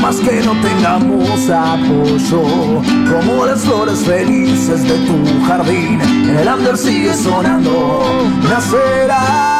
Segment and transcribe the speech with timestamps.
[0.00, 2.42] más que no tengamos apoyo,
[3.10, 6.00] como las flores felices de tu jardín,
[6.38, 8.02] el under sigue sonando,
[8.48, 9.50] nacerá.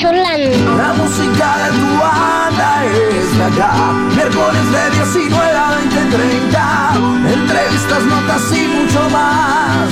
[0.00, 6.92] La música de tu banda es de acá, miércoles de 19 a 20, 30,
[7.34, 9.88] entrevistas, notas y mucho más,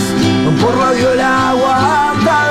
[0.60, 2.45] por Radio El Aguantadero.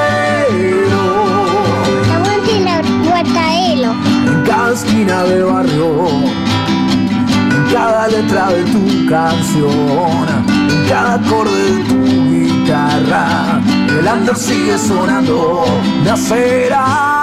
[3.28, 3.84] El.
[3.84, 10.26] En cada esquina de barrio, en cada letra de tu canción,
[10.70, 13.62] en cada acorde de tu guitarra,
[14.00, 15.66] el under sigue sonando,
[16.04, 17.16] nacerá.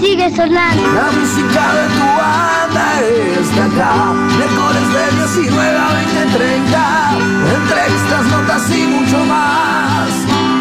[0.00, 0.82] Sigue sonando.
[0.92, 4.12] La música de tu banda es de acá.
[4.36, 7.12] Miércoles de 19 a 20, 30.
[7.56, 10.10] Entrevistas, notas y mucho más.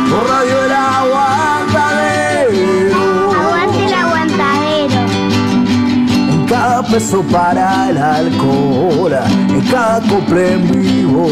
[0.10, 0.72] Por Radio El
[6.96, 9.14] peso para el alcohol.
[9.50, 11.28] En cada cople en vivo.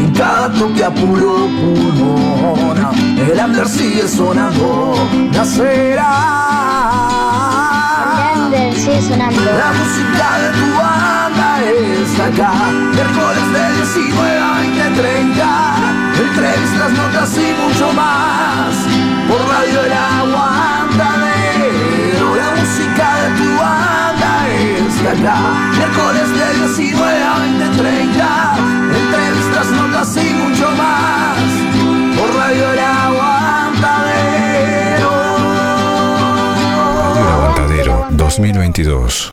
[0.00, 2.76] En cada toque a puro pulmón.
[3.18, 4.94] El under sigue sonando.
[5.34, 6.12] Nacerá.
[8.76, 9.40] Sigue sonando.
[9.62, 12.52] La música de tu banda es acá.
[12.94, 15.46] Miércoles de 19 a 20, 30.
[16.26, 18.72] Entrevistas, notas y mucho más.
[19.28, 21.06] Por Radio El Aguantadero.
[22.36, 24.01] La música de tu banda
[25.08, 25.70] acá.
[25.76, 28.54] Miércoles de 19 a 20, 30.
[29.02, 31.38] Entrevistas, notas y mucho más.
[32.16, 33.32] Por Radio El Aguantadero.
[38.10, 39.32] 2022.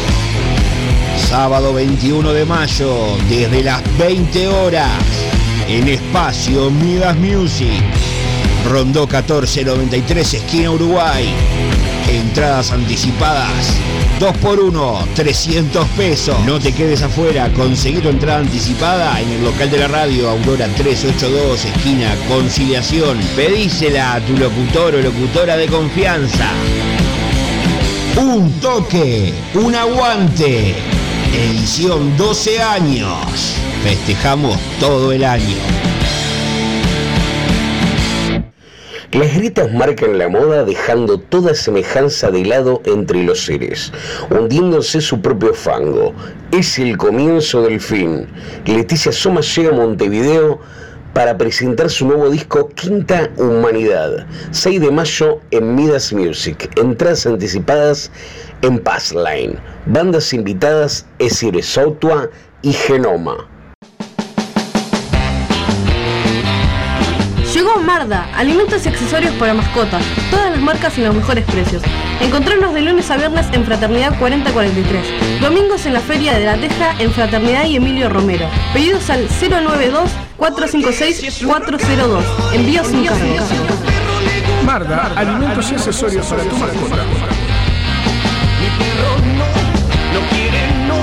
[1.17, 4.99] Sábado 21 de mayo, desde las 20 horas,
[5.67, 7.81] en espacio Midas Music.
[8.69, 11.33] Rondó 1493, esquina Uruguay.
[12.09, 13.73] Entradas anticipadas.
[14.19, 16.39] 2 por 1 300 pesos.
[16.45, 20.67] No te quedes afuera, conseguí tu entrada anticipada en el local de la radio Aurora
[20.67, 23.17] 382, esquina Conciliación.
[23.35, 26.51] Pedísela a tu locutor o locutora de confianza.
[28.17, 30.75] Un toque, un aguante.
[31.33, 33.55] Edición 12 años.
[33.83, 35.55] Festejamos todo el año.
[39.13, 43.91] Las grietas marcan la moda dejando toda semejanza de lado entre los seres,
[44.29, 46.13] hundiéndose su propio fango.
[46.51, 48.27] Es el comienzo del fin.
[48.65, 50.59] Leticia Soma llega a Montevideo
[51.13, 56.71] para presentar su nuevo disco Quinta Humanidad, 6 de mayo en Midas Music.
[56.77, 58.11] Entradas anticipadas
[58.61, 59.59] en Passline.
[59.85, 62.29] Bandas invitadas Esire Sautua
[62.61, 63.47] y Genoma.
[67.53, 71.83] Llegó Marda, alimentos y accesorios para mascotas, todas las marcas y los mejores precios.
[72.21, 76.95] Encontrarnos de lunes a viernes en Fraternidad 4043, domingos en la Feria de la Teja
[76.99, 78.47] en Fraternidad y Emilio Romero.
[78.73, 79.27] Pedidos al
[80.41, 82.23] 092-456-402.
[82.53, 83.23] Envío sin cargo.
[84.65, 86.95] Marda, alimentos y accesorios para tu mascota.
[88.59, 89.45] Mi perro no,
[90.13, 90.97] no quiere no.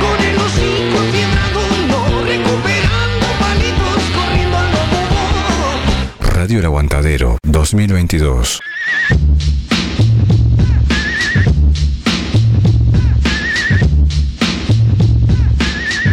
[0.00, 4.98] Con el hocico fiebrado no, recuperando palitos, corriendo al lobo.
[6.34, 8.60] Radio El Aguantadero 2022.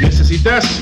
[0.01, 0.81] ¿Necesitas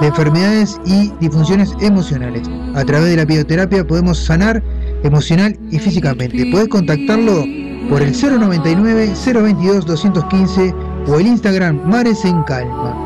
[0.00, 2.48] de enfermedades y disfunciones emocionales.
[2.74, 4.62] A través de la bioterapia podemos sanar
[5.02, 6.50] emocional y físicamente.
[6.50, 7.44] Puedes contactarlo
[7.88, 10.74] por el 099 022 215
[11.06, 13.05] o el Instagram Mares en Calma.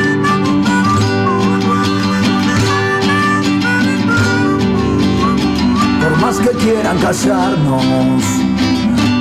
[6.31, 8.23] Más que quieran callarnos,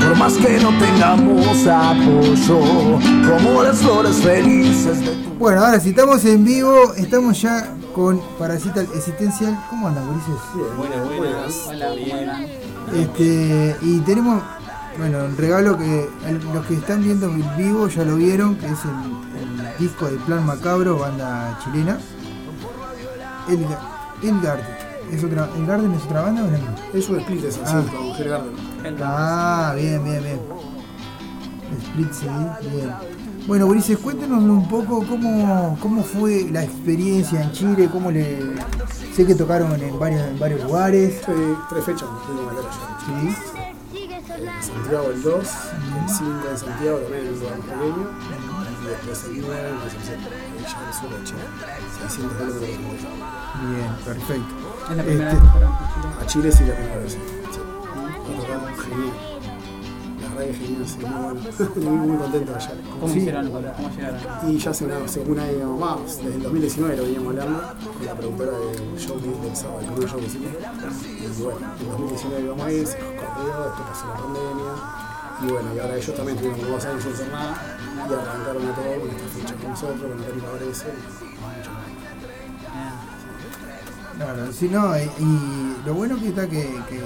[0.01, 2.61] por más que no tengamos apoyo,
[3.29, 8.21] como las flores felices de tu Bueno, ahora si estamos en vivo, estamos ya con
[8.39, 9.59] Parasita Existencial.
[9.69, 10.35] ¿Cómo andan, Ulises?
[10.77, 11.55] Buenas, buenas.
[11.67, 12.31] Hola, bien.
[12.95, 14.41] Este, y tenemos,
[14.97, 16.09] bueno, un regalo que
[16.55, 20.17] los que están viendo en vivo ya lo vieron, que es el, el disco de
[20.19, 21.99] Plan Macabro, banda chilena.
[23.49, 23.67] El,
[24.29, 24.80] el Garden.
[25.13, 26.75] ¿Es otra, ¿El Garden es otra banda o es misma?
[26.95, 27.83] Es un split ese, Ah.
[27.85, 28.51] sí, con Gerardo.
[29.03, 30.41] Ah, bien, bien, bien.
[31.83, 32.27] Split sí,
[32.75, 32.91] bien.
[33.47, 38.39] Bueno, Ulises, cuéntenos un poco cómo, cómo fue la experiencia en Chile, cómo le...
[39.15, 41.21] Sé que tocaron en, varios en varios lugares.
[41.27, 41.33] Sí,
[41.69, 43.35] tres fechas allá.
[43.35, 43.37] Sí.
[44.41, 48.11] En Santiago el 2, el 5 en Santiago también lugar pequeño.
[48.83, 50.50] Y después el 9 en Concepción.
[50.79, 51.43] Ahí ya sur de Chile.
[52.01, 52.79] 600 kilómetros de Chile.
[53.71, 54.55] Bien, perfecto.
[54.91, 56.09] Es la primera Este, vez que a Chile.
[56.21, 57.13] A Chile sí la primera vez.
[57.13, 57.19] sí.
[60.21, 61.41] La verdad que genial, sí, muy bueno.
[62.01, 62.73] muy, muy contento allá.
[63.01, 63.19] ¿Cómo Sí.
[63.19, 63.51] hicieron?
[63.51, 63.61] ¿Cómo
[63.91, 64.21] llegaron?
[64.51, 67.59] Y ya hace una, hace un año más, desde el 2019 lo veníamos hablando
[67.97, 70.49] con la productora del show que del sábado, el primer show que hicimos.
[71.39, 74.73] Y bueno, en 2019 íbamos a ir, se corrió, después pasó la pandemia.
[75.43, 78.75] Y bueno, y ahora ellos también tuvieron dos años sin hacer nada y arrancaron a
[78.75, 80.43] todo con esta fecha con nosotros, con y
[81.57, 81.85] mucho más.
[84.17, 86.99] Claro, sí, no, y, y lo bueno que está que, que,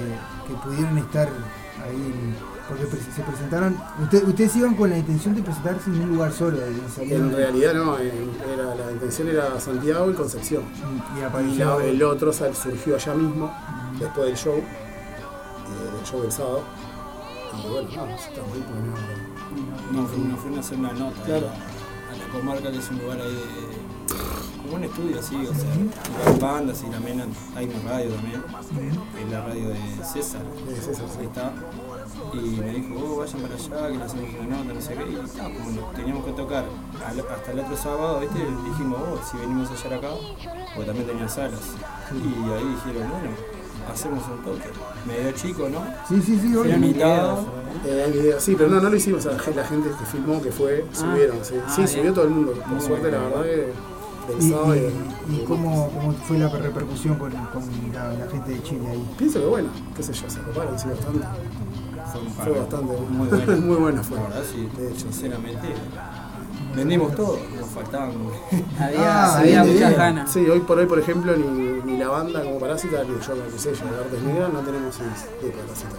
[0.47, 1.29] que pudieron estar
[1.83, 2.35] ahí, en-
[2.67, 6.57] porque se presentaron, usted- ustedes iban con la intención de presentarse en un lugar solo,
[6.57, 6.65] de
[7.15, 10.63] En realidad no, era, la intención era Santiago y Concepción.
[11.15, 13.53] y Y apareció la- el otro sal- surgió allá mismo,
[13.99, 16.63] después del show, eh, del show del sábado.
[17.53, 18.05] Y bueno, no,
[19.93, 21.47] no- No, fuimos, fuimos a hacer una nota Claro.
[21.47, 24.61] a, a la comarca, que es un lugar ahí de.
[24.61, 25.71] como un estudio así, o sea,
[26.33, 27.23] hay bandas y también
[27.55, 28.43] hay una radio también,
[29.23, 30.41] es la radio de César.
[30.67, 31.23] De César, sí.
[31.25, 31.53] Está.
[32.33, 35.11] Y me dijo, oh, vayan para allá, que le hacemos una nota, no sé qué.
[35.11, 36.65] Y está, como teníamos que tocar
[37.31, 38.39] hasta el otro sábado, ¿viste?
[38.39, 40.09] Dijimos, oh, si venimos a hallar acá,
[40.75, 41.61] porque también tenía salas.
[42.11, 43.29] Y ahí dijeron, bueno,
[43.91, 44.69] hacemos un toque.
[45.07, 45.79] Medio chico, ¿no?
[46.07, 46.75] Sí, sí, sí, obvio.
[46.75, 47.45] invitado.
[47.85, 51.37] Eh, videos, sí, pero no, no lo hicimos, la gente que filmó, que fue, subieron,
[51.43, 53.73] sí, Ah, sí subió todo el mundo, por suerte la verdad que
[54.39, 57.61] Y, y, y- y cómo, cómo fue la repercusión con, con
[57.93, 59.05] la, la gente de Chile ahí.
[59.17, 61.27] pienso que bueno, qué sé yo, se coparon, sí, bastante.
[62.43, 63.61] Fue, bastante muy bueno.
[63.61, 64.17] muy buena fue.
[64.17, 64.99] La verdad, sí, De hecho.
[65.01, 65.67] sinceramente.
[66.75, 68.11] Vendimos todo, nos faltaban.
[68.79, 69.99] Había, Ah, había bien, muchas bien.
[69.99, 70.31] ganas.
[70.31, 73.85] Sí, hoy por hoy, por ejemplo, ni, la banda como Parásita, ni yo como sello
[73.91, 75.95] de Artes Negras, no tenemos CDs de Parásita.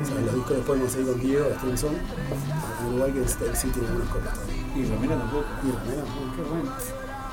[0.00, 3.82] O sea, los discos los podemos seguir con Diego, acá en Uruguay, que el sitio
[3.82, 4.56] de algunas copias todavía.
[4.76, 5.44] Y Romero tampoco.
[5.64, 6.02] Y Romero,
[6.36, 6.70] Qué bueno.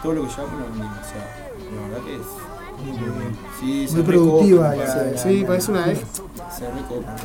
[0.02, 2.22] Todo lo que llevamos lo vendimos, o sea, la verdad que es.
[2.76, 3.38] Muy bien.
[3.60, 6.02] Sí, Muy se productiva la- sí, la- sí, la- parece una vez.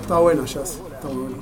[0.00, 1.37] Está bueno, Jazz, está muy bueno.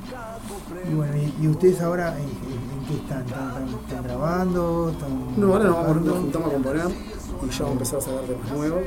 [0.89, 3.25] Y bueno, y, y ustedes ahora en, en- en qué están?
[3.25, 4.89] ¿Están, están- están grabando?
[4.91, 8.21] ¿Están No, ahora nos, vamos, juntamos a componer y ya vamos a empezar a sacar
[8.21, 8.81] temas nuevos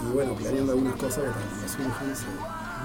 [0.00, 2.16] Y bueno, planeando algunas cosas que para que surjan.
[2.16, 2.26] Sí.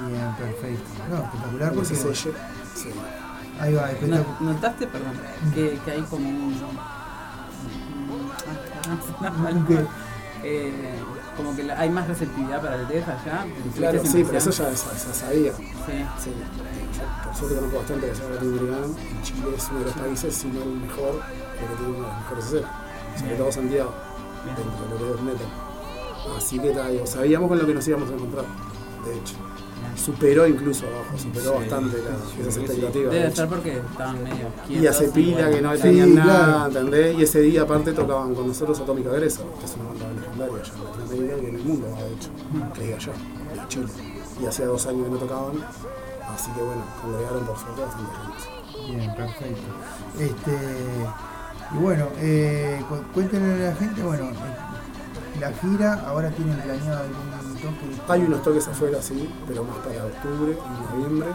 [0.07, 0.89] Bien, perfecto.
[1.09, 2.15] No, espectacular Porque se.
[2.15, 2.29] Sí.
[3.59, 4.25] Ahí va, No- espectacular.
[4.41, 5.13] ¿Notaste, perdón,
[5.53, 6.55] que, que hay como un...
[9.67, 9.86] ¿Qué?
[10.43, 10.71] Eh,
[11.36, 13.45] como que la- hay más receptividad para el death allá.
[13.75, 15.53] Claro, ¿Tuviste sí, pero eso ya, ya, ya sabía.
[15.53, 16.05] Sí.
[16.24, 16.31] Sí.
[17.25, 20.47] Por suerte conozco bastante la escena latinoamericana y Chile es uno de los países, si
[20.47, 21.21] no el mejor,
[21.59, 22.71] porque tiene una de las mejores escenas.
[23.19, 23.93] Sobre todo Santiago,
[24.45, 25.47] dentro de lo que es metal.
[26.36, 28.46] Así que ta, digo, sabíamos con lo que nos íbamos a encontrar,
[29.05, 29.36] de hecho.
[29.96, 32.93] Superó incluso abajo, superó Sí, bastante la- sí, esas expectativas.
[32.93, 33.36] de Debe hecho.
[33.36, 34.84] ser porque estaban medio quietos.
[34.84, 36.67] Y hace pila bueno, que no tenían nada.
[36.67, 37.17] ¿entendés?
[37.17, 40.72] Y ese día aparte tocaban con nosotros Atómica Agresa, que es una banda legendaria allá
[40.74, 42.29] en Latinoamérica y en el mundo, de hecho,
[42.75, 43.88] que diga yo, de Chile.
[44.41, 45.53] Y hacía dos años que no tocaban,
[46.36, 48.98] así que bueno, congregaron por suerte bastante gente.
[48.98, 49.67] Bien, perfecto.
[50.19, 50.57] Este,
[51.74, 54.36] y bueno, eh, cu- cuéntenle a la gente, bueno, eh,
[55.39, 58.01] la gira, ahora tienen planeado algún toque.
[58.12, 61.27] Hay unos toques afuera, sí, pero más para octubre y noviembre,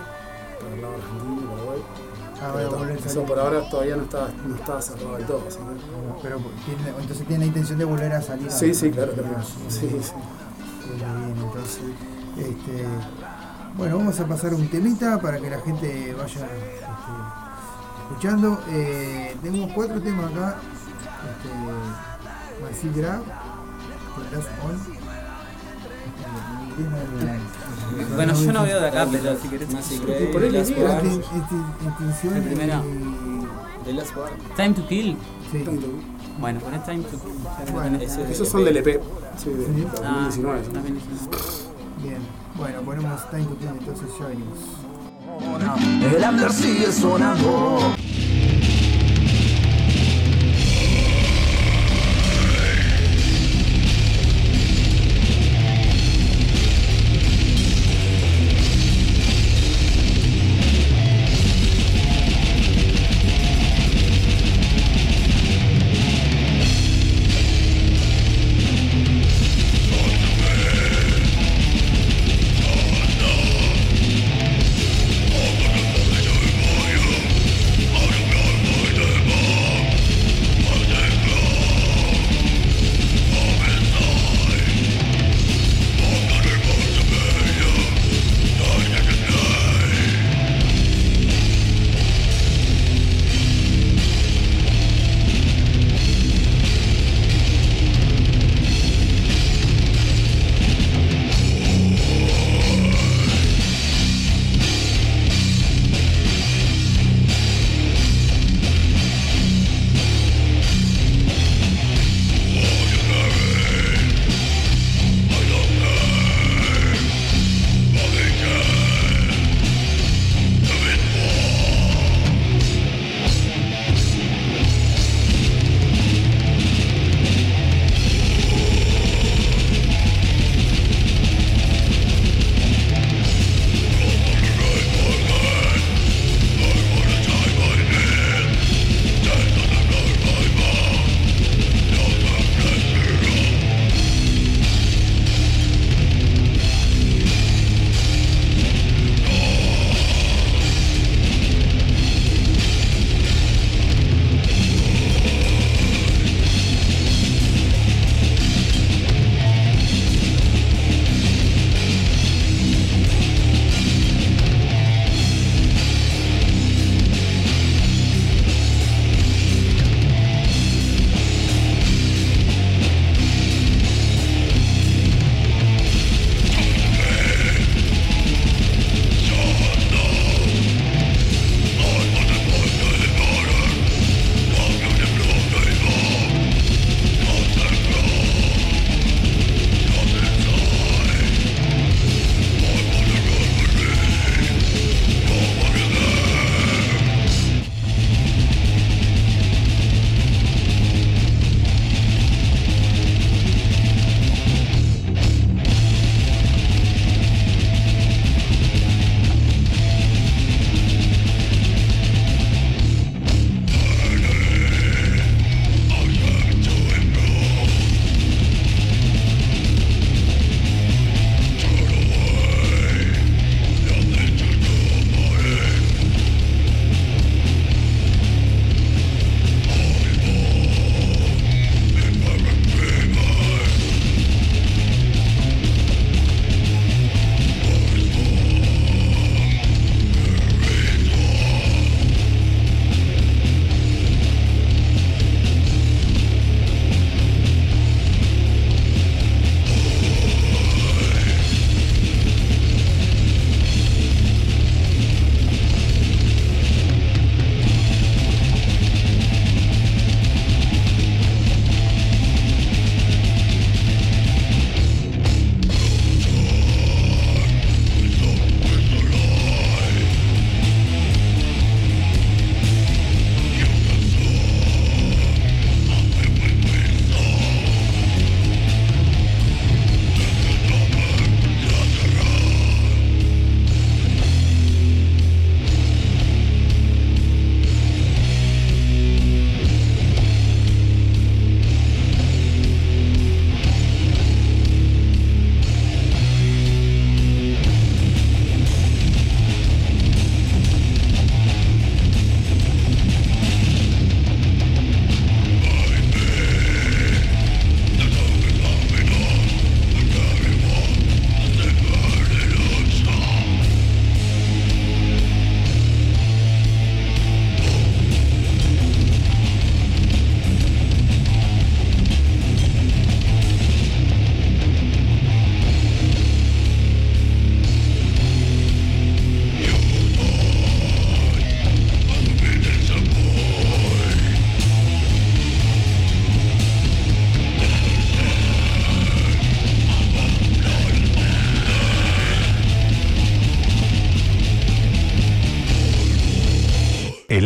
[0.61, 1.83] para el lado argentino Paraguay.
[2.45, 3.29] Ah, Pero van a volver a eso salir.
[3.29, 5.55] por ahora todavía no está, no está cerrado del todo, que...
[6.23, 6.41] Pero
[7.01, 8.49] entonces tienen la intención de volver a salir.
[8.49, 9.37] a- Sí, sí, claro, claro.
[9.39, 10.13] a- Sí, sí.
[10.89, 11.81] Muy bien, entonces,
[12.37, 12.85] este,
[13.77, 16.85] bueno, vamos a pasar un temita para que la gente vaya este,
[18.11, 18.61] escuchando.
[18.71, 20.57] Eh, tenemos cuatro temas acá.
[22.71, 23.23] Este, Grab,
[28.17, 29.73] Bueno, yo no veo de acá, pero si querés.
[29.73, 30.61] Más por ahí
[32.43, 32.83] primero.
[32.85, 34.31] y- The Last One.
[34.57, 35.17] Time to Kill.
[35.51, 35.65] sí.
[36.41, 37.73] Bueno, poné Time to Kill.
[37.73, 39.01] Bueno, Esos son del EP,
[39.37, 39.87] sí, de Sí.
[40.05, 40.61] Ah, 2019.
[40.61, 40.73] ¿no?
[40.75, 41.43] 2019.
[42.03, 42.19] Bien,
[42.57, 44.59] bueno, ponemos Time to Kill, entonces ya venimos.
[46.17, 47.93] El under sigue sonando.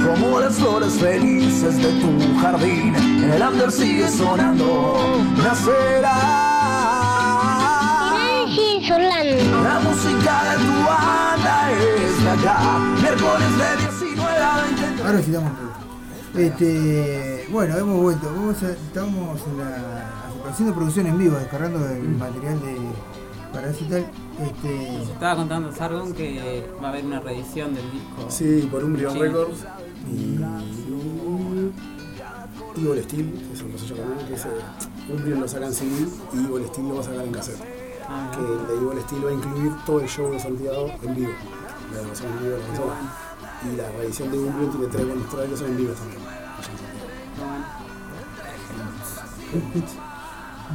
[0.04, 2.96] como las flores felices de tu jardín,
[3.32, 4.98] el under sigue sonando,
[5.38, 6.18] nacerá.
[9.64, 15.04] La música de tu banda es de acá, miércoles de 19 a 20.
[15.04, 15.52] Ahora sí damos.
[16.36, 18.32] Este, bueno, hemos vuelto.
[18.36, 20.10] Vamos a- estamos en la,
[20.50, 22.78] haciendo producción en vivo, descargando el material de
[23.54, 24.06] Parasital.
[24.40, 28.26] Este, Estaba contando Sargon que va a haber una reedición del disco.
[28.30, 29.20] Sí, por Umbrian Sí.
[29.20, 29.66] Records
[30.12, 30.36] y
[32.86, 34.50] Evil Steel, que es un sello común, que ese
[35.10, 37.60] Umbrian lo saca en CD y Evil Steel lo va a sacar en cassette.
[38.08, 41.16] Ah, que el de Evil Steel va a incluir todo el show de Santiago en
[41.16, 41.32] vivo,
[41.94, 43.30] la grabación en vivo de la.
[43.62, 46.22] Y la reedición de Umbrian tiene tres buenos tracks en vivo también.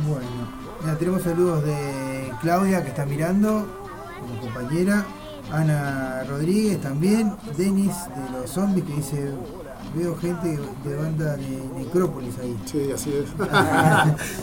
[0.06, 3.66] bueno, mira, tenemos saludos de Claudia que está mirando,
[4.20, 5.04] como compañera.
[5.52, 7.32] Ana Rodríguez también.
[7.56, 9.30] Denis de los zombies que dice.
[9.94, 12.58] Veo gente de banda de Necrópolis ahí.
[12.64, 13.28] Sí, así es.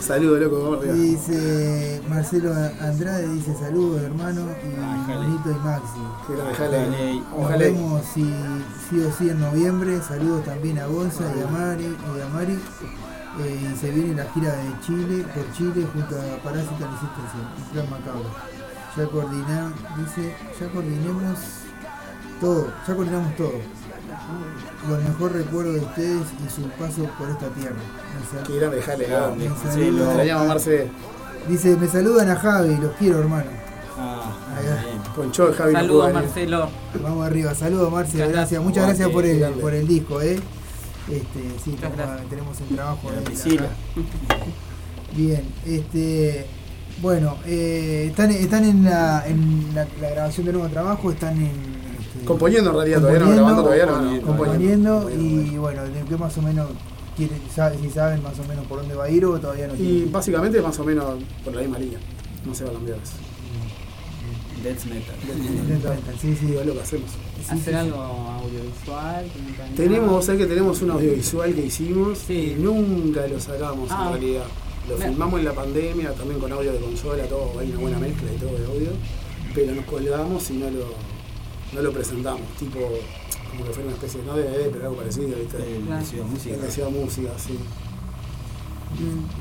[0.04, 0.94] Saludos, loco, vamos arriba.
[0.94, 6.48] Dice Marcelo Andrade, dice saludos hermano y Bonito y Maxi.
[6.48, 7.16] Dejale.
[7.16, 7.56] Nos Ojalá.
[7.58, 8.24] vemos si
[8.88, 10.00] sí o sí en noviembre.
[10.00, 11.84] Saludos también a Gonza y a Mari.
[11.84, 12.58] Y a Mari.
[13.40, 17.72] Eh, y se viene la gira de Chile, por Chile, junto a Parásita Resistencia, y
[17.72, 18.30] Plan Macabro.
[18.96, 21.38] Ya coordinamos, dice, ya coordinemos
[22.40, 23.52] todo, ya coordinamos todo.
[24.88, 27.76] Lo mejor recuerdo de ustedes y su paso por esta tierra.
[28.70, 29.48] Dejale, grande.
[29.48, 30.90] me Sí, lo extrañamos, Marce.
[31.48, 33.50] Dice, me saludan a Javi, los quiero hermano.
[33.98, 34.32] Ah,
[35.16, 35.72] de Javi.
[35.72, 36.12] Saludos.
[36.12, 36.68] Marcelo.
[37.02, 40.38] Vamos arriba, saludos Muchas gracias, muchas gracias por el, por el disco, eh.
[41.10, 42.28] Este, sí, gracias.
[42.30, 43.68] tenemos el trabajo La ahí Priscila.
[45.16, 46.46] Bien, este
[47.00, 51.46] bueno, eh, están, están en, la, en la, la grabación de nuevo trabajo, están en
[52.00, 56.16] este, Componiendo en realidad, todavía no, grabando todavía no, no, componiendo y bueno, de qué
[56.16, 56.68] más o menos
[57.16, 59.74] quieren, sabe- si saben más o menos por dónde va a ir o todavía no
[59.74, 60.12] Y tienen.
[60.12, 61.04] básicamente más o menos
[61.44, 61.98] por la misma línea.
[62.46, 63.12] No se va a cambiar eso.
[64.62, 65.16] Death Metal.
[65.68, 66.54] Intentan, sí, sí.
[66.54, 67.10] Es lo que hacemos.
[67.50, 69.24] Hacer algo audiovisual.
[69.76, 72.54] Tenemos, sé que tenemos un audiovisual que hicimos Sí.
[72.56, 74.04] y nunca lo sacamos Ah.
[74.06, 74.44] en realidad.
[74.88, 75.10] Lo Bien.
[75.10, 78.36] filmamos en la pandemia, también con audio de consola, todo, hay una buena mezcla y
[78.38, 78.90] todo de audio,
[79.54, 80.86] pero nos colgamos y no lo,
[81.72, 82.78] no lo presentamos, tipo
[83.50, 85.56] como que fuera una especie de no DVD, pero algo parecido, ¿viste?
[85.58, 86.04] El Claro.
[86.06, 86.54] De Música.
[86.56, 87.58] El música, sí.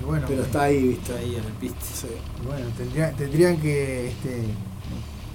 [0.01, 1.01] Y bueno, Pero está ahí, ¿viste?
[1.11, 1.85] Está ahí en el piste.
[1.93, 2.07] Sí.
[2.45, 4.43] bueno tendría- tendrían que este,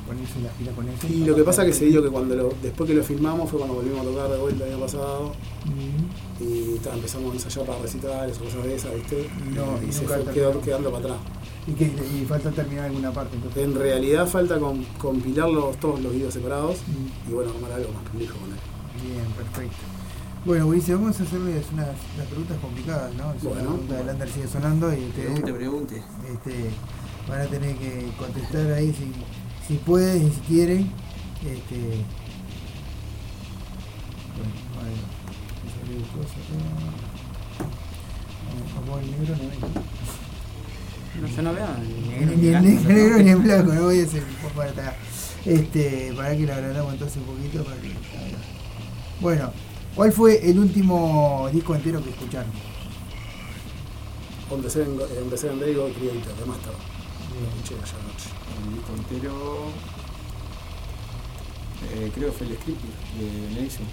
[0.07, 1.07] ponerse la pila con eso.
[1.09, 3.59] Y lo que pasa que se dio que cuando lo, después que lo filmamos fue
[3.59, 5.33] cuando volvimos a tocar de vuelta el año pasado
[5.67, 6.43] Mm.
[6.43, 9.29] y ta, empezamos a ensayar para recitales o cosas de esas, ¿viste?
[9.55, 11.19] No, y y se nunca fue quedó- quedando para atrás.
[11.67, 13.35] Y, que, y falta terminar alguna parte.
[13.37, 13.65] Entonces.
[13.65, 17.31] En realidad falta com- compilar los- todos los videos separados Mm.
[17.31, 18.59] y bueno, armar algo más prolijo con él.
[19.03, 19.77] Bien, perfecto.
[20.45, 23.33] Bueno, Ulises, vamos a hacerles unas, unas preguntas complicadas, ¿no?
[23.35, 23.69] Es una Bueno.
[23.71, 26.03] pregunta del Under sigue sonando y ustedes Pregunte, pregunte.
[26.33, 26.71] este,
[27.29, 29.11] van a tener que contestar ahí si,
[29.67, 30.91] si pueden y si quieren.
[31.45, 32.05] Este,
[38.87, 39.57] bueno, negro no ve.
[41.21, 44.23] No, yo no veo ni en blanco, negro ni en blanco, no voy a hacer
[44.23, 44.95] un poco para atrás.
[45.45, 47.65] Este, para que la agrandamos entonces un poquito.
[47.65, 47.91] Para que.
[49.21, 49.53] Bueno,
[49.95, 52.51] ¿cuál fue el último disco entero que escucharon?
[54.51, 56.96] On the Seven, on the Seven Day God Creator, de Master.
[57.37, 58.31] Ayer anoche.
[58.57, 59.69] El disco entero.
[61.93, 62.83] Eh, creo que fue el script
[63.19, 63.87] de Nelson.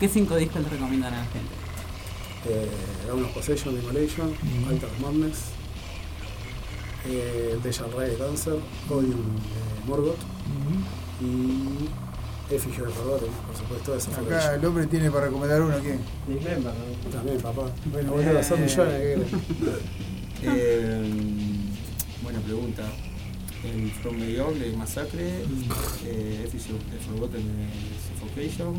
[0.00, 1.54] ¿Qué cinco discos le recomiendan a la gente?
[2.46, 4.34] Eh, of Possession, Demolition,
[4.68, 5.38] Altar of Madness,
[7.06, 8.54] eh, Deja Ray de Cancer,
[8.88, 10.18] Odium de Morgoth
[11.20, 11.88] y
[12.50, 16.00] De Forgotten, por supuesto, esa fue Acá que el hombre tiene para recomendar uno, ¿quién?
[16.26, 16.72] Dismember,
[17.04, 17.70] yo- También, papá.
[17.92, 19.18] Bueno, boludo, son millones.
[20.42, 21.02] Eh,
[22.22, 22.82] buena pregunta.
[23.62, 25.42] El From Medieval de Masacre,
[26.06, 27.68] eh, Effigy of the Forgotten de
[28.08, 28.74] Suffocation,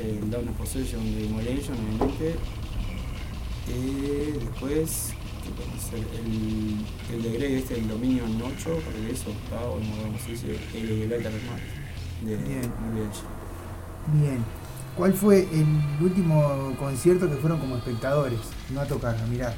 [0.00, 2.36] el Down of Possession de Immolation, obviamente.
[3.68, 5.10] Eh, después.
[5.92, 10.58] El, el de Grey, este, el dominio en 8, porque eso, octavo, no sé dice,
[10.74, 11.62] el, Alta Hermano,
[12.24, 12.72] de Bien.
[14.12, 14.44] Bien.
[14.96, 15.66] ¿Cuál fue el
[16.00, 18.38] último concierto que fueron como espectadores?
[18.72, 19.54] No a tocar, a mirar.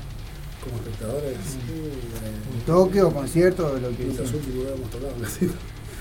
[0.64, 1.36] Como espectadores.
[2.54, 5.12] Un toque o concierto o lo que los últimos que hemos tocado.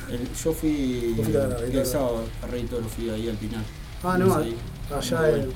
[0.10, 3.64] El- yo fui la el sábado a Reitoro, fui ahí al final.
[4.04, 4.56] Ah, no, ahí.
[4.96, 5.50] allá en,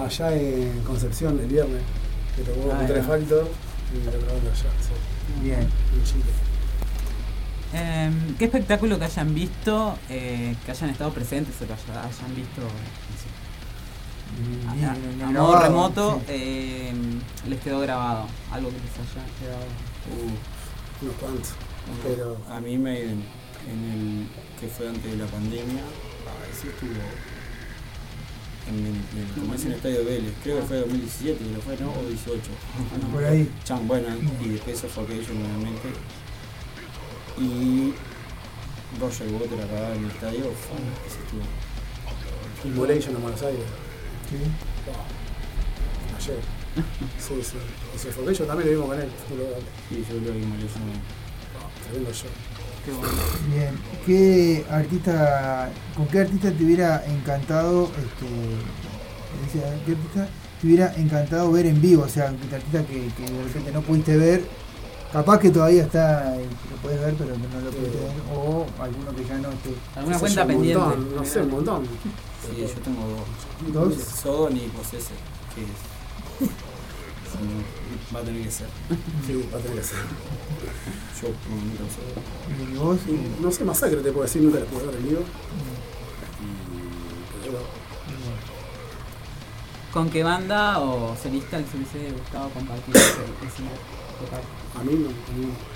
[0.00, 1.82] allá en Concepción el viernes,
[2.36, 3.48] que tocó Ah, tres Factor
[3.92, 5.42] y la grabando allá, sí.
[5.42, 5.58] Bien.
[5.60, 6.24] En Chile.
[7.72, 12.34] Em, ¿Qué espectáculo que hayan visto, eh, que hayan estado presentes o que haya- hayan
[12.36, 16.32] visto no sé, Bien, a, el modo remoto sí.
[16.34, 18.26] em, les quedó grabado?
[18.50, 19.64] Algo que les haya quedado.
[20.12, 21.48] Uh, Unos cuantos.
[22.04, 23.24] Pero A mí me en,
[23.70, 24.26] en el
[24.60, 26.90] que fue antes de la pandemia, ah, ese estuvo
[28.68, 31.60] en, en, en- como es en el Estadio Vélez, creo que fue 2017, que lo
[31.60, 31.90] fue, ¿no?
[31.90, 32.40] O 18.
[33.12, 33.50] Por ahí.
[33.64, 34.08] Chan, bueno,
[34.44, 35.88] y después eso fue aquello nuevamente.
[37.38, 37.94] Y
[39.00, 41.42] Roger Water acá en el estadio, fue, ese estuvo.
[42.64, 43.64] Immolation en Buenos Aires.
[44.30, 44.36] Sí.
[46.16, 46.40] Ayer.
[47.18, 47.56] Sí, sí.
[47.94, 49.08] Y se fue yo también lo vimos con él.
[49.28, 50.82] Sí, yo creo que Immolation
[51.84, 52.30] Tremendo show.
[52.84, 53.12] Qué bueno.
[53.48, 53.78] Bien.
[54.06, 58.26] ¿Qué artista, con qué artista te hubiera encantado, este,
[59.52, 60.28] qué artista
[60.60, 62.02] te hubiera encantado ver en vivo?
[62.04, 64.42] O sea, un artista que, que de repente no pudiste ver,
[65.12, 68.66] capaz que todavía está, eh, lo puedes ver, pero que no lo pudiste ver, o
[68.80, 69.74] alguno que ya no esté.
[69.96, 70.78] ¿Alguna cuenta pendiente?
[70.78, 71.86] montón, no sé, un montón.
[72.42, 73.94] Sí, yo tengo dos.
[73.94, 74.04] ¿Dos?
[74.04, 75.16] Sodon y Possessor,
[75.54, 75.68] que es.
[76.48, 77.38] sí,
[78.14, 78.68] va a tener que ser.
[79.26, 79.98] Sí, va a tener que ser.
[81.20, 81.84] Yo no, nunca.
[82.72, 82.98] ¿Y vos?
[83.40, 84.64] No sé, masacre te puedo decir, nunca la.
[84.64, 84.68] Y,
[87.42, 87.66] pero bueno,
[89.92, 94.61] ¿Con qué banda o solista les hubiese gustado compartir ese escenario?
[94.78, 95.72] A mí no, a mí no.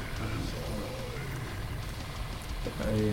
[2.88, 3.12] Eh,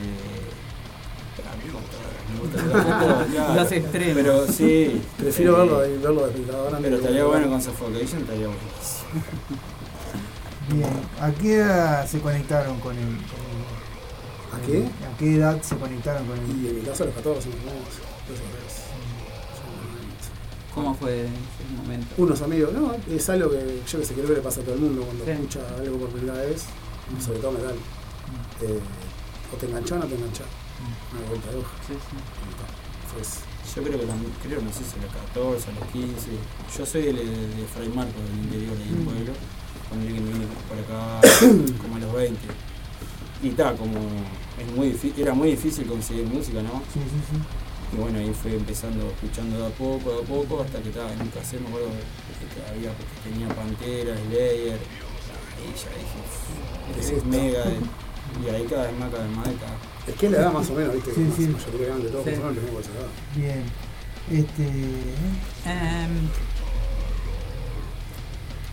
[1.40, 1.98] a mí me gusta-
[2.34, 3.54] me gusta todo, claro.
[3.56, 4.14] Los extremos.
[4.16, 5.02] Pero sí.
[5.18, 9.24] Prefiero eh, verlo, de- verlo antes Pero estaría bueno con Suffocation, estaría buenísimo.
[10.70, 10.90] Bien.
[11.22, 13.18] ¿A qué edad se conectaron con el-
[14.54, 14.86] ¿A qué?
[15.12, 16.64] ¿A qué edad se conectaron con el?
[16.64, 17.58] Y en mi caso a los 14 más
[20.74, 22.08] ¿Cómo fue ese momento?
[22.18, 24.76] Unos amigos, no, es algo que yo que sé, creo que le pasa a todo
[24.76, 25.32] el mundo cuando Sí.
[25.32, 26.64] escucha algo por primera vez,
[27.24, 27.76] sobre todo metal.
[28.62, 28.80] Eh,
[29.54, 30.44] o te enganchó o no te enganchó.
[31.14, 31.70] Una vuelta de hoja.
[31.88, 33.22] Sí, sí.
[33.22, 33.40] Eso.
[33.76, 36.28] Yo creo que la, creo, no sé si a los 14, a los 15.
[36.78, 39.06] Yo soy de, de Fray Marcos, del interior del Mm.
[39.06, 39.34] pueblo.
[39.90, 41.22] Cuando que me vine por acá
[41.82, 42.40] como a los 20.
[43.44, 43.94] Y está, como
[44.58, 46.82] es muy difí- era muy difícil conseguir música, ¿no?
[46.92, 47.38] Sí, sí, sí.
[47.94, 51.12] Y bueno, ahí fue empezando, escuchando de a poco, de a poco, hasta que estaba
[51.14, 54.80] en un cassette, me acuerdo que había, porque tenía Pantera, Slayer,
[55.60, 57.64] y ya dije, ¿Qué es mega,
[58.44, 59.78] y ahí cada vez más, cada vez más, cada
[60.08, 61.48] Es que la edad más o menos, viste, Sí, que sí.
[61.48, 62.32] la mayoría grande de todos Sí.
[62.32, 63.08] esa edad.
[63.36, 63.64] Bien.
[64.32, 64.64] Este.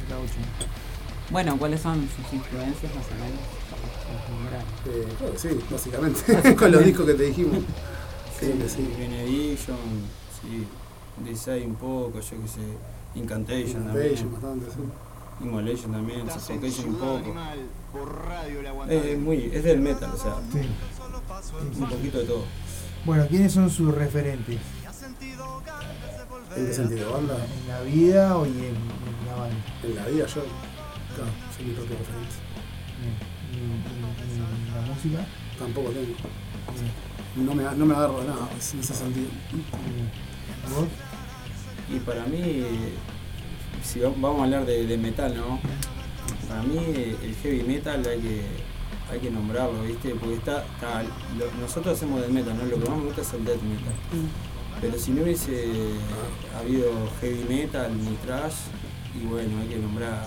[0.09, 0.35] Gaucho.
[1.31, 3.41] bueno, ¿cuáles son sus influencias más o menos?
[4.87, 6.21] Eh, creo que sí, básicamente.
[6.21, 6.57] Básicamente.
[6.57, 7.59] Con los discos que te dijimos.
[8.41, 8.95] Sí, que sí.
[8.99, 9.77] Benediction,
[10.41, 10.67] sí,
[11.25, 12.61] Desire un poco, yo qué sé,
[13.15, 15.45] Incantation Incantation, también, bastante, sí.
[15.45, 17.35] Immolation también, Suffocation un poco.
[18.89, 20.61] Eh, es muy, es del metal, o sea, Sí.
[21.81, 22.45] un poquito de todo.
[23.05, 24.59] Bueno, ¿quiénes son sus referentes?
[26.57, 27.13] ¿En qué sentido?
[27.13, 27.37] ¿Banda?
[27.63, 28.75] ¿En la vida o en, en
[29.27, 29.57] la banda?
[29.83, 30.43] En la vida yo,
[31.15, 32.35] claro, soy mi propio referente.
[33.53, 35.27] ¿Y en, en- en la música?
[35.59, 36.07] Tampoco tengo.
[36.07, 37.10] Bien.
[37.37, 39.29] No me, no me agarro de nada en ese sentido.
[41.95, 42.65] Y para mí,
[43.85, 45.59] si va- vamos a hablar de, de metal, ¿no?
[46.49, 46.77] Para mí
[47.23, 48.43] el heavy metal hay que,
[49.11, 50.11] hay que nombrarlo, ¿viste?
[50.15, 52.65] Porque está, está- lo- nosotros hacemos death metal, ¿no?
[52.65, 53.95] Lo que más me gusta es el death metal.
[54.81, 55.69] Pero si no hubiese
[56.59, 56.91] habido
[57.21, 58.55] heavy metal ni thrash,
[59.21, 60.27] y bueno, hay que nombrar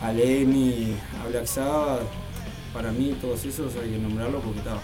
[0.00, 2.02] a, a Lemmy, a Black Sabbath,
[2.72, 4.78] para mí todos esos hay que nombrarlo porque está.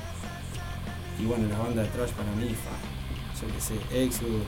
[1.18, 2.74] Y bueno, la banda de thrash para mí, fa,
[3.40, 4.42] yo qué sé, Exodus,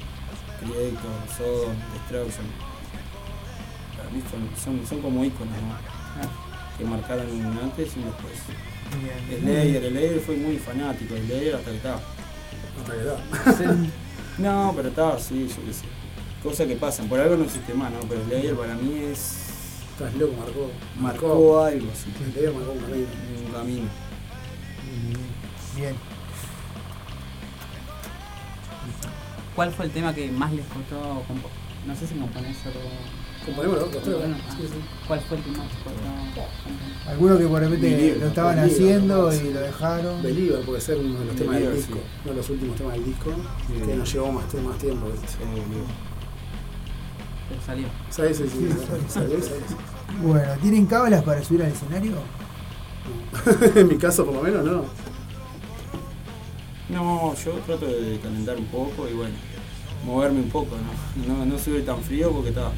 [0.61, 2.47] Creator, Sodom, Destruction.
[3.97, 6.77] Para mí son, son, son como íconos, ¿no?
[6.77, 8.35] Que marcaron un antes y un después.
[9.03, 9.41] Bien.
[9.41, 12.01] Slayer, Slayer fue muy fanático de Slayer hasta que estaba.
[12.81, 13.77] Hasta que da.
[14.39, 15.85] No, pero estaba así, yo qué sé.
[16.43, 18.01] Cosas que pasan, por algo no existe más, ¿no?
[18.01, 19.47] Pero Slayer para mí es.
[19.93, 20.71] Estás loco, marcó.
[21.01, 22.13] marcó algo, sí.
[22.39, 23.07] El marcó un camino.
[23.47, 23.89] Un camino.
[25.75, 25.95] Bien.
[29.57, 31.57] ¿Cuál fue el tema que más les costó componer?
[31.87, 32.77] No sé si componés solo,
[33.47, 34.13] Componemos los tres, sí.
[35.07, 37.09] ¿Cuál fue el que más cortó?
[37.09, 39.35] Algunos que por repente Believer, lo estaban Believer, haciendo ¿no?
[39.35, 40.23] y lo dejaron.
[40.23, 43.05] Believer puede ser uno de los temas del disco, uno de los últimos temas del
[43.05, 43.31] disco,
[43.87, 45.07] que nos llevó más, más tiempo.
[47.49, 47.87] Pero salió.
[48.11, 48.69] Sí, sí, sí,
[49.09, 49.67] salió, salió.
[50.23, 52.17] Bueno, ¿tienen cábalas para subir al escenario?
[53.77, 54.85] en mi caso, por lo menos, no.
[56.89, 59.35] No, yo trato de calentar un poco y bueno,
[60.05, 61.35] moverme un poco, ¿no?
[61.35, 62.71] No, no subir tan frío porque está.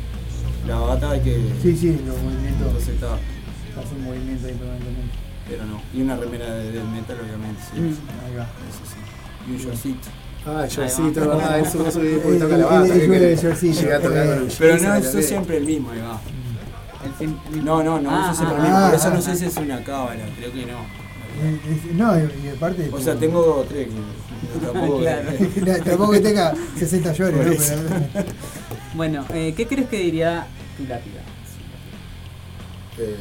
[0.66, 1.34] La bata hay que.
[1.62, 2.66] Sí, sí, los movimientos.
[2.68, 3.14] Entonces está.
[3.14, 5.14] Hacen movimiento ahí permanentemente.
[5.48, 5.80] Pero no.
[5.94, 7.80] Y una remera de metal, obviamente, sí.
[7.80, 8.42] Mm, ahí va.
[8.44, 8.98] Eso sí.
[9.46, 10.08] Y un shortcito.
[10.46, 11.34] Ah, shortcito, va.
[11.36, 12.84] es verdad, eso no subí porque El- toca la bata.
[12.86, 13.44] el- ¿qué el- querés?
[13.44, 15.22] el shortcito, Llegué a tocar con el Pero no también.
[15.22, 16.20] siempre el mismo, ahí va.
[17.20, 18.84] El No, no, no Ah, uso siempre ah, el mismo.
[18.86, 19.36] Por ah, eso no ah, sé ah.
[19.36, 20.78] si es una cábala, creo que no.
[21.94, 22.90] No, y y aparte.
[22.92, 23.88] O sea, tengo tres
[24.52, 24.98] que tampoco.
[25.00, 25.30] Claro.
[25.66, 27.96] No, Tampoco que tenga 60 llores, ¿no?
[28.12, 28.26] Pero-
[28.94, 30.46] Bueno, eh, ¿qué crees que diría
[30.76, 31.20] tu lápida?
[32.98, 33.16] Eh,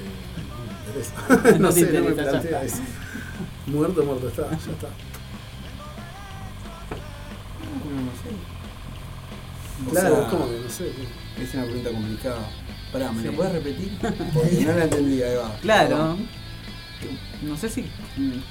[1.28, 1.60] no interesa.
[1.60, 2.66] No te sé, no me interesa, ya plantea está.
[2.66, 2.84] eso.
[3.68, 4.88] Muerto, muerto está, ya está.
[7.84, 8.30] No, no sé.
[9.86, 10.92] O Claro, sea, es como que no sé.
[11.44, 12.38] Es una pregunta complicada.
[12.92, 13.28] Pará, ¿me Sí.
[13.28, 13.98] lo puedes repetir?
[14.34, 15.56] Porque no la entendí, ahí va.
[15.62, 16.18] Claro.
[17.44, 17.86] No sé si.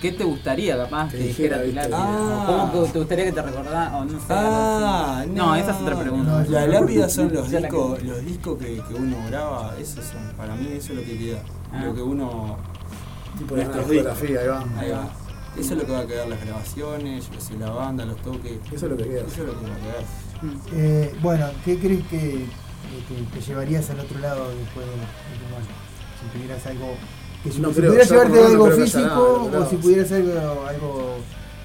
[0.00, 1.88] ¿Qué te gustaría, capaz, Que que dijera, lápida?
[1.92, 2.44] Ah.
[2.46, 3.96] ¿Cómo te- te gustaría que te recordara?
[3.96, 4.26] O no sé.
[4.30, 6.42] Ah, no, no, esa es otra pregunta.
[6.44, 10.32] No, La lápida son los discos, que- los discos que, que uno graba, esos son,
[10.36, 11.42] para mí eso es lo que queda.
[11.72, 11.84] Ah.
[11.84, 12.56] Lo que uno.
[13.38, 14.64] Tipo de una nuestros fotografía, ahí va.
[14.80, 15.08] Ahí va.
[15.58, 18.52] Eso es lo que va a quedar las grabaciones, yo sé, la banda, los toques.
[18.72, 19.20] Eso es lo que queda.
[19.26, 20.04] Eso es lo que va a quedar.
[20.74, 22.18] Eh, bueno, ¿qué crees que,
[23.08, 25.70] que te llevarías al otro lado después de, de tu muerte?
[26.20, 26.94] Si tuvieras algo.
[27.46, 30.66] Que si, No si creo, pudieras llevarte algo no nada físico o si pudieras algo,
[30.66, 31.18] algo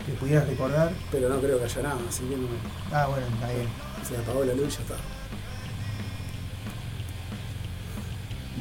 [0.05, 0.91] que pudieras recordar.
[1.11, 2.47] Pero no creo que haya nada, así que no.
[2.91, 3.67] Ah, bueno, está bien.
[4.07, 4.95] Se apagó la luz y ya está.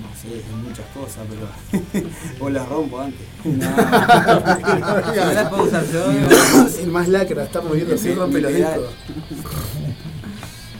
[0.00, 2.06] No sé, hay muchas cosas, pero.
[2.40, 3.26] o las rompo antes.
[3.44, 6.10] No las puedo usar yo.
[6.80, 8.94] El más lacra, está moviendo así, rompe los discos.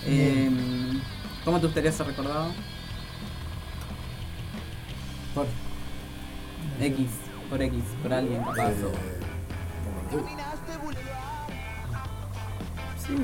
[0.06, 0.50] Eh,
[1.44, 2.46] ¿Cómo te gustaría ser recordado?
[5.34, 5.46] Por
[6.80, 7.06] X,
[7.48, 8.70] por X, por alguien capaz.
[8.70, 8.74] Eh,
[13.06, 13.14] Sí.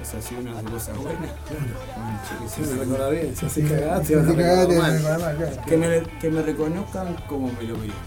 [0.00, 0.34] O sea, si.
[0.36, 2.74] Bueno, che, que Si me sí.
[2.78, 4.92] recordar bien, si haces cagada, te Si van a te cagaste, recordar te mal.
[4.92, 5.62] recordás mal, claro.
[5.66, 7.98] Que me, que me reconozcan como me lo merezco.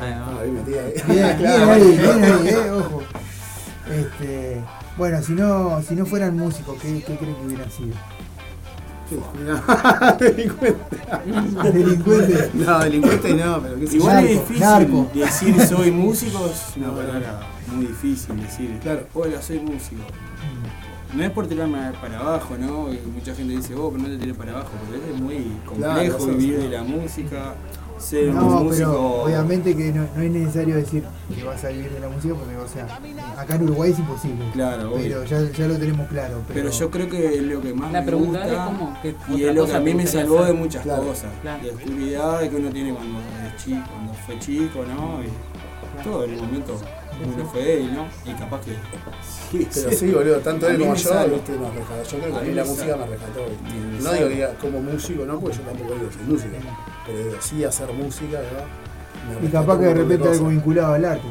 [0.00, 0.12] Ahí.
[0.14, 0.92] Ah, bien metida ahí.
[1.08, 3.02] Bien, ahí, bien ahí, eh, ojo.
[3.90, 4.60] Este,
[4.98, 7.94] bueno, si no, si no fueran músicos, ¿qué, qué creen que hubieran sido?
[10.18, 10.78] Delincuente.
[11.72, 12.50] Delincuente.
[12.54, 13.96] No, delincuente no, pero qué sé.
[13.96, 15.08] Igual es Narco, difícil narco.
[15.14, 17.40] decir soy músico, es una palabra
[17.74, 18.78] muy difícil decir.
[18.82, 19.06] Claro.
[19.14, 20.02] Hola, soy músico.
[21.14, 22.88] No es por tirarme para abajo, ¿no?
[23.14, 26.36] Mucha gente dice, oh, pero no te tires para abajo, porque es muy complejo Claro,
[26.36, 27.54] vivir de la música,
[27.98, 28.70] ser un No, músico.
[28.76, 32.34] pero obviamente que no, no es necesario decir que vas a vivir de la música
[32.34, 32.98] porque, o sea,
[33.40, 34.44] acá en Uruguay es imposible.
[34.52, 36.42] Claro, Pero ya, ya lo tenemos claro.
[36.48, 38.98] Pero, Pero yo creo que es lo que más La me pregunta gusta es cómo,
[39.02, 40.54] qué y es lo que a mí me salvó de hacer.
[40.54, 41.30] muchas Claro, cosas.
[41.42, 41.62] claro.
[41.64, 45.22] De oscuridad que uno tiene cuando es chico, cuando fue chico, ¿no?
[45.24, 46.78] Y todo en el momento
[47.34, 48.06] uno fue él, ¿no?
[48.24, 48.72] Y capaz que
[49.50, 52.04] sí, Pero sí, boludo, tanto él como yo, viste, nos rescató.
[52.12, 53.40] Yo creo que A mí la música me rescató.
[54.02, 56.56] No digo que como músico, no, porque yo tampoco digo que soy músico.
[57.08, 58.66] Pero digo, sí hacer música, ¿verdad?
[59.40, 61.26] Me y capaz que de repente algo vinculado al arte.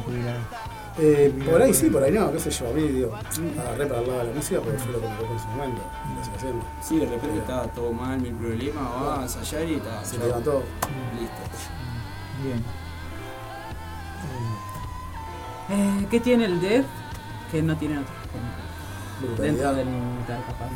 [1.00, 4.00] Eh, por ahí sí, por ahí no, qué sé yo, a mí digo, agarré para
[4.00, 5.82] el lado de la música porque fue lo que me tocó en su momento.
[6.10, 6.64] Y lo sigo haciendo.
[6.82, 10.04] Sí, de repente estaba todo mal, mil problemas, va a ensayar y está.
[10.04, 10.64] Se levantó.
[11.20, 11.36] Listo.
[12.42, 12.64] Bien.
[15.70, 16.84] Eh, ¿Qué tiene el dev
[17.52, 17.96] que no tiene?
[17.96, 18.12] Dentro
[19.20, 19.88] Brutalidad, del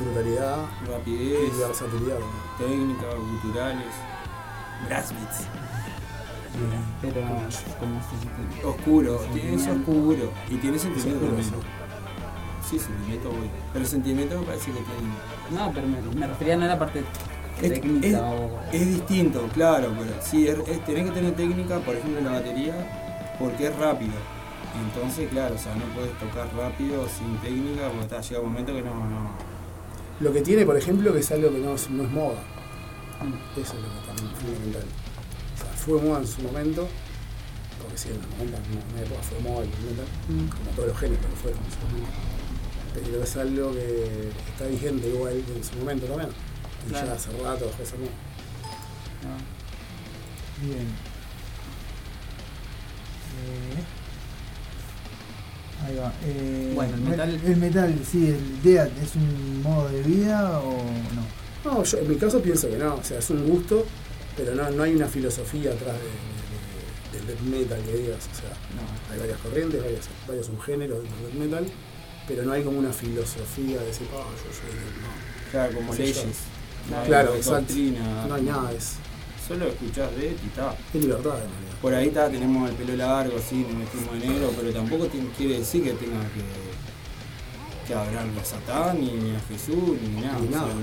[0.00, 0.56] brutalidad
[0.88, 2.18] Rapidez, y versatilidad.
[2.18, 2.66] ¿no?
[2.66, 3.06] técnica,
[3.40, 3.94] culturales,
[4.88, 5.46] brass beats.
[7.00, 7.20] Pero,
[7.80, 11.48] como si Oscuro, tiene eso oscuro y tiene sentimiento también.
[12.68, 13.50] Sí, sentimiento voy.
[13.72, 15.12] Pero sentimiento me parece que tiene.
[15.50, 17.02] No, pero me, me refería no a la parte
[17.60, 18.60] Es, técnica es- o.
[18.72, 22.32] es distinto, claro, pero sí, es, es- tenés que tener técnica, por ejemplo, en la
[22.32, 22.74] batería,
[23.38, 24.12] porque es rápido.
[24.86, 28.72] Entonces, claro, o sea, no puedes tocar rápido sin técnica, porque está, llega un momento
[28.74, 29.30] que no, no.
[30.20, 32.38] Lo que tiene, por ejemplo, que es algo que no es, no es moda.
[33.56, 34.84] Eso es lo que también es fundamental.
[34.84, 36.88] O sea, fue moda en su momento,
[37.80, 40.48] porque sí, en los 90, en una época fue moda el metal, Mm.
[40.48, 42.10] como todos los géneros que fueron en su momento.
[42.94, 46.30] Pero es algo que está vigente igual que en su momento también.
[46.86, 47.06] Y Claro.
[47.06, 48.10] ya hace rato dejó de ser moda.
[49.22, 49.62] no.
[50.66, 50.86] Bien.
[53.42, 53.82] Eh,
[55.86, 56.12] ahí va.
[56.24, 60.72] Eh, Bueno, el metal- El metal, sí, el DEAT, ¿es un modo de vida o
[61.14, 61.41] no?
[61.64, 63.86] No, yo en mi caso pienso que no, o sea, es un gusto,
[64.36, 68.18] pero no, no hay una filosofía atrás de, de- de- del death metal que digas,
[68.32, 68.56] o sea,
[69.12, 71.66] hay varias corrientes, varios, varios subgéneros del death metal,
[72.26, 75.50] pero no hay como una filosofía de decir, ah, yo soy death", no.
[75.52, 76.24] Claro, como leyes.
[76.90, 77.60] No Claro, exacto.
[77.60, 78.26] doctrina.
[78.26, 78.94] No hay nada de eso.
[79.46, 80.74] Solo escuchás de y está.
[80.94, 81.72] Es libertad, en.
[81.82, 85.58] Por ahí está, tenemos el pelo largo, sí, nos metimos en negro, pero tampoco quiere
[85.58, 90.38] decir que tenga que, que hablarle a Satán, ni, ni a Jesús, ni nada.
[90.38, 90.74] Ni o sea, nada.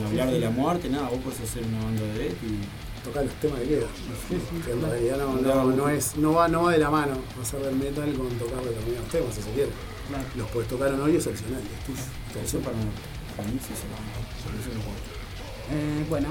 [0.00, 1.08] Ni, hablar de la muerte, nada.
[1.08, 3.88] Vos podés hacer una banda de death y tocar los temas que quieras.
[4.64, 5.64] Que en realidad no, Claro.
[5.64, 8.62] no, no es, no, va, no va de la mano hacer del metal con tocar
[8.64, 9.70] determinados temas, si se quiere.
[10.36, 11.60] Los puedes tocar o no y es opcional.
[12.44, 12.76] Eso para,
[13.36, 15.16] para mí sí se puedo.
[15.72, 16.28] Eh, bueno,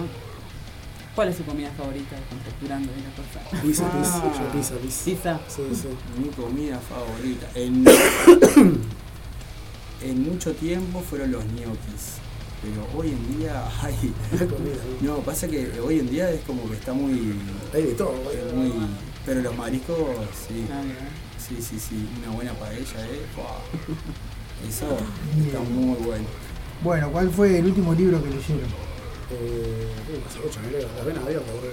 [1.13, 2.16] ¿cuál es su comida favorita?
[2.30, 3.61] Conjecturando de la cosa.
[3.61, 4.34] Pizza, pizza, Ah.
[4.34, 5.05] yo pizza, pizza.
[5.05, 5.39] Pizza.
[5.49, 5.88] Sí, sí.
[6.22, 7.47] Mi comida favorita.
[7.55, 7.84] En,
[10.01, 12.20] en mucho tiempo fueron los gnocchis.
[12.66, 14.13] Pero hoy en día hay.
[15.01, 17.36] No, pasa que hoy en día es como que está muy.
[17.74, 18.72] Hay de todo, es muy
[19.26, 19.97] Pero los mariscos,
[20.47, 20.66] sí.
[20.72, 20.82] Ah.
[21.38, 22.09] Sí, sí, sí.
[22.24, 23.22] Una buena paella, eh.
[24.68, 24.97] Eso
[25.45, 26.26] está muy bueno.
[26.84, 28.86] Bueno, ¿cuál fue el último libro que leyeron?
[29.32, 30.95] Eh, no.
[30.97, 31.72] Las venas abiertas, boludo.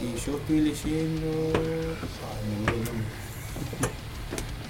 [0.00, 1.28] Y yo estoy leyendo.
[1.54, 4.01] Ay, me olvidé el nombre.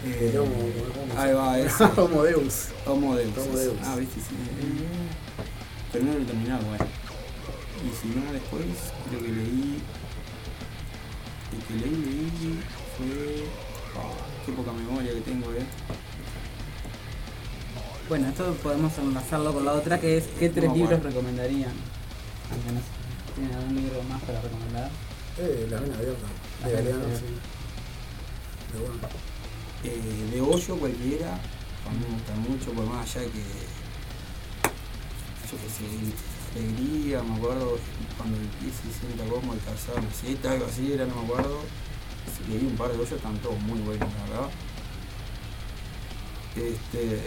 [0.05, 1.85] Eh, Homo- Homo- ahí va, ese.
[1.85, 2.69] Homo Deus.
[2.87, 3.37] Homo Deus.
[3.39, 3.65] Homo ese.
[3.67, 3.77] Deus.
[3.85, 4.35] Ah, viste, sí.
[5.93, 6.85] Pero no lo he terminado, bueno.
[7.85, 8.63] Y si no, después
[9.09, 9.83] creo que leí.
[11.53, 12.61] El que leí, leí
[12.97, 13.45] fue.
[13.97, 14.11] ah,
[14.47, 15.65] qué poca memoria que tengo, eh.
[18.09, 21.09] Bueno, esto podemos enlazarlo con la otra que es ¿qué tres No, libros bueno.
[21.09, 21.73] recomendarían?
[22.51, 22.83] Al menos,
[23.35, 24.91] ¿Tienen algún libro más para recomendar?
[25.39, 26.29] Eh, las venas abiertas.
[26.61, 27.25] Las De Galeano, sí.
[28.73, 28.99] Pero bueno.
[29.85, 33.43] Eh, de hoyo cualquiera, a mí me gusta mucho, por más allá que.
[35.51, 35.85] Yo qué sé,
[36.55, 37.79] alegría, me acuerdo
[38.17, 41.61] cuando el sienta como el calzado, meseta, algo así era, no me acuerdo.
[42.49, 44.51] Leí un par de hoyos, están todos muy buenos, la verdad.
[46.57, 47.21] Este.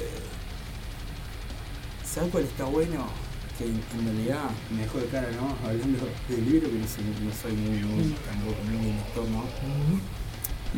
[2.05, 3.07] ¿Sabes cuál está bueno?
[3.57, 5.55] Que en, realidad me dejó de cara, ¿no?
[5.67, 8.15] Hablando del libro, que no, soy, no soy muy, muy,
[8.77, 9.43] muy lector, ¿no?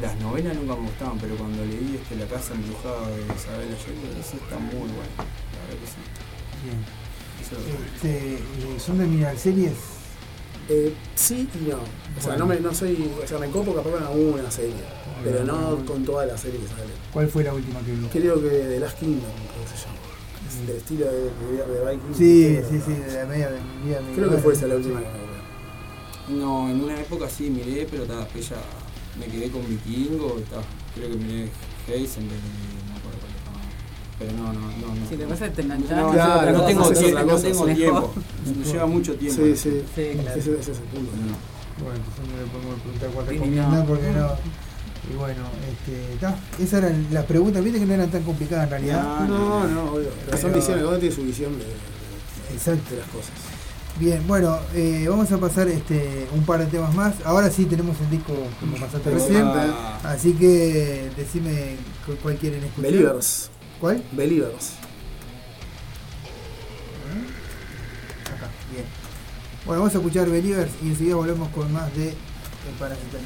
[0.01, 4.19] Las novelas nunca me gustaban, pero cuando leí este, La casa embrujada de Isabel Allende,
[4.19, 5.15] eso está muy bueno.
[5.17, 6.01] La verdad que sí.
[6.63, 6.85] Bien.
[7.39, 9.73] Este, ¿Son de mirar series?
[10.69, 11.77] Eh, sí y no.
[11.77, 13.09] O sea, no, me, no soy.
[13.23, 14.75] O sea, me copo capaz con alguna serie.
[15.23, 16.91] Pero no con toda la serie que sale.
[17.11, 18.09] ¿Cuál fue la última que vio?
[18.09, 19.97] Creo que The Last Kingdom, creo que se llama.
[20.47, 22.13] Es del estilo de, de, de Viking.
[22.15, 24.01] Sí, sí, sí, de la media de mi vida.
[24.13, 26.33] Creo que fue esa la última que.
[26.33, 28.57] No, en una época sí miré, pero después ya
[29.19, 30.61] me quedé con Vikingo, ta,
[30.95, 31.49] creo que miré
[31.87, 33.59] Heisenberg, no me acuerdo cuál estaba.
[34.19, 34.95] Pero no, no, no.
[34.95, 35.09] no.
[35.09, 35.97] Si te pasa te enganchás.
[35.97, 38.13] No, Claro, no, no no, tengo, haces tiempo, no cosa, tengo tiempo.
[38.57, 39.41] Me lleva mucho tiempo.
[39.43, 39.81] Sí, sí.
[39.95, 40.39] Sí, claro.
[40.39, 41.11] Ese, ese es el punto.
[41.79, 43.85] Bueno, entonces no le podemos preguntar cuál recomendar no.
[43.85, 44.27] porque no.
[45.09, 45.41] Y bueno,
[45.71, 49.19] este, ta, esas eran las preguntas, viste que no eran tan complicadas en realidad.
[49.27, 50.09] No, no, obvio.
[50.25, 52.89] Pero son visiones, cada uno tiene su visión de, de- Exacto.
[52.91, 53.31] de las cosas.
[53.99, 57.15] Bien, bueno, eh, vamos a pasar este un par de temas más.
[57.25, 59.41] Ahora sí tenemos el disco que me pasaste recién.
[59.43, 59.99] Ah.
[60.03, 62.91] Así que decime cu- cuál quieren escuchar.
[62.91, 63.49] Believers.
[63.81, 64.03] ¿Cuál?
[64.11, 64.73] Believers.
[68.35, 68.85] Acá, bien.
[69.65, 73.25] Bueno, vamos a escuchar Believers y enseguida volvemos con más de El Parasitalis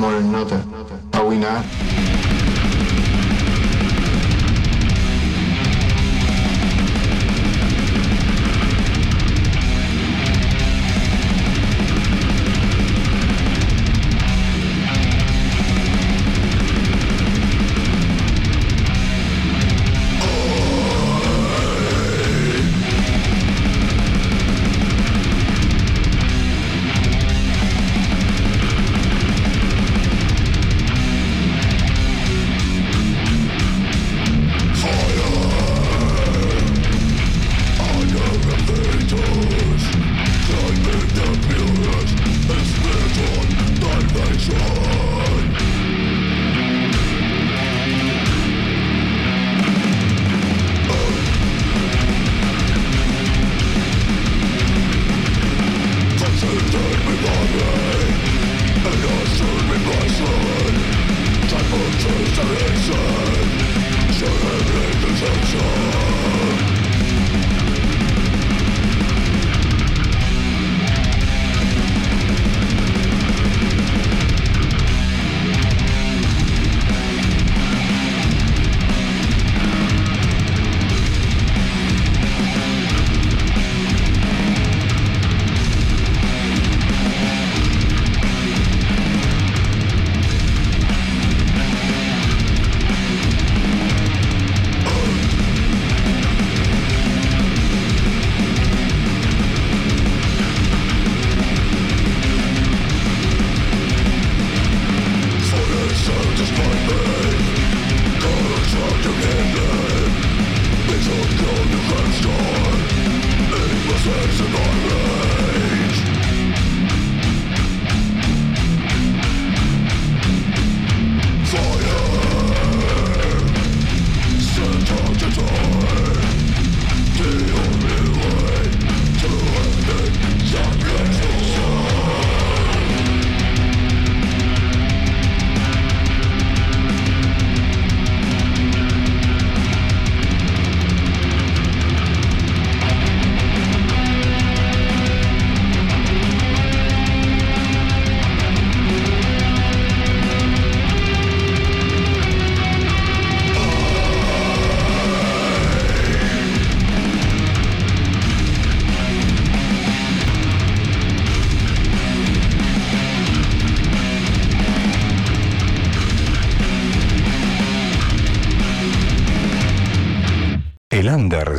[0.00, 0.67] one another.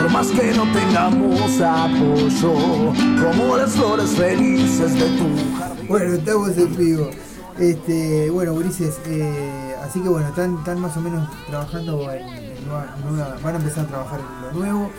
[0.00, 2.92] por más que no tengamos apoyo,
[3.22, 5.88] como las flores felices de tu jardín.
[5.88, 7.10] Bueno, estamos en vivo.
[7.58, 12.66] Este, bueno, Ulises, eh, así que bueno, están, están más o menos trabajando en, en
[12.66, 14.90] nueva- nueva- van a empezar a trabajar en lo nuevo,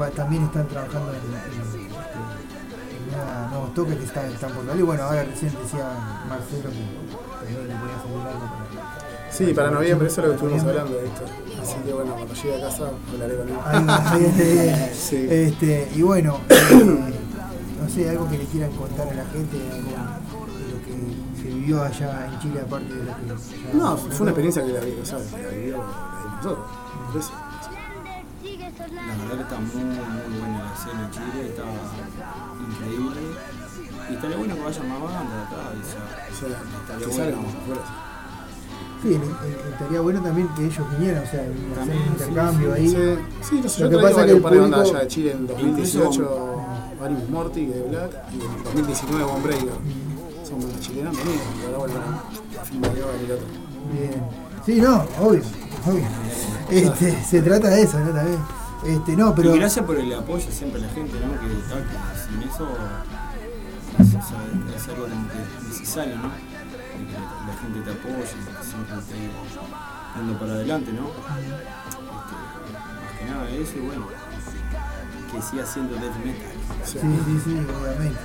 [0.00, 4.64] va- también están trabajando en, en, este, en nueva- nuevos toques que están, están por
[4.66, 4.84] salir.
[4.84, 5.84] Bueno, ahora recién decía
[6.28, 9.30] Marcelo que también le podía salir algo para.
[9.30, 11.22] Sí, para noviembre, eso es lo que estuvimos hablando de esto.
[11.62, 13.54] Así que bueno, cuando llegue a casa hablaré con él.
[13.64, 15.26] Ahí, ahí, ahí, Sí.
[15.30, 17.12] este, y bueno, eh,
[17.82, 21.48] no sé, algo que le quieran contar a la gente, algo de lo que se
[21.48, 23.26] vivió allá en Chile, aparte de lo que.
[23.26, 25.84] ya- No, fue una experiencia que la vi, o sea, la vivió
[26.36, 27.32] nosotros.
[28.94, 31.62] La verdad que está muy, muy buena la escena en Chile, está
[32.68, 33.20] increíble.
[34.10, 35.56] Y estaría bueno que vaya más banda acá,
[36.30, 36.48] o sea,
[37.00, 37.38] estaría bueno.
[39.06, 39.20] Sí,
[39.72, 42.88] estaría bueno también que ellos vinieran, o sea, hacer un sí, intercambio sí, ahí.
[42.88, 42.96] sí.
[43.48, 44.96] Sí, no sé, lo yo que pasa es que el par de bandas público.
[44.96, 46.56] allá de Chile en 2018,
[47.00, 49.68] Various Morty de Black y en 2019 Bomb Breaker.
[50.42, 53.46] Son bandas chilenas, y ahora vuelven a filmar el otro.
[53.92, 54.22] Bien.
[54.64, 55.42] Sí, no, obvio,
[55.86, 56.04] obvio.
[56.70, 58.10] Este, se trata de eso, ¿no?
[58.10, 58.40] También.
[58.84, 59.54] Este, no, pero.
[59.54, 61.32] Y gracias por el apoyo siempre a la gente, ¿no?
[61.40, 61.48] Que,
[62.26, 62.68] sin eso
[64.00, 65.06] es, o sea, es algo
[65.68, 66.55] necesario, ¿no?
[67.46, 69.30] La, gente te apoye, que siempre esté
[70.16, 71.08] dando para adelante, ¿no?
[71.08, 71.52] Este,
[73.02, 74.06] más que nada eso y bueno,
[75.32, 76.52] que siga siendo death metal.
[76.84, 78.20] Sí, sí, sí, obviamente.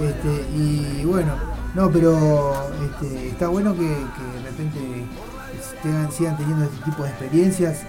[0.00, 1.34] Este, y bueno,
[1.74, 5.04] No, pero este, está bueno que, que de repente
[5.82, 7.82] tengan, sigan teniendo este tipo de experiencias.
[7.82, 7.86] eh,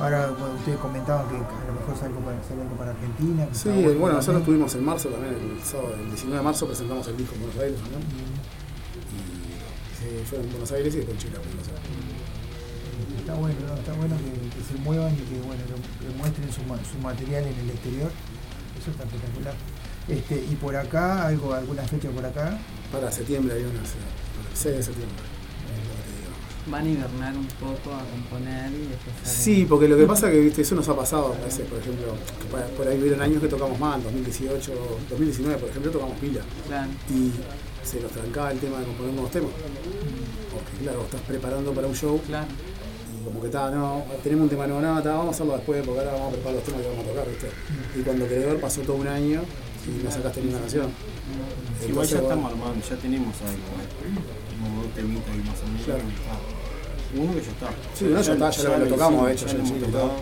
[0.00, 3.46] ahora bueno, ustedes comentaban que a lo mejor salgo para, algo para Argentina.
[3.52, 3.68] Sí,
[3.98, 7.34] bueno, nosotros estuvimos en marzo también, el sábado, el 19 de marzo presentamos el disco
[7.34, 8.02] en Buenos Aires también.
[10.12, 11.36] Eh, fue en Buenos Aires y después en Chile.
[11.40, 11.82] en Buenos Aires.
[13.18, 13.74] Está bueno, ¿no?
[13.80, 16.60] está bueno que, que se muevan y que, bueno, que, que muestren su,
[16.92, 18.10] su material en el exterior.
[18.80, 19.54] Eso está espectacular.
[20.08, 22.58] Este, y por acá, algo, alguna fecha por acá.
[22.90, 23.86] Para septiembre hay una, el
[24.54, 25.16] 6 de septiembre.
[26.66, 29.14] Van a hibernar un poco a componer y después.
[29.24, 31.78] Sí, porque lo que pasa es que viste, eso nos ha pasado a veces, por
[31.78, 32.14] ejemplo,
[32.50, 34.72] por- por ahí hubieron años que tocamos más, en 2018,
[35.10, 36.40] 2019 por ejemplo tocamos pila.
[36.68, 36.88] Claro.
[37.10, 37.32] Y
[37.84, 39.50] se nos trancaba el tema de componer nuevos temas.
[40.52, 42.20] Porque claro, estás preparando para un show.
[42.28, 45.82] Y como que está, no, tenemos un tema nuevo, no, ta, vamos a hacerlo después
[45.86, 47.48] porque ahora vamos a preparar los temas que vamos a tocar, ¿viste?
[47.98, 49.42] Y cuando ver pasó todo un año
[49.86, 50.90] y no sacaste ni una canción.
[50.90, 53.70] Igual ya Entonces, estamos armando, ya tenemos algo.
[54.62, 55.82] Como dos temitas ahí más o menos.
[55.84, 56.02] Claro.
[56.02, 56.34] está.
[57.22, 57.68] Uno que ya está.
[57.94, 60.12] Sí, uno ya está, ya lo- lo tocamos, de hecho, ya lo hemos tocado.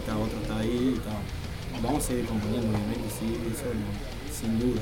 [0.00, 1.14] Está, otro está ahí, está.
[1.82, 3.88] Vamos a seguir componiendo, obviamente, sí, eso no,
[4.32, 4.80] sin duda.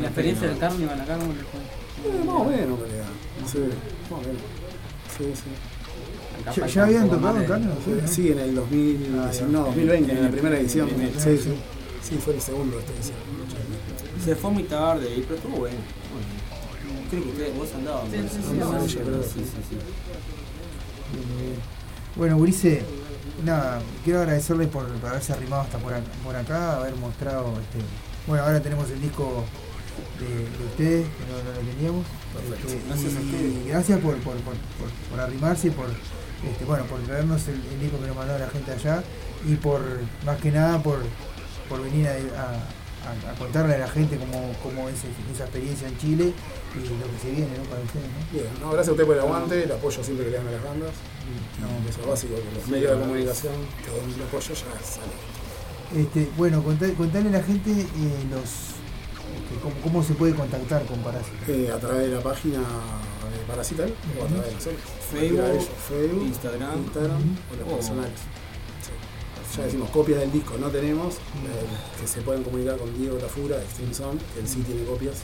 [0.00, 1.60] La experiencia del carnival acá, ¿cómo le fue?
[1.60, 3.06] Eh, más o menos, en realidad.
[3.50, 4.42] Sí, más o menos.
[5.16, 5.50] Sí, sí.
[6.60, 7.74] ¿Ya, ya habían tocado en Carlos?
[7.84, 8.08] Sí, ¿no?
[8.08, 10.88] Sí, en el 2000, Ah, no, 2020, en la primera edición.
[10.88, 11.54] Sí, Sí,
[12.02, 12.16] sí.
[12.18, 13.16] fue el segundo esta edición.
[14.24, 15.76] Se fue muy tarde, ahí, pero estuvo bueno.
[17.10, 18.08] Creo que ustedes, vos andabas.
[18.10, 19.76] Sí, sí, sí.
[22.16, 22.82] Bueno, Gurice,
[23.44, 27.78] nada, quiero agradecerle por, por haberse arrimado hasta por acá, por acá, haber mostrado, este,
[28.26, 29.44] bueno, ahora tenemos el disco
[30.20, 32.06] de, de ustedes, que no, no lo teníamos.
[32.32, 32.68] Perfecto.
[32.68, 36.84] este, Gracias a y gracias por, por, por, por, por arrimarse y por, este, bueno,
[36.86, 39.02] por traernos el, el disco que nos mandó la gente allá
[39.46, 39.80] y por,
[40.24, 41.00] más que nada, por,
[41.68, 42.62] por venir a, a-
[43.02, 44.94] a contarle a la gente cómo, cómo es
[45.34, 46.32] esa experiencia en Chile
[46.76, 47.64] y lo que se viene ¿no?
[47.64, 48.06] para ustedes.
[48.06, 48.32] ¿no?
[48.32, 50.52] Bien, no, gracias a usted por el aguante, el apoyo siempre que le dan a
[50.52, 50.90] las bandas.
[51.60, 53.54] No, eso es básico, que los medios de comunicación
[53.84, 55.12] te den el apoyo ya sale.
[55.94, 57.86] Este, bueno, contale a la gente eh,
[58.30, 61.36] los este, cómo, cómo se puede contactar con Parásito.
[61.48, 64.80] Eh, a través de la página de Parasital o a través de nosotros.
[65.10, 66.78] Facebook, Instagram.
[66.78, 67.76] Instagram o los Oh.
[67.76, 68.18] personales.
[68.82, 69.56] Sí.
[69.58, 71.20] Ya decimos, copias del disco no tenemos, eh,
[72.00, 75.16] que se pueden comunicar con Diego Tafura de Extreme Sound, que él sí tiene copias.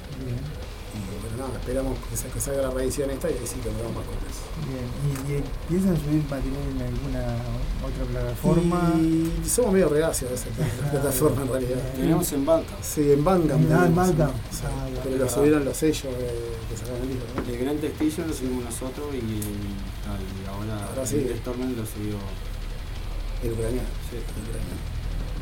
[1.20, 4.05] Bueno, nada, esperamos que, sa- que salga la reedición esta y ahí sí tendremos más
[4.05, 4.34] copias.
[4.66, 7.22] Bien, ¿y, y piensan subir material en alguna
[7.84, 8.93] otra plataforma?
[8.99, 10.47] Y somos medio reacios a esa
[10.91, 11.78] plataforma en realidad.
[11.95, 12.74] Tenemos en banca.
[12.82, 13.70] Sí, en Bandcamp.
[13.72, 14.34] Ah, en Bandcamp.
[14.51, 14.62] sí.
[14.64, 14.89] Ah.
[15.05, 17.18] Pero lo subieron los sellos de- que sacaron el.
[17.18, 17.53] ¿no?
[17.53, 21.16] El Gran Textillo lo subimos nosotros y ahora, Ahora sí.
[21.28, 22.16] el Stormen lo subió.
[23.43, 23.89] El ucraniano.
[24.11, 24.16] Sí.
[24.16, 24.97] El ucraniano.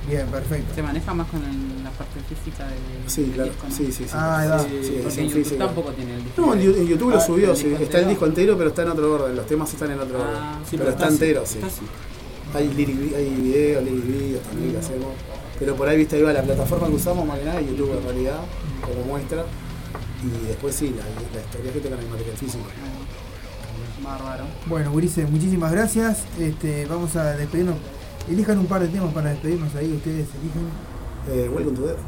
[0.09, 0.75] Bien, perfecto.
[0.75, 2.79] Se maneja más con el- la parte física del,
[3.11, 3.51] Sí, claro.
[3.51, 3.75] disco, ¿no?
[3.75, 4.11] Sí, sí, sí.
[4.13, 4.59] Ah, va.
[4.61, 5.65] Sí, Sí, sí, Porque sí, en YouTube físico.
[5.67, 6.41] tampoco tiene el disco.
[6.47, 7.77] No, en, YouTube lo Ah, subió, el sí.
[7.81, 9.35] Está el disco entero, pero está en otro orden.
[9.37, 10.37] Los temas están en otro orden.
[10.37, 11.55] Ah, pero, está, así, entero, sí.
[11.55, 11.81] está así.
[12.55, 15.09] Hay, lyric hay videos, lyric videos también que hacemos.
[15.59, 18.05] Pero por ahí, viste, ahí va la plataforma que usamos, más que nada, YouTube en
[18.05, 18.39] realidad,
[18.83, 19.45] como muestra.
[20.23, 22.65] Y después sí, la, la historia que tengan el material físico.
[24.03, 24.45] Bárbaro.
[24.67, 26.25] Bueno, Gurice, muchísimas gracias.
[26.39, 27.77] Este, vamos a despedirnos.
[28.29, 30.67] Elijan un par de temas para despedirnos ahí, ustedes elijan.
[31.29, 31.99] Eh, Welcome to Death.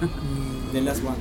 [0.00, 0.72] W.
[0.72, 1.16] The Last One.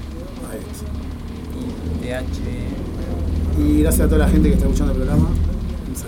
[1.59, 3.61] Y TH.
[3.61, 5.29] Y gracias a toda la gente que está escuchando el programa.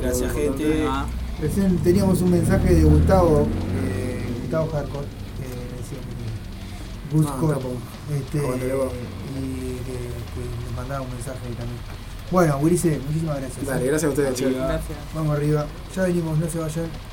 [0.02, 0.86] Gracias, gente.
[0.88, 1.06] Ah,
[1.42, 3.42] Recién teníamos un mensaje de Gustavo,
[3.86, 6.00] eh, Gustavo Hardcore, que decía
[7.12, 7.72] que Gus Ah, capo.
[8.16, 8.42] este, y
[9.84, 11.80] que, que nos mandaba un mensaje ahí también.
[12.34, 13.64] Bueno, Gurice, muchísimas gracias.
[13.64, 14.98] Dale, gracias a ustedes, gracias.
[15.14, 15.68] Vamos arriba.
[15.96, 17.13] Ya venimos, no se vayan.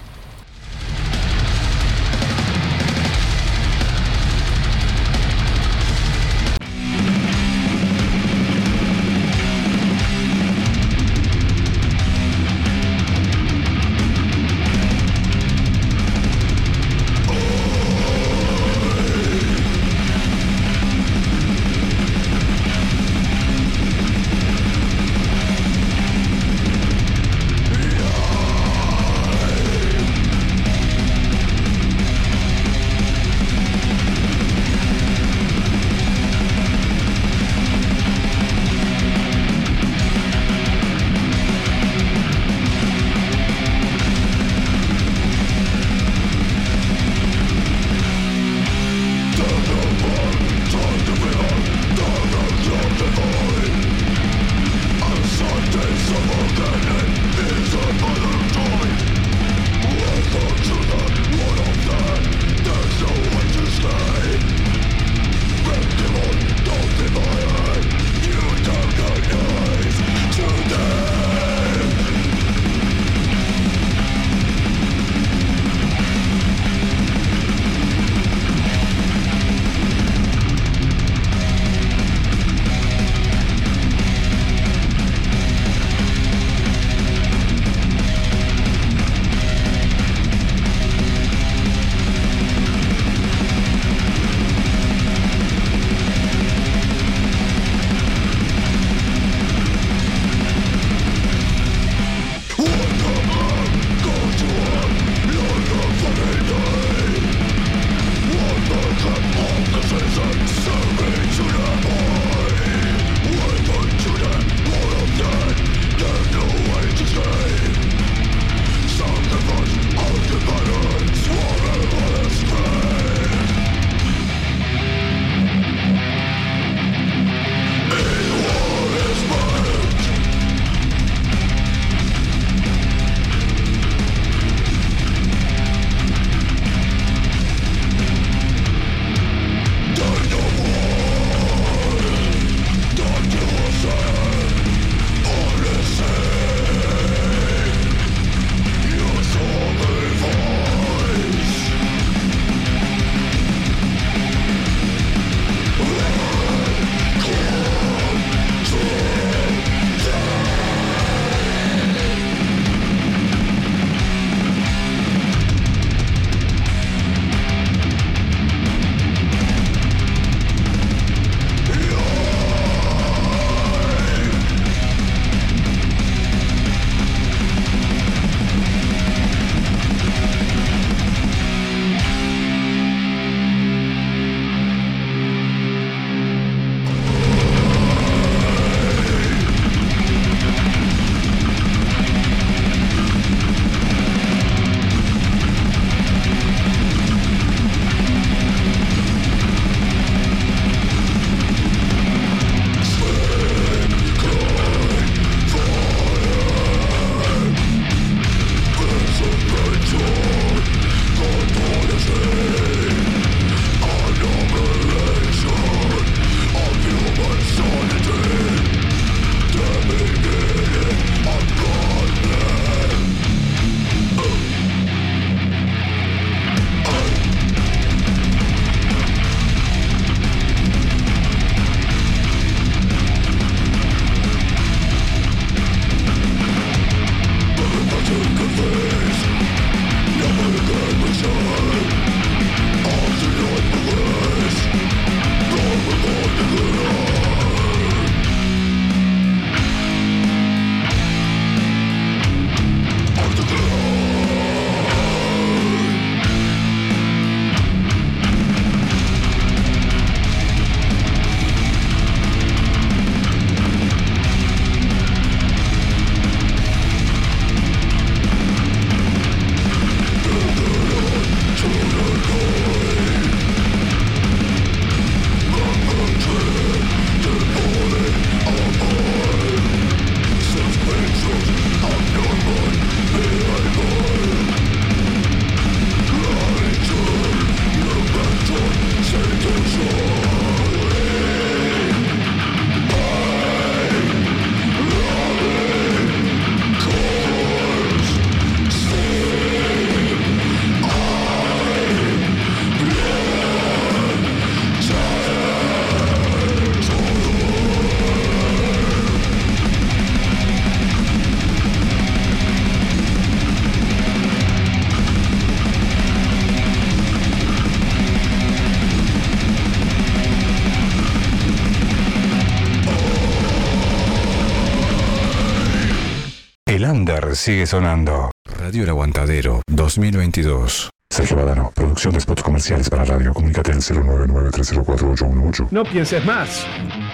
[327.35, 328.31] Sigue sonando.
[328.59, 330.91] Radio El Aguantadero 2022.
[331.13, 333.33] Sergio Badano, producción de spots comerciales para radio.
[333.33, 335.69] Comunícate al 099-304-818.
[335.71, 336.65] No pienses más.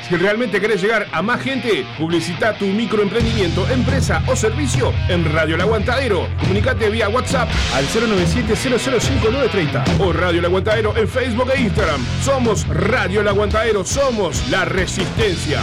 [0.09, 5.55] Si realmente querés llegar a más gente, publicita tu microemprendimiento, empresa o servicio en Radio
[5.55, 6.29] El Aguantadero.
[6.41, 12.05] Comunicate vía WhatsApp al 097-005930 o Radio El Aguantadero en Facebook e Instagram.
[12.23, 15.63] Somos Radio El Aguantadero, somos la resistencia.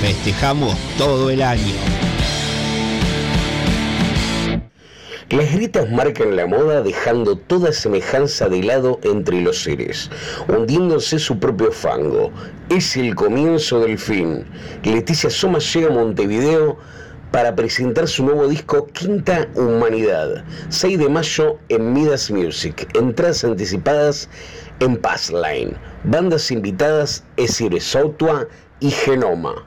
[0.00, 1.74] Festejamos todo el año.
[5.30, 10.08] Las grietas marcan la moda dejando toda semejanza de lado entre los seres,
[10.46, 12.30] hundiéndose su propio fango.
[12.70, 14.46] Es el comienzo del fin.
[14.84, 16.78] Leticia Soma llega a Montevideo
[17.32, 22.88] para presentar su nuevo disco Quinta Humanidad, 6 de mayo en Midas Music.
[22.94, 24.30] Entradas anticipadas
[24.78, 25.76] en Passline.
[26.04, 28.46] Bandas invitadas Esire Sautua
[28.80, 29.66] y Genoma.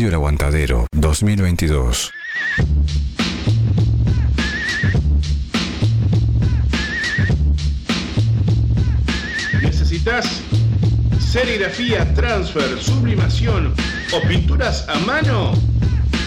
[0.00, 2.10] Radio El Aguantadero 2022.
[9.60, 10.40] ¿Necesitas
[11.18, 13.74] serigrafía, transfer, sublimación
[14.14, 15.52] o pinturas a mano?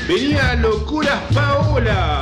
[0.08, 2.22] Venía a Locuras Paola.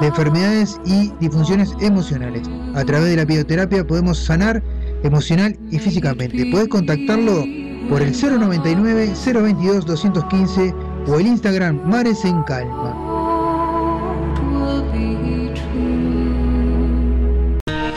[0.00, 2.48] de enfermedades y disfunciones emocionales.
[2.74, 4.62] A través de la bioterapia podemos sanar
[5.02, 6.46] emocional y físicamente.
[6.50, 7.44] Puedes contactarlo
[7.88, 10.74] por el 099 022 215
[11.06, 13.10] o el Instagram Mares en Calma.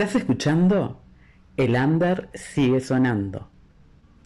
[0.00, 0.98] ¿Estás escuchando?
[1.58, 3.50] El Under sigue sonando.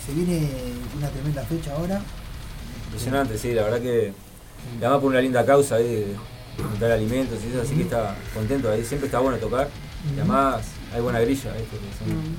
[0.04, 0.48] se viene
[0.96, 2.00] una tremenda fecha ahora.
[2.86, 4.12] Impresionante, sí, la verdad que
[4.80, 6.14] la por una linda causa de
[6.56, 9.68] juntar alimentos y eso, así que está contento ahí, siempre está bueno tocar.
[10.14, 10.62] Y además
[10.94, 11.76] hay buena grilla, ¿viste?
[11.76, 12.36] que son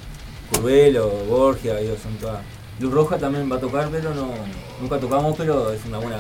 [0.51, 2.41] Curvelo, Borgia, ellos son todas.
[2.80, 4.30] Luz Roja también va a tocar, pero no,
[4.82, 6.17] nunca tocamos, pero es una buena.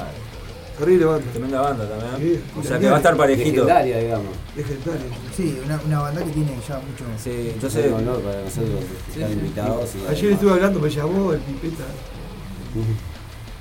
[0.77, 1.31] Terrible banda.
[1.31, 2.35] Tremenda banda también.
[2.35, 3.49] Sí, o sea que va a estar parejito.
[3.63, 4.27] Legendaria, digamos.
[4.55, 5.05] Legendaria.
[5.35, 7.05] Sí, una, una banda que tiene ya mucho.
[7.23, 7.85] Sí, entonces.
[7.87, 11.83] un honor para nosotros estar invitados Ayer estuve hablando, me llamó el Pipeta.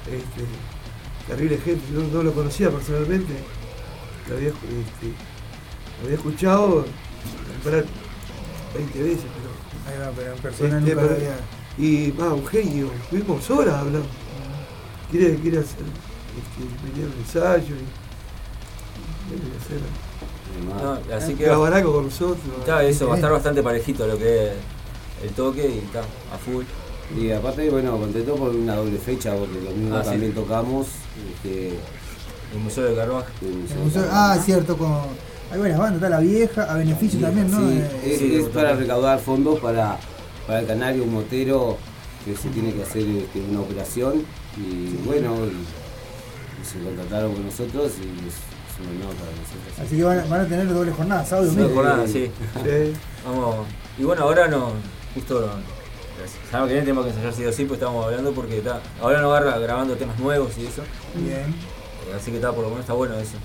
[0.06, 0.44] Este,
[1.28, 3.32] terrible gente, no, no lo conocía personalmente.
[4.28, 5.06] Lo había, este,
[6.00, 6.84] lo había escuchado
[7.62, 7.84] nombrar
[8.74, 9.54] 20 veces, pero.
[9.86, 11.36] Ahí va, pero en persona Este, nunca pero- había-
[11.76, 14.06] Y va, un genio, estuvimos horas hablando.
[15.10, 15.78] Quiere, quiere hacer
[16.38, 17.84] este, venir al ensayo y.
[19.28, 19.80] quiere hacer.
[21.08, 22.38] No, así que grabar algo con nosotros.
[22.60, 24.52] Está eso, va a estar bastante parejito lo que es
[25.22, 26.64] el toque y está a full.
[27.18, 30.10] Y aparte, bueno, contento por una doble fecha, porque lo mismo Ah, sí.
[30.10, 30.86] también tocamos.
[31.34, 31.68] Este,
[32.52, 33.32] el Museo de Carvaje.
[34.10, 34.92] ah, cierto, con.
[35.52, 37.58] Hay buenas bandas, está la vieja, a beneficio también, ¿no?
[37.58, 39.98] Sí, Eh, es, es para recaudar fondos para,
[40.46, 41.76] para el canario motero
[42.24, 44.22] que se tiene que hacer este, una operación
[44.56, 45.64] y bueno, y, y
[46.64, 49.78] se contactaron con nosotros y es, es un honor para nosotros.
[49.86, 52.06] Así que van a, van a tener doble jornada, sábado y Sí, domingo.
[52.06, 52.30] sí.
[53.24, 53.66] Vamos.
[53.98, 54.72] Y bueno, ahora no,
[55.14, 55.74] justo no.
[56.50, 58.80] Sabemos que bien tenemos que ensayar sí o sí, pues estamos hablando porque está.
[59.00, 60.82] Ahora nos agarra grabando temas nuevos y eso.
[61.14, 61.36] Bien.
[61.40, 63.36] Eh, Así que está, por lo menos está bueno eso.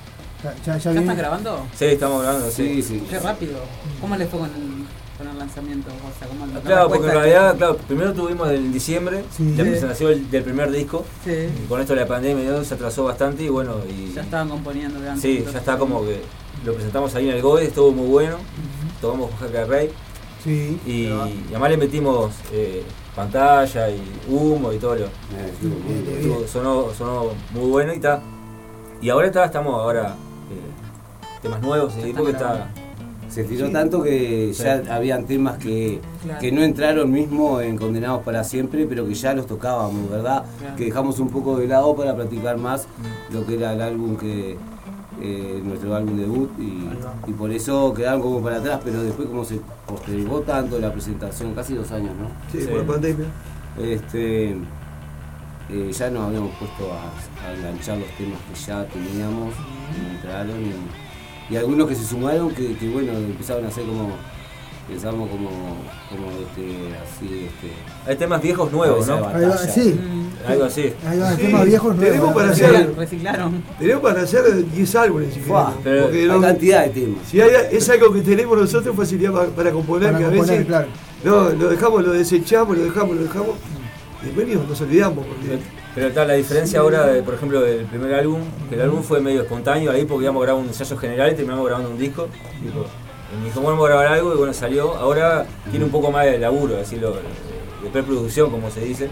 [0.44, 1.68] Ya, ya, ya ¿Ya viene- están grabando?
[1.78, 3.04] Sí, estamos grabando, sí.
[3.10, 3.60] Qué rápido.
[4.00, 4.79] ¿Cómo les fue con el,
[5.20, 5.90] con el lanzamiento?
[5.92, 9.54] O sea, ¿cómo la Claro, porque en realidad, que- claro, primero tuvimos en diciembre Sí.
[9.56, 11.06] la presentación del, del primer disco.
[11.24, 11.32] Sí.
[11.64, 13.76] Y con esto de la pandemia se atrasó bastante y bueno.
[13.88, 15.22] Y, Ya estaban componiendo de antes.
[15.22, 16.22] Sí, ya está como que
[16.66, 18.38] lo presentamos ahí en el GOE, estuvo muy bueno.
[19.02, 19.92] Tomamos con Jaca Rey.
[20.44, 20.80] Sí.
[20.86, 21.12] Y, y
[21.50, 22.84] además le metimos eh,
[23.16, 25.06] pantalla y humo y todo lo.
[25.06, 28.22] estuvo- sonó, sonó muy bueno y está.
[29.02, 30.16] Y ahora está, estamos ahora
[30.52, 32.70] eh, temas nuevos y porque está,
[33.30, 33.74] Se tiró Sí.
[33.74, 34.64] tanto que Sí.
[34.64, 36.40] ya habían temas que, Claro.
[36.40, 40.44] que no entraron mismo en Condenados para Siempre, pero que ya los tocábamos, ¿verdad?
[40.60, 40.76] Claro.
[40.76, 42.88] Que dejamos un poco de lado para practicar más
[43.32, 44.58] lo que era el álbum que.
[45.22, 46.88] eh, nuestro álbum debut y,
[47.30, 51.54] y por eso quedaron como para atrás, pero después como se postergó tanto la presentación,
[51.54, 52.30] casi dos años, ¿no?
[52.58, 53.26] Sí, por la pandemia.
[53.78, 54.52] Este,
[55.70, 59.54] eh, ya nos habíamos puesto a, a enganchar los temas que ya teníamos,
[59.94, 60.72] que entraron y,
[61.50, 64.12] y algunos que se sumaron que, que, bueno, empezaron a hacer como,
[64.88, 65.50] pensamos como,
[66.10, 68.10] como este, así, este...
[68.10, 69.28] Hay temas viejos nuevos, ¿no?
[69.28, 70.00] Ahí va, sí.
[70.48, 70.94] Algo así.
[71.06, 72.12] Va, temas viejos nuevos.
[72.16, 73.64] Tenemos para hacer, Reciclaron.
[73.78, 77.28] tenemos para hacer 10 álbumes si Fua, pero Porque hay no- cantidad de temas.
[77.28, 80.52] Si hay, es algo que tenemos nosotros, facilidad para, para componer, Para que a componer,
[80.60, 80.88] veces claro.
[81.24, 83.50] no, lo dejamos, lo desechamos, lo dejamos, lo dejamos.
[84.22, 85.26] Y después nos olvidamos.
[85.26, 85.60] Porque,
[85.96, 89.20] Pero está la diferencia ahora, de, por ejemplo, del primer álbum, que el álbum fue
[89.22, 92.28] medio espontáneo ahí porque íbamos a grabar un ensayo general y terminamos grabando un disco.
[92.64, 92.86] Dijo,
[93.34, 94.94] y me dijo, bueno, vamos a grabar algo y bueno, salió.
[94.96, 97.14] Ahora tiene un poco más de laburo, decirlo,
[97.84, 99.10] de preproducción, como se dice.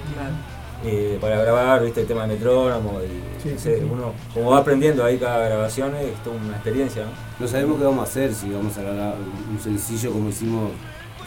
[0.85, 3.87] eh, para grabar, viste, el tema de metrónomo y Sí, no sí, sé, sí.
[3.91, 7.09] uno como va aprendiendo ahí cada grabación es toda una experiencia, ¿no?
[7.39, 9.15] No sabemos qué vamos a hacer, si vamos a grabar
[9.51, 10.71] un sencillo como hicimos.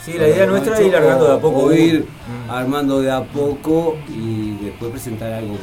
[0.04, 1.58] Sí, la idea nuestra es ir largando de a poco.
[1.64, 2.04] O ir
[2.46, 2.50] Mm.
[2.50, 5.56] armando de a poco y después presentar algo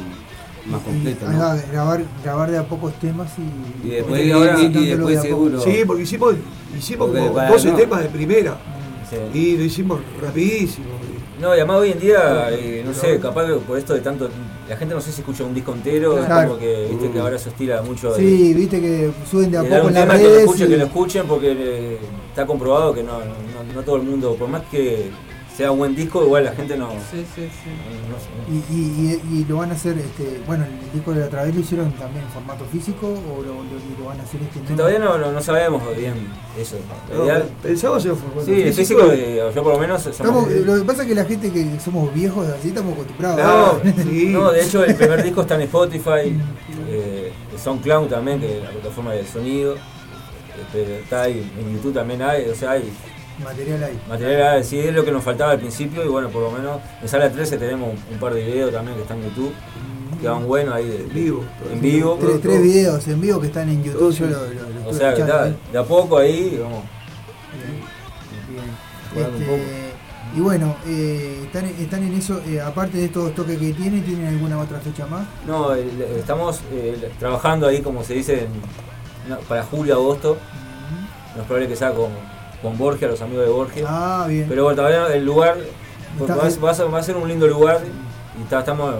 [0.66, 1.26] más completo.
[1.26, 1.56] Ahí ¿no?
[1.72, 5.16] grabar, grabar de a pocos temas y, Y después, y y ahora- y de después
[5.16, 5.26] poco.
[5.26, 5.60] seguro.
[5.60, 6.34] sí, porque hicimos,
[6.78, 7.76] hicimos Porque como para- 12 no.
[7.76, 8.56] temas de primera.
[9.08, 9.38] Sí.
[9.38, 10.86] Y lo hicimos rapidísimo.
[11.40, 14.28] No, y además hoy en día, eh, no sé, capaz que por esto de tanto.
[14.68, 16.48] La gente no sé si escucha un disco entero, es Claro.
[16.48, 18.12] como que, viste, que ahora se estila mucho.
[18.12, 20.40] de- Sí, viste que suben de a poco en las tema que lo redes.
[20.44, 21.98] escuchen, y- que lo escuchen, porque eh,
[22.30, 25.10] está comprobado que no, no, no todo el mundo, por más que
[25.58, 26.88] sea un buen disco, igual la gente no.
[27.10, 27.70] Sí, sí, sí.
[28.08, 31.18] no- no- Y, y, y- y lo van a hacer, este, bueno, el disco de
[31.20, 34.22] la otra vez lo hicieron también en formato físico o lo, lo- lo van a
[34.22, 36.14] hacer este Sí, Todavía no, no, no sabemos bien
[36.56, 36.76] eso.
[37.12, 37.24] No,
[37.60, 38.08] pensamos Sí,
[38.62, 39.00] el físico.
[39.10, 40.06] físico, yo por lo menos.
[40.06, 43.82] Estamos- lo que pasa es que la gente que somos viejos así estamos acostumbrados.
[43.84, 44.04] No,
[44.44, 46.38] no, de hecho el primer disco está en Spotify,
[46.88, 49.78] eh, SoundCloud también, que es la plataforma de sonido, eh,
[50.72, 52.88] pero está ahí, en YouTube también hay, o sea, hay
[53.44, 54.00] Material ahí.
[54.08, 56.80] material, hay, sí, es lo que nos faltaba al principio y bueno, por lo menos
[57.00, 59.52] en Sala 13 tenemos un, par de videos también que están en YouTube,
[60.20, 61.44] que van buenos ahí de, vivo.
[61.72, 62.18] en vivo.
[62.20, 64.12] Tres, tres videos en vivo que están en YouTube.
[64.12, 66.82] Yo lo, lo- lo O sea, que está, de a poco ahí, vamos.
[68.48, 69.24] Bien.
[69.26, 69.88] Este,
[70.36, 74.26] y bueno, eh, están, están en eso, eh, aparte de estos toques que tienen, ¿tienen
[74.26, 75.26] alguna otra fecha más?
[75.46, 80.36] No, el- estamos eh, trabajando ahí, como se dice, en- para julio, agosto.
[81.36, 82.10] No es probable que sea con,
[82.62, 83.84] con Borgia, los amigos de Borgia.
[83.86, 84.46] Ah, bien.
[84.48, 85.56] Pero bueno, todavía el lugar
[86.20, 87.80] va, a- va a ser, va a ser un lindo lugar
[88.38, 88.94] y está- estamos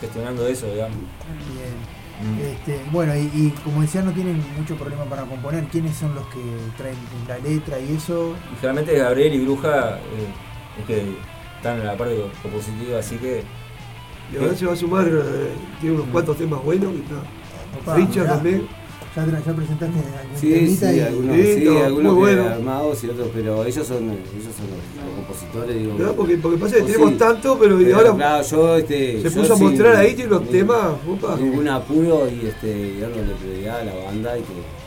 [0.00, 0.96] gestionando eso, digamos.
[0.96, 2.00] Bien.
[2.38, 5.64] Este, bueno, y, y como decía, no tienen mucho problema para componer.
[5.68, 6.40] ¿Quiénes son los que
[6.76, 6.94] traen
[7.26, 8.34] la letra y eso?
[8.52, 11.14] Y generalmente Gabriel y Bruja eh, es que
[11.56, 13.42] están en la parte compositiva, así que.
[14.32, 16.92] Y ahora se va a sumar, eh, tiene unos cuantos temas buenos.
[16.92, 17.14] que está.
[17.80, 18.34] Opa, Richard mirá.
[18.34, 18.68] también.
[19.16, 22.54] ¿Ya, ya presentaste algún Sí, sí, y- algunos, Sí, sí, no, algunos muy que bueno.
[22.54, 25.96] armados y otros, pero ellos son, ellos son los, los compositores, digo.
[25.96, 27.14] Claro, porque, porque pasa que Oh, tenemos sí.
[27.16, 30.42] tanto, pero, Pero, ahora claro, yo, este, se yo puso a mostrar ahí, tiene unos
[30.44, 30.86] sin- temas.
[31.08, 31.36] opa.
[31.40, 34.48] Ningún apuro y este, dándole prioridad a la banda y que.
[34.54, 34.80] lo-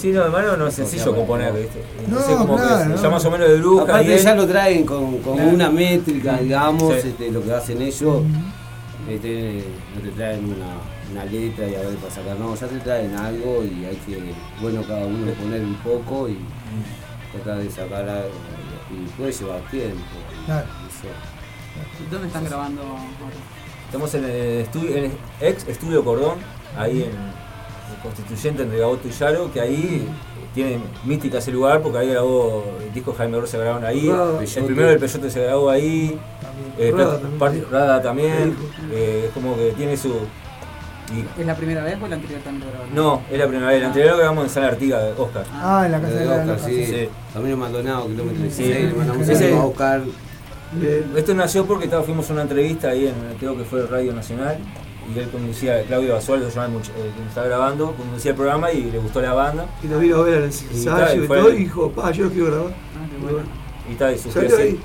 [0.00, 1.80] Sí, no, hermano, no es sencillo componer, ¿viste?
[2.08, 3.02] No, Entonces, como claro, que no.
[3.02, 3.82] ya más o menos de Bruja.
[3.82, 5.50] Aparte y él- ya lo traen con, con Claro.
[5.50, 7.08] una métrica, digamos, Sí.
[7.08, 8.22] este, lo que hacen ellos.
[9.10, 9.64] Este,
[9.96, 10.76] no te traen una,
[11.12, 14.32] una letra y a ver para sacar, no, ya te traen algo y hay que,
[14.60, 16.38] bueno, cada uno poner un poco y
[17.32, 18.30] tratar de sacar algo.
[18.90, 20.02] Y puede llevar tiempo.
[20.46, 20.66] Claro.
[20.88, 21.08] Eso.
[22.10, 23.02] ¿Dónde están grabando ahora?
[23.86, 24.30] Estamos en el,
[24.62, 26.38] estudio, en el ex estudio Cordón,
[26.76, 30.08] ahí en el Constituyente entre Gaboto y Yaro, que ahí
[30.54, 34.40] tiene mística ese lugar porque ahí grabó el disco Jaime Ross se grabaron ahí, Rada.
[34.42, 36.18] el primero del Peyote se grabó ahí,
[36.78, 37.38] eh, Rada también.
[37.38, 38.56] parte- Rada también,
[38.92, 40.12] eh, es como que tiene su...
[41.12, 42.94] y- ¿Es la primera vez o la anterior también lo grabaron?
[42.94, 45.44] no, es la primera vez, la anterior lo grabamos en Sala Artiga de Oscar.
[45.52, 46.86] Ah, en la casa de Oscar, sí.
[46.86, 47.08] sí.
[47.32, 48.62] Camino Maldonado, kilómetro Sí.
[48.64, 50.02] 16, le mandamos a Oscar.
[51.16, 54.56] Esto nació porque estaba, fuimos a una entrevista ahí en, creo que fue Radio Nacional,
[55.14, 58.36] y él conducía, Claudio Basualdo, se llama el much- el que estaba grabando, conducía el
[58.36, 59.66] programa y le gustó la banda.
[59.82, 60.44] Y nos vino a ver al Y
[60.78, 62.70] ensayo y fue- todo, y dijo, pa, yo lo quiero grabar.
[62.72, 63.38] Ah, Y bueno,
[63.88, 64.62] Y está, y surgió así.
[64.62, 64.80] ahí.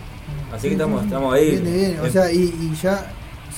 [0.53, 1.51] Así que estamos, estamos ahí.
[1.51, 1.99] Bien, bien.
[2.01, 3.05] O Eh, sea, y, y ya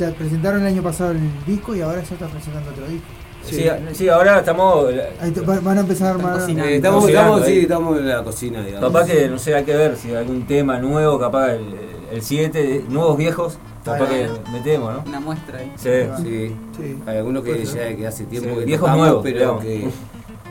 [0.06, 3.08] sea, presentaron el año pasado el disco y ahora ya están presentando otro disco.
[3.44, 4.86] sí, sí, ahora estamos.
[5.22, 6.40] Ahí te- van a empezar a armar.
[6.50, 7.54] Eh, estamos, estamos, ahí.
[7.54, 8.92] sí, estamos en la cocina, digamos.
[8.92, 11.66] Capaz que, no sé, hay que ver si hay algún tema nuevo, capaz el,
[12.12, 15.04] el 7, nuevos viejos, capaz que metemos, ¿no?
[15.08, 15.72] Una muestra ahí.
[15.76, 15.90] Sí.
[16.24, 16.56] Sí.
[16.78, 16.98] Sí.
[17.08, 19.64] Hay algunos que ya que hace tiempo Sí, que viejos tocamos, nuevos, pero digamos.
[19.64, 19.90] que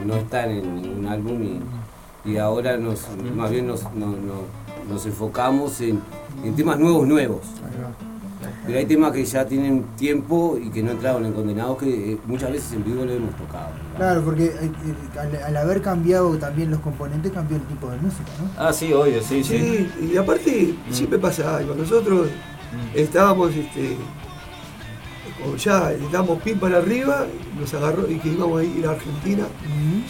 [0.05, 1.60] no están en ningún álbum y
[2.22, 4.44] y ahora nos, más bien nos, no- no-
[4.93, 6.01] nos enfocamos en,
[6.44, 7.40] en temas nuevos, nuevos.
[8.66, 12.19] Pero hay temas que ya tienen tiempo y que no entraron en condenados que eh,
[12.27, 13.70] muchas veces en vivo lo hemos tocado.
[13.97, 17.97] Claro, porque eh, eh, al, al haber cambiado también los componentes, cambió el tipo de
[17.97, 18.51] música, ¿no?
[18.62, 19.59] Ah, sí, obvio, sí, sí.
[19.59, 21.74] Sí, y aparte siempre pasa algo.
[21.74, 22.28] Nosotros
[22.95, 23.97] estábamos, este,
[25.43, 27.27] como ya le damos pin para arriba,
[27.59, 29.45] nos agarró y que íbamos a ir a Argentina.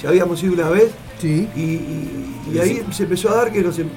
[0.03, 0.91] Ya habíamos ido una vez.
[1.21, 1.49] Sí.
[1.55, 3.91] Y, y- y ahí se empezó a dar que nos, em-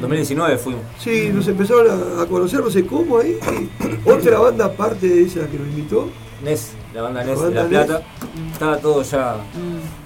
[0.00, 0.82] 2019 fuimos.
[0.98, 1.86] sí, nos empezaron
[2.18, 3.38] a, a conocer, no sé cómo ahí.
[4.04, 6.08] otra banda aparte de esa que nos invitó.
[6.42, 7.86] NES, la banda La NES de banda La NES.
[7.86, 8.06] Plata.
[8.52, 9.36] Estaba todo ya.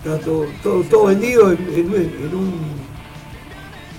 [0.05, 2.52] Está todo, todo, todo vendido en, en- en un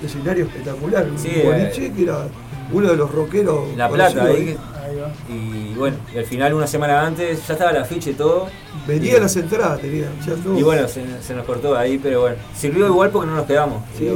[0.03, 1.07] escenario espectacular.
[1.09, 2.27] Un Sí, boliche eh, que era
[2.71, 3.75] uno de los rockeros.
[3.77, 4.57] La Plata, conocidos ahí.
[5.29, 8.47] Y bueno, y al final, una semana antes, ya estaba el afiche y todo.
[8.87, 10.07] Vendía las entradas, tenía.
[10.25, 10.57] ya todo.
[10.57, 12.35] Y bueno, se, se nos cortó ahí, pero bueno.
[12.55, 13.83] Sirvió igual porque no nos quedamos.
[13.97, 14.07] Sí,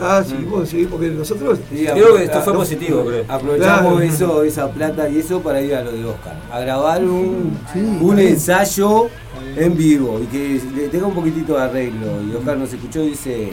[0.00, 1.58] ah, sí, vos, sí, porque nosotros.
[1.70, 3.24] Creo que esto fue positivo, creo.
[3.28, 4.00] Aprovechamos Claro.
[4.02, 6.36] eso, esa plata y eso para ir a lo de Oscar.
[6.52, 7.56] A grabar un,
[8.00, 9.08] un ensayo
[9.56, 12.06] en vivo y que le tenga un poquitito de arreglo.
[12.22, 13.52] Y Oscar nos escuchó y dice,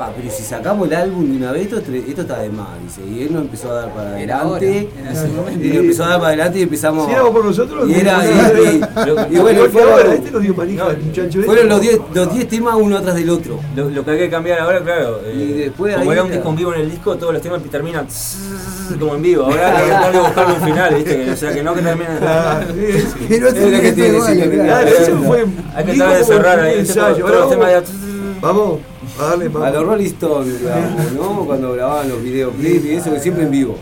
[0.00, 2.68] "Pa, pero si sacamos el álbum de una vez, esto, esto está de más.
[2.82, 4.88] Dice, y él nos empezó a dar para Era adelante.
[4.96, 5.64] ahora, era ese momento.
[5.64, 7.06] y nos empezó a dar para adelante y empezamos.
[7.06, 9.92] Si éramos por nosotros, y era, no, y, no, y- no, y no, bueno, fueron-
[9.92, 11.42] ahora, este nos dio manija, el muchacho este.
[11.42, 13.60] fueron los 10 los 10 temas uno atrás del otro.
[13.76, 15.20] Lo, lo que hay que cambiar ahora, claro.
[15.24, 17.42] eh, Y después como era un era- disco en vivo en el disco, todos los
[17.42, 18.06] temas terminan
[18.98, 19.44] como en vivo.
[19.44, 21.30] Ahora hay que tratar de buscarle un final, ¿viste?
[21.30, 22.18] O sea, que no que terminen.
[22.22, 23.26] Ah, sí, sí.
[23.26, 24.86] Que no Es lo que tiene, igual, sí, que- claro.
[24.88, 25.46] Ah, eso fue.
[25.74, 26.84] Hay que tratar de cerrar ahí.
[26.86, 27.82] Todos Ahora los temas ya-
[28.40, 28.78] vamos
[29.18, 29.64] más.
[29.64, 31.44] A los Rolling Stones, digamos, ¿no?
[31.46, 33.76] Cuando grababan los videoclips y eso, que siempre en vivo.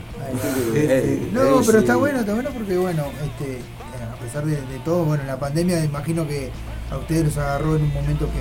[0.75, 1.77] Este, No, pero sí.
[1.79, 3.59] está bueno, está bueno porque, bueno, este,
[4.13, 6.51] a pesar de, de todo, bueno, la pandemia imagino que
[6.91, 8.33] a ustedes los agarró en un momento que,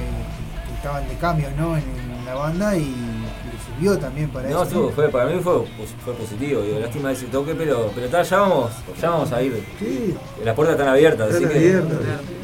[0.70, 1.78] que estaban de cambio, ¿no?
[1.78, 4.64] En, en la banda y les sirvió también para No, eso.
[4.64, 8.06] estuvo, fue, para mí fue, pos- fue positivo, digo, lástima de ese toque, pero, pero
[8.08, 9.64] está, ya vamos, ya vamos a ir.
[9.80, 10.14] Sí.
[10.44, 11.60] Las puertas están abiertas, Están así que.
[11.60, 11.98] abiertas.
[12.00, 12.37] Hasta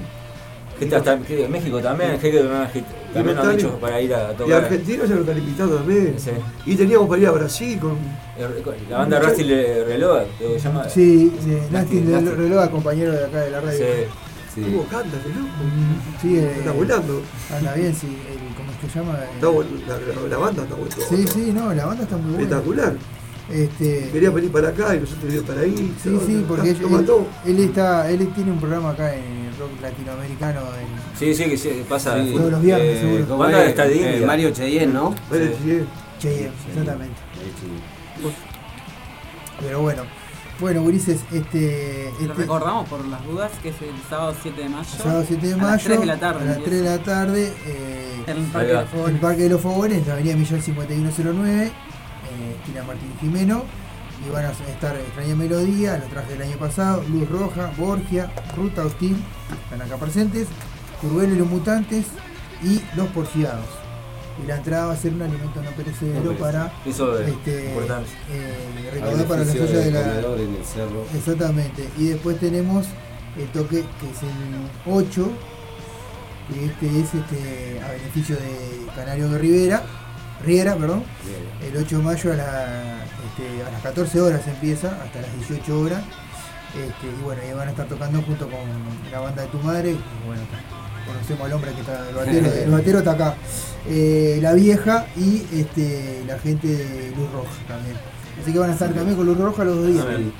[1.27, 2.43] que México también, gente que
[3.13, 4.63] también nos han dicho para ir a Y tocar.
[4.63, 6.15] argentinos ya nos están invitando también.
[6.17, 6.31] Sí.
[6.65, 7.97] Y teníamos para ir a Brasil con.
[8.89, 10.89] La banda Rusty Le- Reloj, se llama.
[10.89, 11.99] Sí, sí, Nasty.
[12.01, 13.85] reloj, compañero de acá de la radio.
[14.53, 14.61] Sí.
[14.61, 15.49] ¿Cómo canta, qué loco?
[16.21, 17.21] Sí, eh, Está volando.
[17.57, 18.05] Anda bien, sí.
[18.31, 19.17] el- ¿Cómo es que se llama?
[19.23, 20.95] Eh, Está bueno, la, la- la banda está buena.
[21.09, 22.43] Sí, sí, no, la banda está muy buena.
[22.43, 22.93] Espectacular.
[23.51, 25.93] Este, Quería venir para acá y nosotros venimos para ahí.
[26.01, 30.61] Sí, sí, porque él, él- él está, él tiene un programa acá en rock latinoamericano.
[30.61, 32.23] En, Sí, sí, que sí, pasa.
[32.23, 32.33] Sí.
[32.33, 33.25] Todos los viernes, Eh, seguro.
[33.27, 33.69] ¿cómo Banda es?
[33.69, 34.23] está Eh.
[34.25, 35.13] Mario Cheyenne, ¿no?
[35.29, 35.55] Vale, Sí.
[35.65, 35.83] sí.
[36.19, 37.15] Cheyenne, exactamente.
[39.59, 40.03] Pero bueno,
[40.59, 44.69] bueno, Gurises, este, Lo este recordamos por las dudas que es el sábado 7 de
[44.69, 44.83] mayo.
[44.89, 46.41] sábado 7 de a mayo, las 3 de la tarde.
[46.41, 46.69] a las empieza.
[46.69, 48.81] 3 de la tarde, eh, En el Ahí Parque de va.
[48.81, 49.21] los en el Fogones.
[49.21, 51.71] Parque de los Fogones, en la avenida Millón 5109,
[52.41, 53.63] eh, esquina Martín Jimeno.
[54.25, 58.85] Y van a estar Extraña Melodía, los trajes del año pasado, Luz Roja, Borgia, Ruta
[58.85, 59.17] Hostil,
[59.63, 60.47] están acá presentes,
[61.01, 62.05] Curvelo y los Mutantes
[62.63, 63.65] y Los Porfiados.
[64.41, 67.71] Y la entrada va a ser un alimento no perecedero No para Eso es este,
[67.71, 70.41] eh, para la beneficio soya de la.
[70.41, 71.05] en el cerro.
[71.13, 71.87] Exactamente.
[71.97, 72.87] Y después tenemos
[73.37, 75.31] el toque que es el 8,
[76.49, 79.83] que este es este a beneficio de Canario de Rivera,
[80.43, 81.03] Riera, perdón.
[81.61, 85.79] El 8 de mayo a, la- este, a las 14 horas empieza, hasta las 18
[85.79, 86.01] horas.
[86.75, 88.59] Este, y bueno, y van a estar tocando junto con
[89.11, 89.91] la banda de tu madre.
[89.91, 90.41] Y bueno,
[91.05, 93.35] conocemos al hombre que está, el batero, el batero está acá.
[93.87, 97.95] Eh, la vieja y este, la gente de Luz Roja también.
[98.41, 100.03] Así que van a estar también con Luz Roja los dos días.
[100.05, 100.33] También.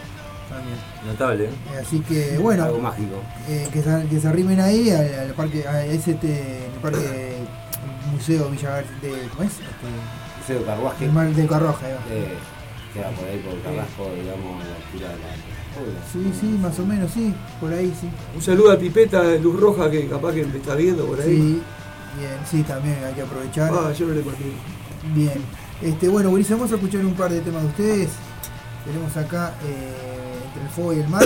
[1.06, 1.50] Notable, ¿eh?
[1.74, 3.22] Eh, Así que bueno, Algo mágico.
[3.50, 7.38] eh, que, se, que se arrimen ahí al, al parque, a ese este, el parque
[8.14, 9.52] Museo Villa Gar- de, ¿cómo es?
[9.52, 9.90] Este,
[10.40, 11.06] Museo de Carruaje.
[11.06, 12.00] el mar ahí va.
[12.12, 12.34] Eh,
[12.94, 15.54] queda por ahí por Carrasco, digamos, a la altura de la.
[16.12, 18.08] Sí, sí, más o menos, sí, por ahí sí.
[18.36, 21.36] Un saludo a Pipeta de Luz Roja que capaz que me está viendo por ahí.
[21.36, 21.62] Sí,
[22.20, 23.72] bien, sí, también hay que aprovechar.
[23.74, 24.44] Ah, yo no le conté.
[25.16, 25.42] Bien.
[25.82, 28.10] Este, bueno, Gurises, vamos a escuchar un par de temas de ustedes.
[28.86, 31.26] Tenemos acá eh, Entre el fuego y el mar,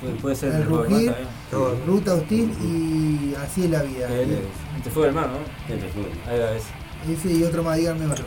[0.00, 1.14] Puede, puede ser El el rugir,
[1.86, 4.08] Ruta hostil y Así es la vida.
[4.08, 4.38] El,
[4.76, 5.72] Entre fuego del mar, ¿no?
[5.72, 6.08] Entre fuego.
[6.28, 6.64] Ahí va, es.
[7.10, 8.24] Ese y otro más, díganme otro.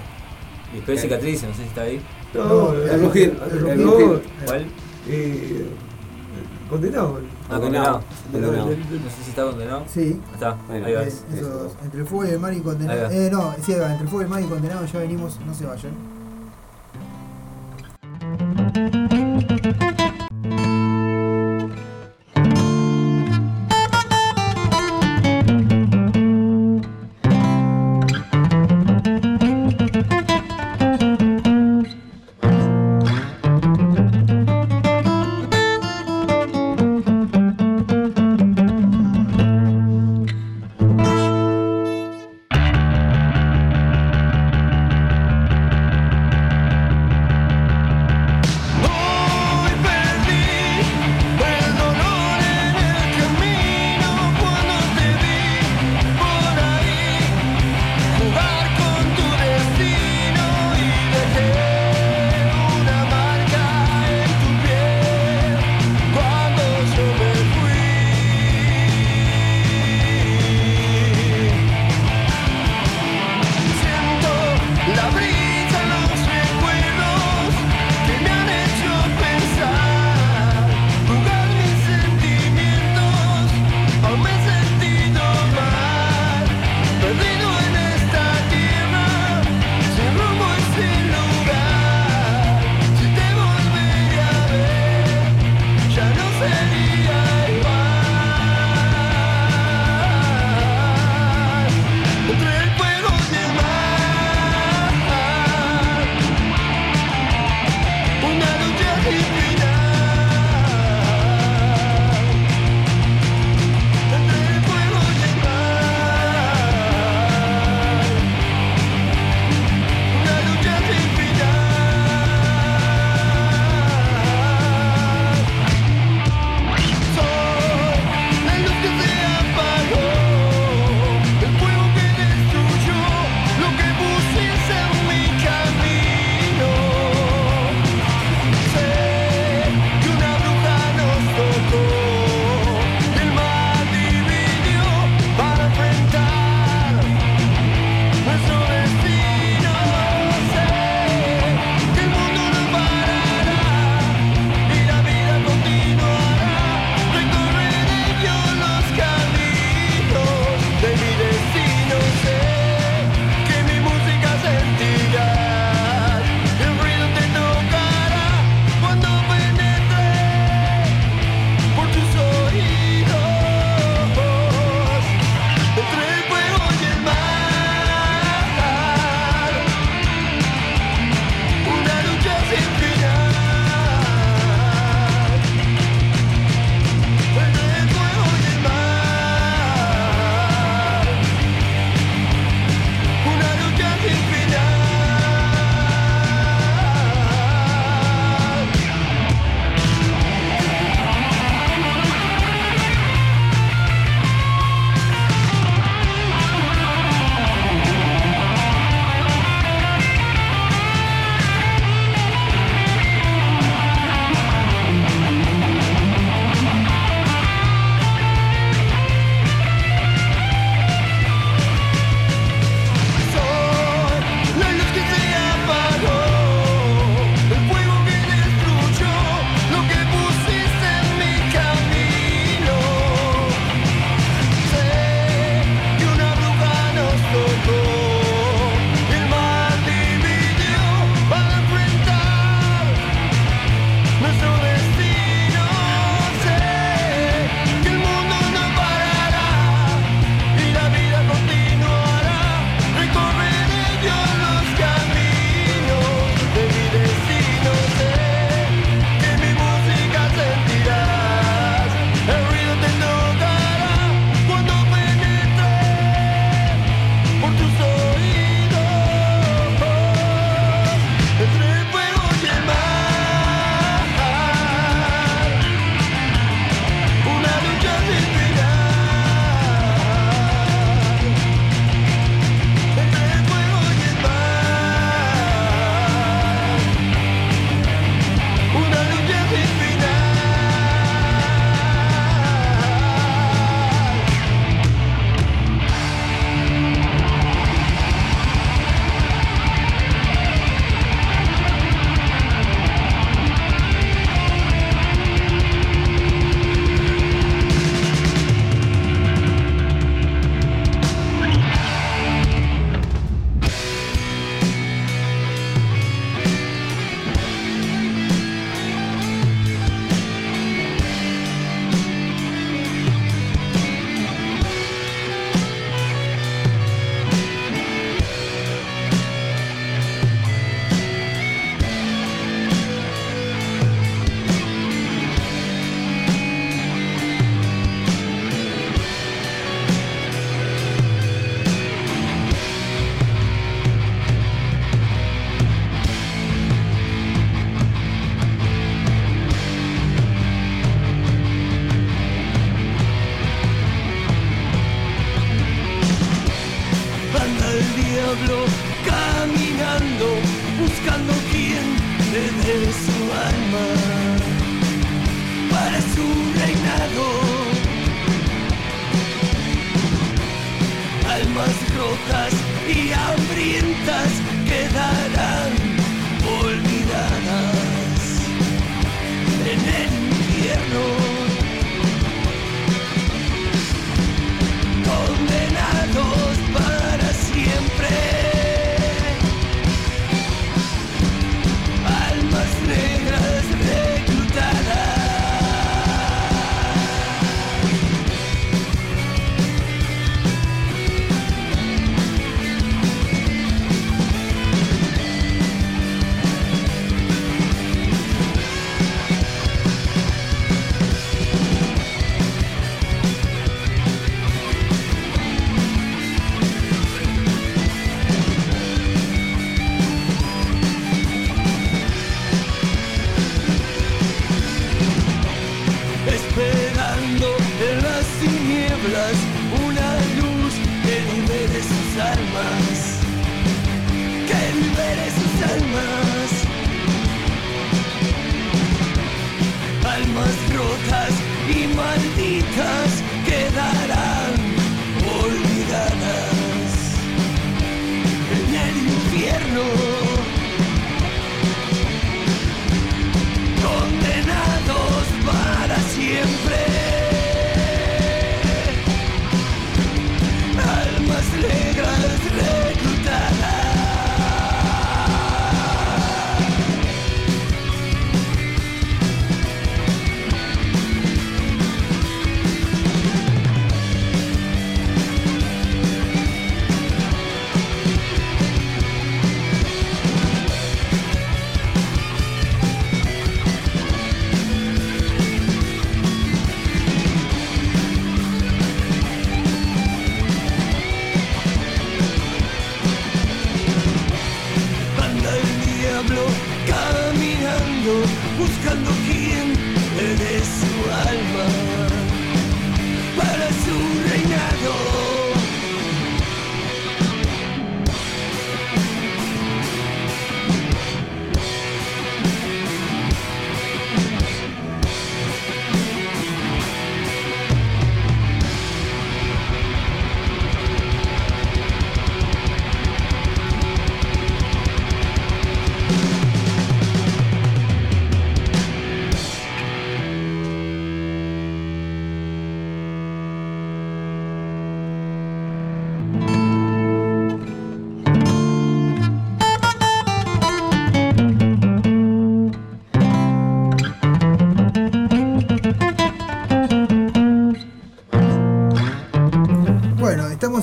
[0.73, 2.01] Y después cicatriz, no sé si está ahí.
[2.33, 3.69] No, el el rugir, rugir.
[3.69, 4.21] el no, rugir.
[4.45, 4.65] ¿Cuál?
[5.07, 5.65] eh,
[6.69, 7.19] condenado.
[7.49, 8.03] Ah, condenado.
[8.31, 8.65] Condenado.
[8.65, 9.85] No sé si está condenado.
[9.87, 10.19] Sí.
[10.33, 11.03] Está, ahí va.
[11.03, 13.09] Eh, esos, entre el fuego y el mar y condenado.
[13.11, 15.53] Eh, no, sí, va, entre el fuego y el mar y condenado ya venimos, no
[15.53, 15.93] se vayan.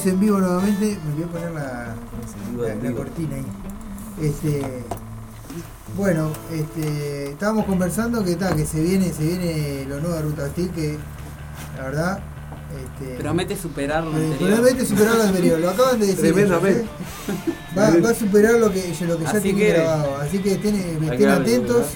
[0.02, 0.98] Estamos en vivo nuevamente.
[1.06, 1.94] Me voy a poner la,
[2.56, 3.46] la- la cortina ahí.
[4.26, 4.62] Este,
[5.96, 10.44] bueno, este, estábamos conversando que está, que se viene, se viene lo nuevo de Ruta
[10.44, 10.98] Hostil, que
[11.78, 12.20] la verdad.
[12.72, 14.54] Este, Promete superar lo eh, anterior.
[14.54, 16.24] promete superar lo anterior, lo acaban de decir.
[16.24, 16.80] ellos, Tremendamente.
[16.80, 16.88] ¿eh?
[17.78, 20.16] Va, va a superar lo que, lo que ya Así tiene que- grabado.
[20.16, 21.86] Así que estén, estén atentos.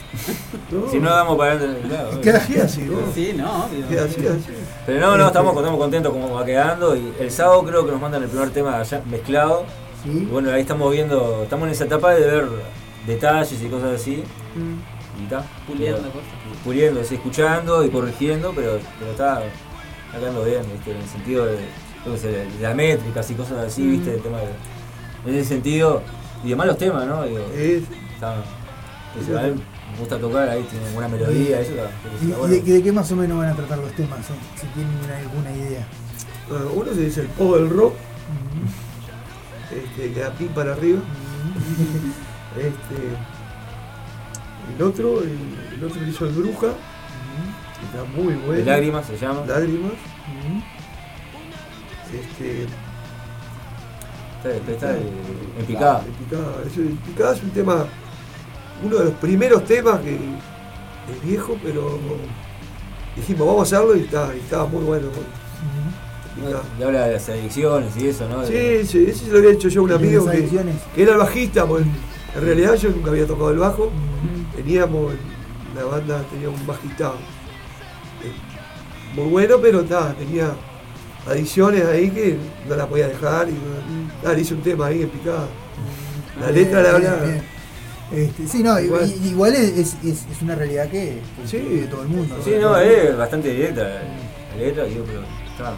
[0.91, 2.21] Si no damos para adelante, claro.
[2.21, 2.87] Queda así.
[3.15, 3.87] Sí, no, obvio.
[4.87, 6.95] Pero no, no, estamos, estamos contentos como va quedando.
[6.97, 9.65] Y el sábado creo que nos mandan el primer tema ya mezclado.
[10.05, 10.11] Sí.
[10.11, 12.49] Y bueno, ahí estamos viendo, estamos en esa etapa de ver
[13.07, 14.23] detalles y cosas así.
[15.21, 15.45] Y está.
[15.67, 16.29] Puliendo cosas.
[16.65, 20.93] Puliendo, sí, escuchando y corrigiendo, pero, pero está, está quedando bien, ¿viste?
[20.93, 21.59] En el sentido de,
[22.61, 23.91] las métricas y cosas así, Mm.
[23.91, 24.15] ¿viste?
[24.15, 26.03] El tema de, en ese sentido.
[26.45, 27.25] Y demás los temas, ¿no?
[27.25, 27.41] Digo,
[28.15, 29.61] está- a mí
[29.97, 32.47] me gusta tocar, ahí tiene buena melodía, eso está, ¿Y, está y bueno.
[32.49, 34.19] de, y de qué más o menos van a tratar los temas?
[34.27, 35.87] Si si tienen una- alguna idea.
[36.49, 37.95] Bueno, uno se dice el pop del rock,
[39.73, 41.01] este, que da pin para arriba.
[42.57, 42.97] este,
[44.77, 45.39] el otro, el,
[45.77, 48.65] el otro le hizo el bruja, que está muy bueno.
[48.65, 49.45] Lágrimas se llama.
[49.47, 49.93] Lágrimas.
[52.13, 52.67] Este,
[54.45, 55.09] Está, está en-
[55.59, 56.03] en picada.
[56.07, 56.53] En picada.
[56.67, 57.87] Es, en picada es un tema,
[58.85, 61.99] uno de los primeros temas que es viejo, pero
[63.17, 65.09] dijimos vamos a hacerlo y estaba muy bueno.
[66.35, 66.63] Picada.
[66.79, 68.45] Y habla de las adicciones y eso, ¿no?
[68.45, 70.75] Sí, sí, ese se lo había hecho yo un ¿Y de amigo las que, adicciones?
[70.95, 71.87] que era el bajista, pues
[72.35, 73.91] en realidad yo nunca había tocado el bajo.
[74.55, 75.15] Teníamos,
[75.75, 77.13] la banda tenía un bajista
[78.23, 80.51] eh, muy bueno, pero nada, tenía
[81.27, 82.37] adiciones ahí que
[82.69, 83.55] no la podía dejar y
[84.27, 85.47] ah, le hice un tema ahí en picada.
[86.39, 87.27] La letra la hablaba.
[88.13, 89.13] Este, sí, no, Igual.
[89.25, 91.57] igual, es, es, es- es una realidad que, Sí.
[91.59, 92.37] vive todo el mundo.
[92.45, 95.77] Sí, no, es bastante directa la, la letra, digo, pero está.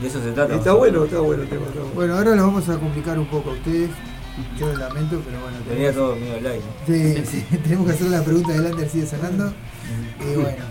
[0.00, 0.54] De eso se trata.
[0.56, 1.66] Está bueno, está bueno el tema.
[1.66, 1.94] Está bueno.
[1.94, 3.90] Bueno, ahora los vamos a complicar un poco a ustedes.
[4.58, 5.58] Yo lo lamento, pero bueno.
[5.68, 6.64] Venía tenemos- todo medio al aire.
[6.86, 9.52] Sí, sí, tenemos que hacer la pregunta del Lander sigue sonando.
[10.20, 10.64] Y bueno,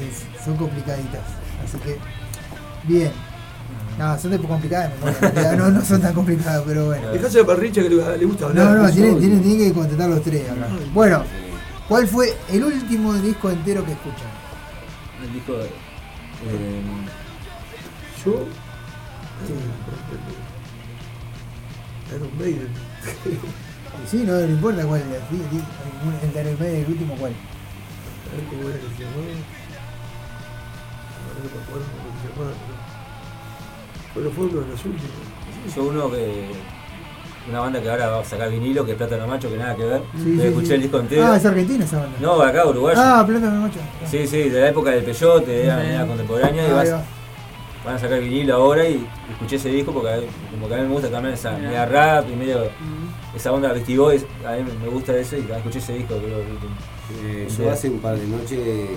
[0.00, 1.22] es- son complicaditas.
[1.64, 1.96] Así que,
[2.84, 3.10] bien.
[3.98, 7.08] No, son de complicadas, de memoria, no, no son tan complicadas, pero bueno.
[7.12, 8.66] Dejáselo para Richa que le, le gusta hablar.
[8.66, 10.68] No, no, Eso, tienen, tienen, tienen que contestar los tres acá.
[10.92, 11.22] Bueno,
[11.88, 14.28] ¿cuál fue el último disco entero que escuchan?
[15.24, 15.64] El disco de.
[15.64, 16.82] eh,
[18.24, 18.44] Yo.
[22.14, 22.68] Iron Maiden.
[24.10, 25.00] Sí, no, no importa cuál.
[25.30, 25.60] sí, sí,
[26.22, 27.32] el de Iron Maiden, el último cuál.
[27.32, 29.22] A ver cómo era que se llamaba.
[31.32, 32.54] No me acuerdo cómo se llamaba.
[34.16, 35.10] Pero fue uno de los últimos.
[35.76, 36.46] yo uno que.
[37.48, 39.84] Una banda que ahora va a sacar vinilo, que es Plátano Macho, que nada que
[39.84, 40.02] ver.
[40.20, 40.74] Sí, escuché sí.
[40.74, 41.26] el disco entero.
[41.26, 42.18] Ah, es argentina esa banda.
[42.20, 42.98] No, acá, uruguayo.
[43.00, 43.78] Ah, Plata de Macho.
[44.10, 45.92] Sí, sí, de la época del Peyote, era, Bien.
[45.92, 47.02] era contemporánea y vas- va.
[47.84, 50.78] van a sacar vinilo ahora y escuché ese disco porque a mí- como que a
[50.78, 51.68] mí me gusta también esa Mirá.
[51.68, 52.68] media rap y medio
[53.36, 56.38] esa onda Beastie Boys, a mí me gusta eso y escuché ese disco creo.
[57.22, 58.88] Eh, yo hace un par de noches que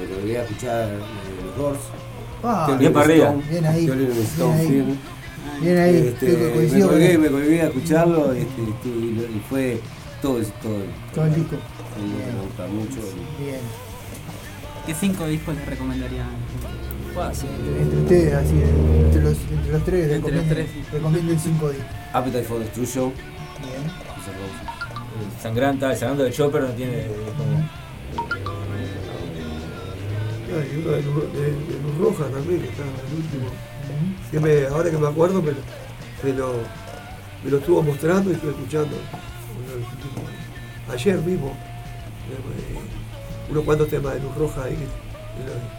[0.00, 0.98] me volví a escuchar eh,
[1.44, 1.80] los Doors.
[2.42, 3.34] Ah, bien para arriba.
[3.50, 4.12] Bien ahí, bien
[4.52, 4.66] ahí.
[4.66, 4.96] Film.
[5.60, 9.80] Bien ahí, Este, me colgué, me colgué a escucharlo este, y, y- y fue
[10.22, 10.82] todo, todo,
[11.14, 11.56] Todo el disco.
[11.96, 13.00] Me gusta mucho.
[13.40, 13.58] Bien.
[14.86, 16.28] ¿Qué cinco discos les recomendarían?
[17.80, 18.54] Entre ustedes, así,
[19.04, 21.86] entre los, entre los tres, Entre recomienden, los tres, recomienden cinco discos.
[22.12, 23.12] Appetite for Destruction.
[23.12, 23.92] Bien.
[25.42, 27.06] Sangranta, el Sangrando de Chopper no tiene
[27.36, 27.57] como
[30.50, 33.50] Ah, y uno de Luz, de, de Luz Roja también, que está el último.
[34.30, 35.58] Que me- ahora que me acuerdo, me, lo-
[36.22, 36.52] me lo,
[37.44, 38.96] me lo estuvo mostrando y estuve escuchando.
[40.92, 42.78] Ayer mismo, eh,
[43.50, 44.72] unos cuantos temas de Luz Roja ahí.
[44.76, 45.78] lo-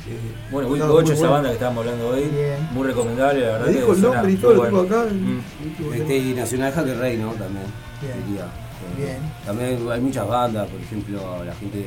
[0.00, 0.16] que
[0.50, 1.32] Bueno, estaba 8, muy esa bueno.
[1.34, 2.68] banda que estábamos hablando hoy, Bien.
[2.72, 3.66] muy recomendable, la verdad.
[3.66, 4.82] Me dijo el nombre y todo, lo bueno.
[4.82, 5.10] tengo acá.
[5.12, 5.94] Mm.
[5.94, 7.32] Este, y Nacional Hacker Rey, ¿no?
[7.34, 7.66] También.
[8.00, 8.26] Bien.
[8.26, 8.44] diría.
[8.44, 9.18] Eh, Bien.
[9.44, 11.86] También hay muchas bandas, por ejemplo, la gente.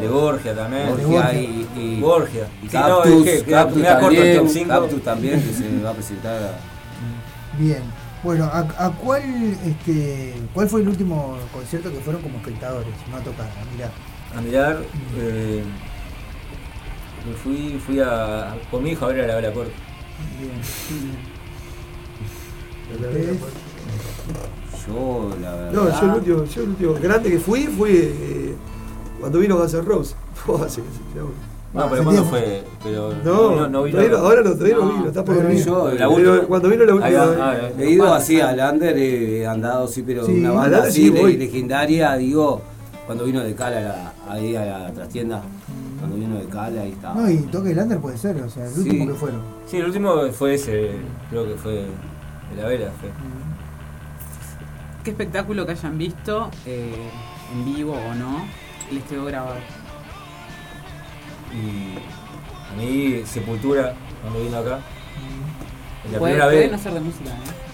[0.00, 0.88] De Gorgia también.
[0.88, 1.40] Borgia De Borgia.
[1.40, 2.48] y, y, Borgia.
[2.62, 4.68] y Sí, no, es que me el también, top cinco.
[4.68, 6.58] Cactus también, que se va a presentar a-
[7.58, 7.82] Bien.
[8.22, 9.22] Bueno, ¿a, a cuál,
[9.64, 12.88] este, cuál fue el último concierto que fueron como espectadores?
[13.10, 13.90] No a tocar, a mirar.
[14.36, 14.82] a mirar.
[15.16, 15.62] eh,
[17.26, 19.72] me fui, fui a, con mi hijo a ver a la Bela Corte.
[20.40, 20.52] Bien.
[24.86, 25.72] Yo, la verdad.
[25.72, 28.54] No, yo el último, yo el último grande que fui fue eh,
[29.20, 30.16] cuando vino Guns N' Roses.
[31.74, 32.64] No, pero ¿cuándo fue?
[32.82, 33.98] Pero No, no, no vino.
[34.16, 35.66] ahora no, No, vino, está por venir.
[35.66, 35.88] no.
[35.88, 36.40] La Pero última.
[36.48, 37.74] cuando vino la Ahí última ah, eh.
[37.78, 40.32] He ido así a Lander, he andado, sí, pero Sí.
[40.32, 41.36] una banda Lander así sí le- voy.
[41.36, 42.62] legendaria, digo,
[43.04, 45.42] cuando vino de Cala ahí a la trastienda,
[45.98, 47.20] cuando vino de Cala, ahí estaba.
[47.20, 48.80] No, y toque el under puede ser, o sea, el Sí.
[48.80, 49.40] último que fueron.
[49.66, 50.92] Sí, el último fue ese,
[51.28, 52.90] creo que fue de la Vela.
[52.98, 53.10] Fue.
[55.04, 56.94] ¿Qué espectáculo que hayan visto, eh,
[57.52, 58.46] en vivo o no,
[58.90, 59.56] les quedó grabado?
[61.52, 61.98] Y
[62.72, 64.80] a mí, Sepultura, cuando vino acá.
[66.04, 66.70] En la primera vez.
[66.70, 67.68] no ser de música, ¿eh?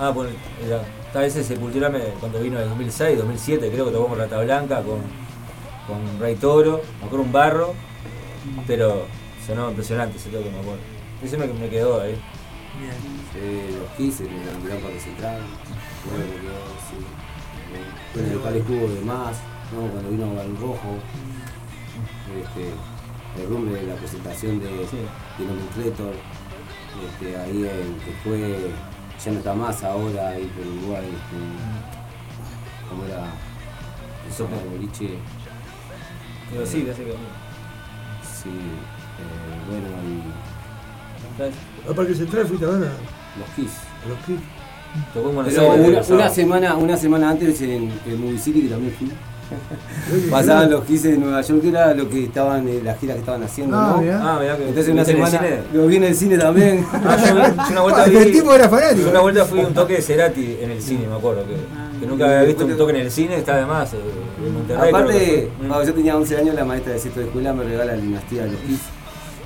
[0.00, 0.30] Ah, bueno,
[1.12, 4.82] tal vez Sepultura me, cuando vino en 2006, 2007, creo que tocó con Rata Blanca,
[4.82, 5.00] con,
[5.86, 7.74] con Rey Toro, me acuerdo un barro,
[8.66, 9.06] pero
[9.44, 10.80] sonó impresionante ese toque, me acuerdo.
[11.22, 12.16] Ese me, me quedó ahí.
[13.36, 15.40] Eh, los 15 en el Gran Parque Central,
[16.04, 16.58] quedó,
[16.88, 17.04] sí.
[18.14, 19.36] Bueno, el Cali estuvo de más,
[19.72, 19.88] ¿no?
[19.90, 20.98] cuando vino al Rojo,
[22.40, 26.14] este, el rumble de la presentación de, de Nomenclator,
[27.06, 28.70] este, ahí en, que fue,
[29.24, 33.24] ya no está más ahora ahí por Uruguay, este, como era
[34.26, 35.18] el sopa de boliche.
[36.50, 37.12] Pero sí, casi que.
[37.12, 43.72] Sí, eh, bueno, y Al Parque Central fuiste a ver los Kiss.
[44.04, 44.40] a los Kiss.
[45.12, 45.36] Tocó en
[46.14, 49.10] una, semana, una semana antes en el Movie City, que también fui,
[50.30, 53.20] pasaban los 15 de Nueva York, que era lo que estaban, eh, las giras que
[53.20, 54.02] estaban haciendo, Ah, ¿no?
[54.02, 54.20] mirá.
[54.22, 54.68] Ah, mirá que.
[54.68, 56.86] Entonces una ¿viste en el semana lo vi en el cine también.
[56.92, 59.02] Ah, yo, yo una vuelta Ah, vi, el tipo era fanático.
[59.02, 61.44] yo una vuelta fui a un toque de Cerati en el cine, me acuerdo.
[61.44, 63.96] Que, que nunca había visto un toque en el cine, está además eh,
[64.46, 64.88] en Monterrey.
[64.88, 68.00] Aparte, cuando yo tenía 11 años, la maestra de sexto de escuela me regala la
[68.00, 68.80] dinastía de los Kiss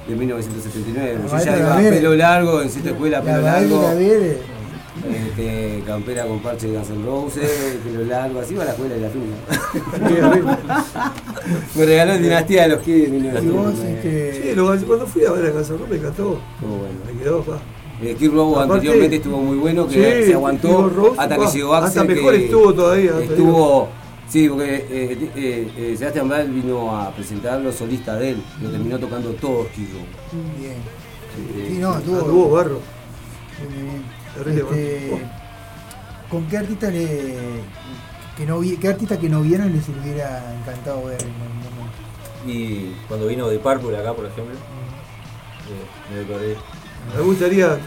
[0.09, 1.19] de 1979.
[1.31, 3.83] La Yo ya iba pelo largo, en sexto de escuela, La pelo Gabriel largo.
[3.89, 4.37] Gabriel,
[5.11, 8.95] Este, campera con parche de Guns N' Roses, pelo largo, así va a la escuela
[8.95, 9.37] de la tuna.
[11.75, 13.11] me regaló en Dinastía de los Kids.
[13.11, 14.79] vos, 1999.
[14.79, 16.39] Sí, cuando fui a ver a Casa me encantó.
[16.55, 16.95] Estuvo bueno.
[17.07, 17.59] Me quedó, pa.
[18.03, 21.47] Eh, Kirk Robo Aparte- anteriormente estuvo muy bueno, que Sí, se aguantó Rose, hasta que
[21.57, 21.89] llegó Axel.
[21.89, 23.89] hasta mejor que estuvo todavía, Estuvo,
[24.29, 28.71] sí, porque eh, eh, eh, Sebastian Bach vino a presentar los solistas de él, lo
[28.71, 30.05] terminó tocando todos Kirk Robo.
[30.59, 30.73] Bien.
[30.73, 32.19] Eh, Sí, no, tuvo.
[32.19, 32.81] Anduvo barro.
[33.71, 34.03] Bien.
[34.35, 35.27] Terrible Este,
[36.31, 37.37] ¿Con qué artista le,
[38.37, 42.51] que no vi- qué artista que no vieron les hubiera encantado ver en?
[42.51, 47.17] Y cuando vino de Purple acá, por ejemplo, eh, me.
[47.17, 47.79] Me gustaría eh,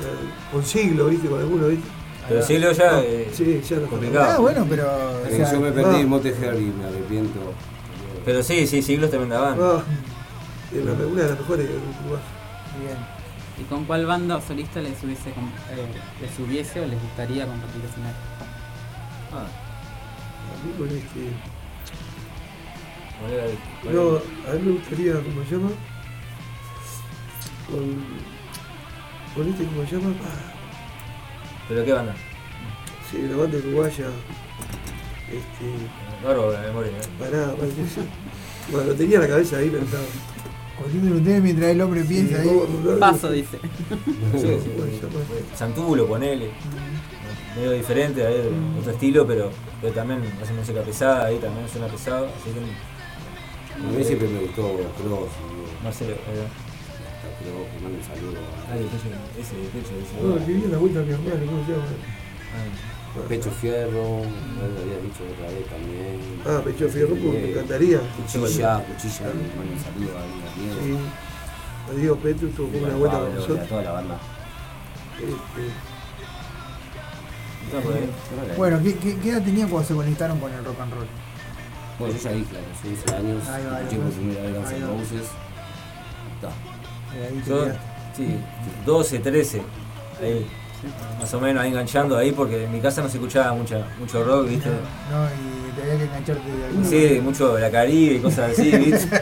[0.52, 1.28] con siglo, ¿viste?
[1.28, 1.88] Con alguno, ¿viste?
[2.28, 4.32] Pero siglo ya, No, eh, sí, ya no complicado.
[4.32, 4.84] Ah, bueno, pero.
[5.26, 7.40] o sea, yo me perdí en Monteferry, me arrepiento.
[8.24, 9.78] Pero sí, sí, siglos tremenda banda.
[9.78, 9.84] Ah,
[10.76, 12.22] es la- una de las mejores lugar.
[12.80, 13.15] Bien.
[13.60, 15.34] ¿Y con cuál banda o solista les hubiese, eh,
[16.22, 18.18] les hubiese o les gustaría compartir escenario?
[19.34, 21.32] Ah, A mí con este.
[23.20, 24.02] ¿cuál era el- cuál No,
[24.50, 25.70] a mí me gustaría, ¿cómo se llama?
[27.70, 28.26] Con.
[29.36, 30.14] Con este, ¿cómo se llama?
[31.70, 32.16] ¿Pero qué banda?
[33.10, 34.08] sí, la banda uruguaya.
[35.30, 35.66] Este.
[36.24, 37.02] Bárbaro la memoria, ¿eh?
[37.20, 37.72] Pará, pará.
[38.72, 40.04] Bueno, lo tenía en la cabeza ahí, pero estaba.
[40.78, 42.50] Cogiéndolo ustedes mientras el hombre piensa ahí.
[43.00, 43.60] Paso, dice.
[45.56, 46.50] Santulo, ponele.
[47.56, 49.50] Medio diferente, ahí, otro estilo, pero,
[49.82, 52.26] pero también hace música pesada, ahí también suena pesado.
[52.26, 55.30] Así que, A mí siempre me gustó Cross.
[55.82, 56.48] Marcelo, ahí va.
[57.40, 58.40] Cross, que mando un saludo.
[58.70, 59.08] Ah, el techo,
[59.40, 60.22] ese, el techo, ese.
[60.22, 61.86] No, que viene la vuelta a mi hermano, ¿cómo se llama?
[63.30, 66.42] Pecho Fierro, lo había dicho otra vez también.
[66.46, 68.00] Ah, Pecho Fierro, pues, me encantaría.
[68.18, 70.42] Cuchilla, Cuchilla, le mando un saludo a mi
[70.74, 70.80] Sí.
[70.80, 71.00] amigo.
[71.90, 73.68] A Diego Petru tuvo como una vuelta con a nosotros.
[73.70, 74.18] toda la banda.
[75.20, 75.72] Este.
[78.58, 81.08] Bueno, ¿qué, qué, qué edad tenían cuando se conectaron con el rock and roll?
[82.00, 84.88] Bueno, yo ya dije, a los 11 años, escuché por primera vez Guns N'.
[84.88, 85.28] Roses.
[86.36, 86.52] Está.
[87.48, 87.66] Yo,
[88.16, 88.38] sí,
[88.86, 89.62] 12, 13.
[90.22, 90.46] Ahí,
[91.20, 94.24] más o menos ahí enganchando ahí, porque en mi casa no se escuchaba mucha, mucho
[94.24, 94.70] rock, ¿viste?
[94.70, 98.72] No, y tenía que engancharte de alguna Sí, mucho de la Caribe y cosas así,
[98.72, 99.22] ¿viste?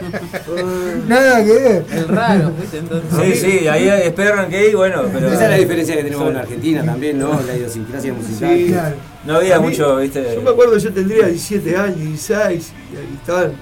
[1.08, 1.86] Nada que ver.
[1.90, 2.78] El raro, ¿viste?
[2.78, 3.40] Entonces.
[3.40, 5.28] Sí, sí, ahí esperan que hay, bueno, pero.
[5.32, 7.40] Esa es la diferencia que tenemos en Argentina también, ¿no?
[7.46, 8.56] La idiosincrasia musical.
[8.56, 8.66] Sí.
[8.68, 8.96] Claro.
[9.24, 10.34] No había mí- mucho, ¿viste?
[10.34, 13.52] Yo me acuerdo, yo tendría 17 años, 16, y ahí estaban.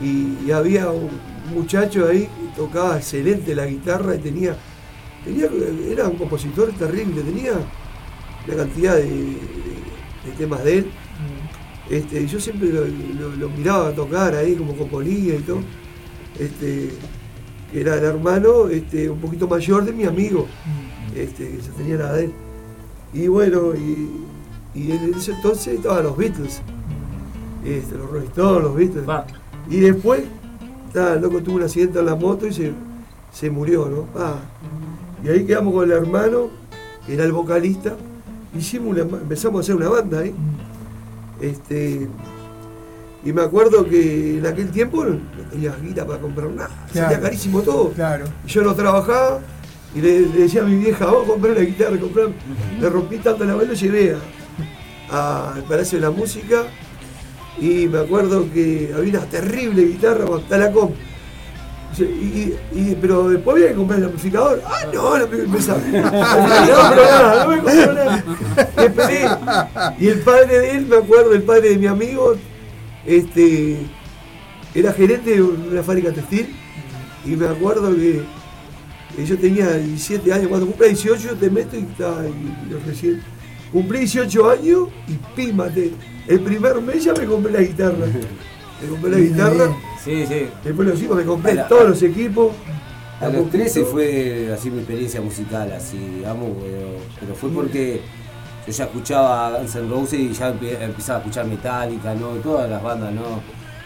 [0.00, 1.08] Y, y había un
[1.54, 4.56] muchacho ahí que tocaba excelente la guitarra y tenía.
[5.24, 5.48] Tenía
[5.90, 7.52] era un compositor terrible, tenía
[8.46, 9.38] una cantidad de, de-
[10.24, 10.86] de temas de él.
[11.90, 15.60] Este, y yo siempre lo, lo- lo miraba tocar ahí como componía y todo.
[16.38, 16.90] Este,
[17.72, 20.46] era el hermano este, un poquito mayor de mi amigo,
[21.14, 22.32] este, que ya tenía la de él.
[23.12, 24.08] Y bueno, y,
[24.74, 26.62] y en ese entonces estaban los Beatles,
[27.64, 29.08] este, los Rolling Stones, los Beatles.
[29.08, 29.26] Va.
[29.70, 30.22] Y después,
[30.94, 32.72] nada, el loco tuvo un accidente en la moto y se,
[33.32, 34.06] se murió, ¿no?
[34.20, 34.38] Ah.
[35.24, 36.50] Y ahí quedamos con el hermano,
[37.06, 37.94] que era el vocalista,
[38.56, 40.34] hicimos una- empezamos a hacer una banda ahí.
[41.40, 42.06] Este,
[43.24, 45.18] y me acuerdo que en aquel tiempo no
[45.50, 47.08] tenía guita para comprar nada, Claro.
[47.08, 47.90] salía carísimo todo.
[47.92, 48.26] Claro.
[48.46, 49.40] Yo no trabajaba
[49.94, 52.28] y le, le decía a mi vieja, vamos a comprar una guitarra, comprar.
[52.80, 54.16] Le rompí tanto la mano, llevé
[55.10, 56.64] al Palacio de la Música
[57.58, 60.90] y me acuerdo que había una terrible guitarra con Talacom.
[61.98, 64.62] Y, y- y- pero después había que comprar el amplificador.
[64.66, 65.18] ¡Ah, no!
[65.18, 65.78] No me empezaba.
[65.78, 68.24] No, pero nada, no me compró nada.
[68.76, 69.28] Y esperé.
[70.00, 72.34] Y el padre de él, me acuerdo, el padre de mi amigo,
[73.06, 73.78] este,
[74.74, 76.54] era gerente de una fábrica textil.
[77.24, 78.22] Y me acuerdo que,
[79.24, 80.48] yo tenía 17 años.
[80.48, 83.22] Cuando cumplí 18, yo te meto y, está, y yo recién.
[83.72, 85.92] Cumplí 18 años y pímate.
[86.26, 88.06] El primer mes ya me compré la guitarra.
[88.82, 89.76] Me compré la guitarra.
[90.04, 90.46] Sí, sí.
[90.62, 92.52] Después los hijos me compré la- todos los equipos.
[93.20, 96.88] A los 13 fue así mi experiencia musical, así, digamos, pero,
[97.20, 98.00] pero fue porque
[98.66, 102.28] yo ya escuchaba Guns N' Roses y ya empe- empezaba a escuchar Metallica, ¿no?
[102.42, 103.40] Todas las bandas, ¿no?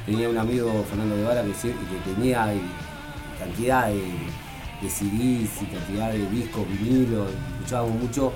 [0.07, 2.61] Tenía un amigo, Fernando Guevara, que, que tenía y-
[3.39, 3.95] cantidad de,
[4.83, 7.29] de CDs y cantidad de discos, vinilos,
[7.59, 8.33] escuchábamos mucho.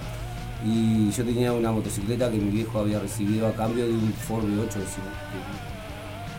[0.64, 4.44] Y yo tenía una motocicleta que mi viejo había recibido a cambio de un Ford
[4.44, 5.71] V8, de cin- de-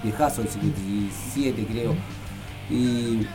[0.03, 1.95] viejazo, del 57 creo.
[2.69, 3.25] Y,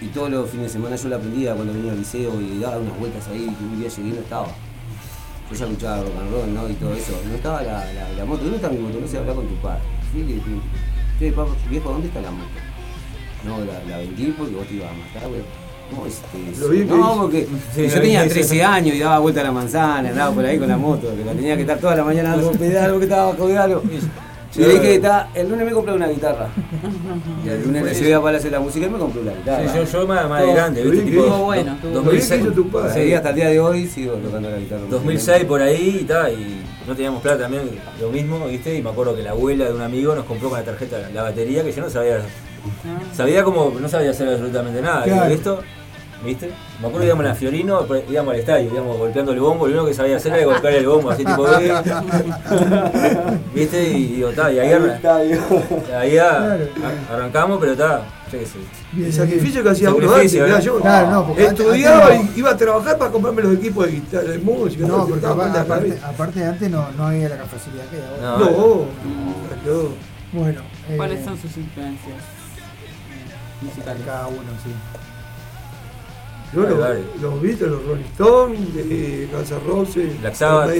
[0.00, 2.78] y todos los fines de semana yo la aprendía cuando venía al liceo y daba
[2.78, 4.46] unas vueltas ahí y un día llegué y no estaba.
[5.50, 6.68] Yo ya escuchaba rock and roll, ¿no?
[6.68, 7.12] Y todo eso.
[7.28, 8.42] No estaba la, la, la moto.
[8.42, 8.98] ¿Dónde está mi moto?
[9.00, 9.80] No sé, hablar con tu padre.
[10.10, 10.46] Fui y le dije,
[11.18, 12.48] "Che, papá, viejo, ¿dónde está la moto?
[13.44, 15.42] No, la, la vendí porque vos te ibas a matar, güey.
[16.70, 18.66] Vi que no, porque Sí, yo tenía vi que 13 hizo.
[18.66, 21.32] años y daba vuelta a la manzana, andaba por ahí con la moto, que la
[21.32, 23.30] tenía que estar toda la mañana dando pedal, que estaba
[23.62, 23.82] algo.
[24.56, 26.48] Le dije, está, el lunes me compré una guitarra.
[27.44, 29.72] Y el lunes le llevé a Palacio de la Música y me compré una guitarra.
[29.72, 31.10] Sí, yo- yo más- adelante, ¿viste?
[31.10, 32.42] Tipo, bueno, do- estuvo 2006.
[32.70, 32.90] bueno.
[32.94, 34.82] Sí, hasta el día de hoy sigo tocando la guitarra.
[34.90, 37.62] 2006 por ahí y tal, y no teníamos plata también,
[38.00, 38.74] lo mismo, ¿viste?
[38.76, 41.22] Y me acuerdo que la abuela de un amigo nos compró con la tarjeta la
[41.22, 42.18] batería que yo no sabía.
[43.14, 45.02] Sabía como, no sabía hacer absolutamente nada.
[45.04, 45.30] Claro.
[45.30, 45.60] Y esto,
[46.24, 46.50] ¿viste?
[46.80, 49.66] Me acuerdo que íbamos a la Fiorino, después íbamos al estadio, íbamos golpeando el bombo,
[49.66, 51.72] lo único que sabía hacer era golpear el bombo, así tipo, "Eh".
[53.54, 53.88] ¿viste?
[53.90, 55.00] Y digo, está, y ahí, arran-
[55.98, 58.58] ahí a- a- arrancamos, pero está, yo qué sé.
[58.96, 60.22] El sacrificio que hacía uno
[60.60, 63.86] yo Claro, no, porque antes- estudiaba antes y iba a trabajar para comprarme los equipos
[63.86, 64.86] de guitarra, de música.
[64.86, 68.38] No, porque de aparte, aparte de antes no, no había la facilidad que hay ahora.
[68.44, 68.86] No,
[69.64, 69.88] no.
[70.32, 74.02] Bueno, eh, ¿Cuáles son sus influencias eh, musicales?
[74.06, 74.70] Cada uno, sí.
[76.52, 80.70] Yo los, los Beatles, los Rolling Stones, eh, Guns N' Roses, Black Sabbath.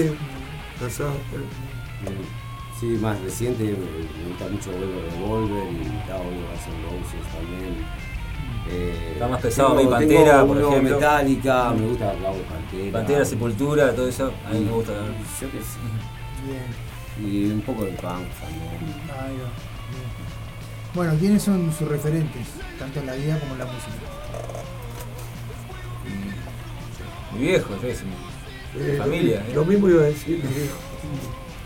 [2.79, 7.85] Sí, más reciente, me, gusta mucho Volver Revolver y estaba bueno Guns N' Roses también.
[8.69, 10.95] Eh, Está más pesado tengo- Pantera, tengo por uno ejemplo.
[10.95, 12.91] Metallica, me gusta Cabo Pantera.
[12.91, 14.93] Pantera, Sepultura, todo eso, a mí me gusta.
[15.41, 15.79] Yo qué sé.
[16.45, 17.29] Bien.
[17.31, 18.69] Y un poco de punk también.
[19.11, 19.49] Ahí va.
[19.89, 20.09] Bien.
[20.93, 22.47] Bueno, ¿quiénes son sus referentes?
[22.79, 24.12] Tanto en la vida como en la música.
[27.35, 29.43] Mi viejo, yo mi Eh, familia.
[29.47, 29.51] ¿eh?
[29.55, 30.77] Lo mismo iba a decir, mi viejo.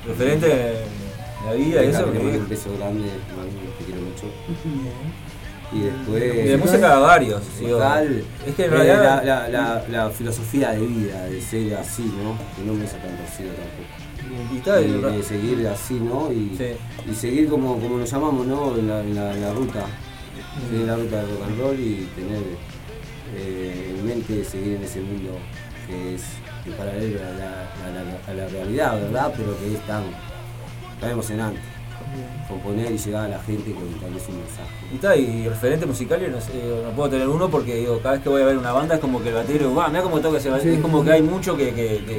[0.06, 2.38] Referente en la vida eso, viejo.
[2.39, 4.26] un beso grande, Manu, te quiero mucho.
[5.72, 6.23] Y después.
[6.23, 7.41] Y de música varios,
[8.45, 12.03] Es que en eh, realidad- la, la, la, la filosofía de vida, de ser así,
[12.03, 12.38] ¿no?
[12.56, 14.53] Que no me tan torcido tampoco.
[14.53, 16.31] Y Y de seguir así, ¿no?
[16.31, 17.11] Y, Sí.
[17.11, 18.76] y seguir como, como nos llamamos, ¿no?
[18.77, 19.85] En la, en la, en la ruta.
[20.69, 22.41] Seguir la ruta del rock and roll y tener
[23.36, 25.38] eh, en mente seguir en ese mundo
[25.88, 26.24] que es
[26.64, 27.49] que paralelo a la,
[27.86, 29.34] a la- a la realidad, ¿verdad?
[29.38, 30.04] Pero que es tan,
[30.99, 31.60] tan emocionante.
[32.48, 34.70] Componer y llegar a la gente con tal vez un mensaje.
[34.91, 36.52] Y está, y referente musical, no, sé,
[36.84, 39.02] no puedo tener uno porque digo, cada vez que voy a ver una banda es
[39.02, 40.76] como que el batero, va, mira cómo toca ese batero, Sí.
[40.78, 41.74] es como que hay mucho que.
[41.74, 42.18] que- que-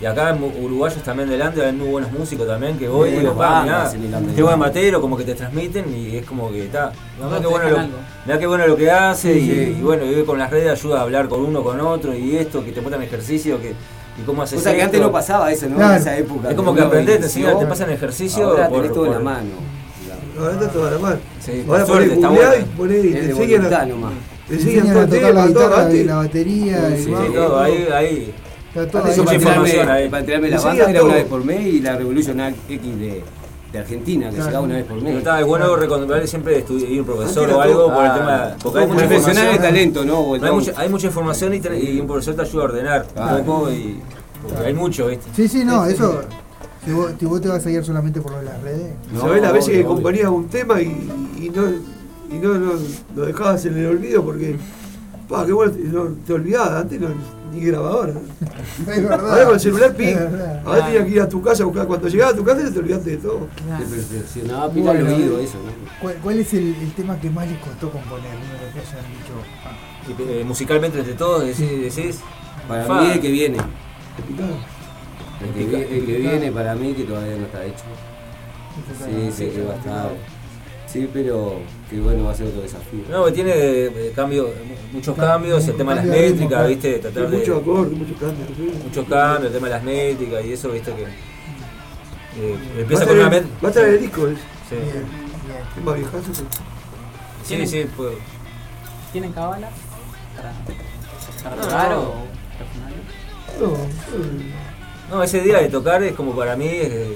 [0.00, 3.34] Y acá en uruguayos también delante hay muy buenos músicos también que voy y digo,
[3.34, 6.90] bandas mirá, qué buen batero, como que te transmiten y es como que está.
[7.20, 7.96] No Mirá te qué bueno lo, algo.
[8.24, 9.76] mirá qué bueno lo que hace Sí, y, sí.
[9.78, 12.64] y bueno, y con las redes ayuda a hablar con uno, con otro y esto,
[12.64, 13.74] que te muestran ejercicio, que,
[14.18, 14.86] y cómo haces O sea que esto.
[14.86, 15.76] antes no pasaba eso, ¿no?
[15.76, 15.92] Claro.
[15.94, 16.48] En esa época.
[16.48, 18.48] Es como que aprendés, te enseñan, te pasan ejercicio.
[18.48, 19.50] Ahora por- tenés todo en la mano.
[20.38, 21.16] Ahora está toda la mano.
[21.44, 23.68] Sí, Ahora ponés y ponés y te enseñan
[24.48, 26.96] te Enseñan a tocar la guitarra y la batería.
[26.96, 28.34] Sí, todo, ahí, ahí.
[28.74, 29.16] Está todo Antes ahí.
[29.16, 31.08] yo para de la banda era todo.
[31.08, 33.22] una vez por mes y la Revolution X de,
[33.72, 34.48] de Argentina, que Claro.
[34.48, 35.18] llegaba una vez por Pero mes.
[35.18, 38.10] está, es bueno recomendarle siempre estu- ir un profesor Antes o algo todo- por el
[38.10, 38.56] Ah, tema.
[38.62, 39.62] Porque hay mucha profesional de información.
[39.74, 40.34] talento, ¿no?
[40.46, 43.36] Hay, mucha, hay mucha información y, un profesor te ayuda a ordenar Claro.
[43.38, 44.00] un poco y.
[44.42, 45.26] Porque hay mucho, ¿viste?
[45.34, 46.22] Sí, sí, no, eso.
[46.84, 48.94] Si vos, si vos te vas a guiar solamente por lo de las redes.
[49.12, 50.86] No, ¿Sabés las veces que obvio, componías un tema y,
[51.38, 51.62] y no,
[52.30, 52.72] y no, no
[53.16, 54.56] lo dejabas en el olvido porque,
[55.30, 57.08] pa, qué bueno, no, te olvidabas, antes no,
[57.52, 58.12] ni grabadora.
[58.78, 59.20] Es verdad.
[59.30, 60.16] Ahora con el celular, ping.
[60.64, 61.86] Ahora tenías que ir a tu casa a buscar.
[61.86, 63.48] Cuando llegabas a tu casa ya te olvidaste de todo.
[63.78, 65.72] Te perfeccionaba, pila oído eso, ¿no?
[66.00, 68.34] ¿Cuál, cuál es el, el tema que más les costó componer?
[68.34, 69.32] Uno de los que hayan dicho.
[69.64, 71.94] ah, eh, musicalmente entre todos decís.
[71.94, 72.20] decís
[72.66, 73.58] Para fa, mí el que viene.
[75.40, 77.84] El que, el que viene para mí que todavía no está hecho.
[79.04, 80.10] Sí, sé que va a estar.
[80.92, 83.00] Sí, pero que bueno, va a ser otro desafío.
[83.08, 84.48] No, que tiene eh, cambio,
[84.92, 86.66] muchos cambios, el tema de las métricas.
[86.68, 86.98] ¿viste?
[86.98, 87.38] Tratar de.
[87.38, 88.48] Muchos acordes, muchos cambios.
[88.84, 90.92] Muchos cambios, el tema de las métricas y eso, ¿viste?
[90.92, 91.02] Que.
[91.02, 94.26] eh, Va empieza a con una met- va a estar en el disco.
[94.28, 94.34] ¿eh?
[94.68, 95.06] Sí, Bien, bien.
[95.78, 96.32] Es más viejazo.
[97.44, 98.14] sí, sí, pues.
[99.12, 99.68] ¿Tienen cábala?
[101.44, 101.98] Para, tocar no.
[102.00, 102.14] o?
[103.60, 107.08] No, No, ese día de tocar es como para mí es, es,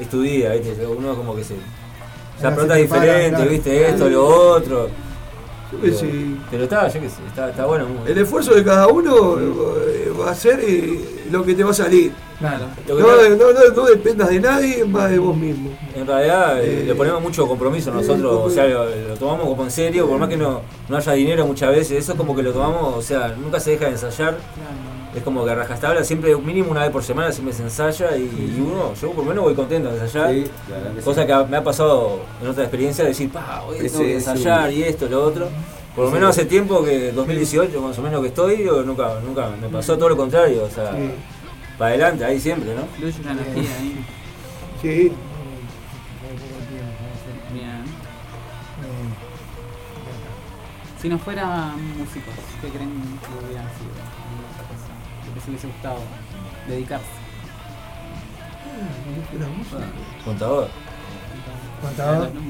[0.00, 0.86] es tu día, ¿viste?
[0.86, 1.54] Uno como que se.
[2.36, 3.50] Se preguntas prepara, diferente, claro.
[3.50, 3.88] ¿viste?
[3.88, 4.88] Esto, lo otro.
[5.72, 6.10] yo qué sé.
[6.50, 7.86] Pero está, yo qué sé, está, está bueno.
[8.06, 11.74] El esfuerzo de cada uno eh, va a ser eh, lo que te va a
[11.74, 12.12] salir.
[12.38, 12.66] Claro.
[12.86, 15.70] No, no, no, no dependas de nadie, más de vos mismo.
[15.94, 19.70] En realidad eh, le ponemos mucho compromiso nosotros, o sea, lo, lo tomamos como en
[19.70, 20.60] serio, por más que no,
[20.90, 23.70] no haya dinero muchas veces, eso es como que lo tomamos, o sea, nunca se
[23.70, 24.36] deja de ensayar,
[25.16, 28.22] es como que a rajastabla siempre mínimo una vez por semana siempre se ensaya y,
[28.22, 30.44] y uno, yo por lo menos voy contento de ensayar, Sí,
[30.94, 31.26] que cosa sí.
[31.26, 34.82] que me ha pasado en otra experiencia de decir, pa, hoy tengo que ensayar y
[34.82, 35.48] esto, lo otro.
[35.94, 39.48] Por lo menos hace tiempo que 2018 más o menos que estoy, yo nunca, nunca
[39.60, 41.10] me pasó todo lo contrario, o sea, Sí.
[41.78, 42.82] para adelante, ahí siempre, ¿no?
[42.98, 44.04] Fluye una energía ahí.
[44.82, 45.12] Sí.
[47.54, 47.84] Bien.
[51.00, 53.15] Si no fueran músicos, ¿qué creen
[55.46, 55.98] ¿Lo que se hubiese gustado
[56.68, 57.06] dedicarse?
[60.24, 60.68] Contador.
[61.80, 62.30] Contador.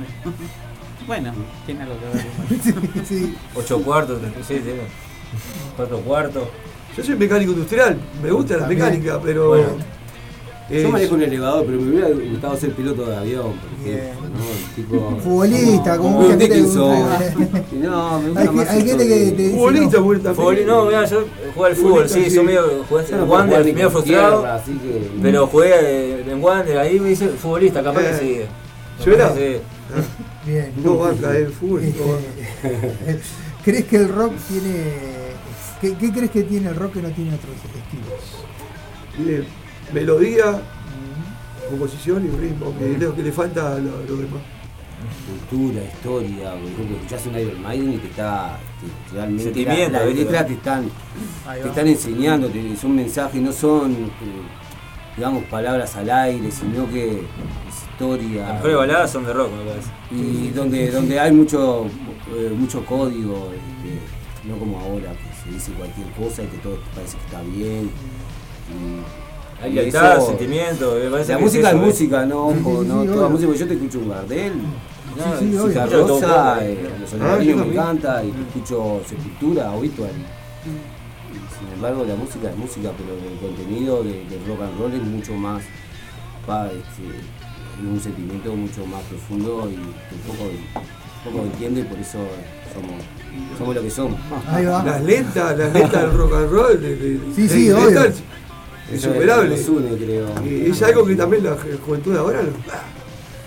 [1.06, 1.32] Bueno,
[1.64, 3.06] tiene algo que ver.
[3.06, 3.36] sí.
[3.54, 4.72] Ocho cuartos, sí, sí.
[5.76, 6.48] Cuatro cuartos.
[6.96, 9.50] Yo soy mecánico industrial, me gusta la mecánica, pero.
[9.50, 9.95] Bueno.
[10.70, 14.28] Eh, Yo manejo un elevador, pero me hubiera gustado ser piloto de avión, por ejemplo,
[14.28, 14.74] ¿no?
[14.74, 16.22] Tipo, Futbolista, como.
[16.26, 19.98] Y No, me gusta más hay gente que te dice Futbolista.
[20.34, 21.24] Futbol- no, mira, yo
[21.54, 22.34] jugué al fútbol, sí, sí.
[22.36, 24.46] yo medio jugué en Wander, medio frustrado.
[25.22, 28.46] Pero jugué eh, en Wander, ahí me hice futbolista, capaz que Eh,
[28.98, 29.04] sí.
[29.04, 29.32] ¿yo era?
[29.34, 29.56] Sí.
[30.46, 30.72] Bien.
[30.82, 31.82] No banca el fútbol.
[31.82, 32.78] no banca.
[33.06, 33.22] Este,
[33.64, 34.84] ¿Crees que el rock tiene.
[35.80, 39.46] ¿qué, qué crees que tiene el rock que no tiene otros estilos?
[39.92, 40.60] Melodía,
[41.70, 44.42] composición y ritmo, que es lo que le falta a lo, lo demás.
[45.48, 49.98] cultura, historia, por ejemplo, escuchás un Iron Maiden y te está te- realmente Sentimiento, la,
[49.98, 50.24] las ¿viste?
[50.24, 50.90] letras te están,
[51.62, 54.06] te están enseñando, te- son mensajes, no son eh,
[55.16, 57.22] digamos palabras al aire, sino que es
[57.92, 58.42] historia.
[58.46, 59.88] Las mejores baladas son de rock, me parece.
[60.10, 61.86] Y donde, donde hay mucho,
[62.36, 66.74] eh, mucho código, este, no como ahora que se dice cualquier cosa y que todo
[66.74, 67.90] te parece que está bien.
[68.68, 69.25] Y-
[69.62, 71.86] Hay lealtad, eso- sentimiento, me parece La que música es eso, ¿eh?
[71.86, 74.52] música, no, Sí, sí, ojo, sí, no sí, toda música, yo te escucho un Gardel,
[75.38, 76.78] Sí, no, todo Rosa, eh.
[77.00, 80.12] Los Olivarios me encanta, y te escucho Sepultura, Obituary.
[81.58, 85.02] Sin embargo, la música es música, pero el contenido de, de rock and roll es
[85.02, 85.62] mucho más,
[86.48, 90.50] va, este, es un sentimiento mucho más profundo y que poco,
[91.24, 92.18] poco entiendo y por eso
[92.74, 93.02] somos,
[93.56, 94.20] somos lo que somos.
[94.48, 94.82] Ahí va.
[94.84, 98.00] Las lentas, las lentas del rock and roll, de, de- Sí, de- sí, de- obvio.
[98.92, 99.50] Es insuperable.
[99.50, 100.26] nos une, creo.
[100.44, 102.50] Y es algo que también la ju- juventud ahora no,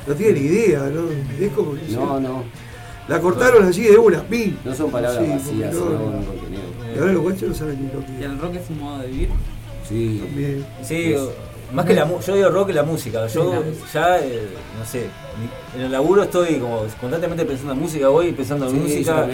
[0.07, 1.03] no tiene ni idea, ¿no?
[1.43, 2.43] Es como que No, no,
[3.07, 4.55] la cortaron así de una, ¡pim!
[4.63, 6.11] no son palabras Sí, vacías, no-.
[6.95, 8.99] Y ahora los guachos no saben ni lo ¿Y que el rock es un modo
[8.99, 9.29] de vivir?
[9.87, 10.65] Sí, También.
[10.83, 11.15] Sí,
[11.71, 13.27] más que la yo digo rock y la música.
[13.27, 13.63] Yo
[13.93, 14.47] ya, eh,
[14.77, 15.07] no sé,
[15.75, 19.27] en el laburo estoy como constantemente pensando en música, voy pensando en Sí, música,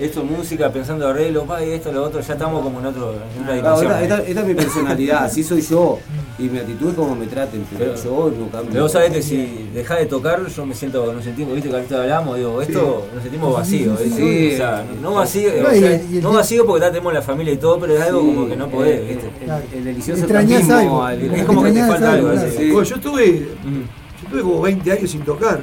[0.00, 2.86] esto es música, pensando en arreglo, pa, y esto, lo otro, ya estamos como en,
[2.86, 3.92] otro, en otra dimensión.
[3.92, 5.98] esta, esta- esta es mi personalidad, así soy yo.
[6.38, 8.70] Y mi actitud es como me traten, pero, Pero- yo no cambio.
[8.70, 11.76] Pero vos sabés que si dejás de tocar, yo me siento, nos sentimos, viste que
[11.76, 14.54] ahorita hablamos, digo, esto nos sentimos vacíos, Sí, sí, sí.
[14.54, 16.90] o sea, no vacío, No, o y sea, el- y el no vacío porque ya
[16.90, 19.30] tenemos la familia y todo, pero es algo Sí, como que no podés, eh, viste.
[19.72, 21.02] El, el delicioso Extrañás tapismo algo.
[21.04, 22.42] al- Es como que te falta algo, algo.
[22.50, 22.70] Sí.
[22.70, 25.60] Bueno, yo estuve, yo estuve como 20 años sin tocar.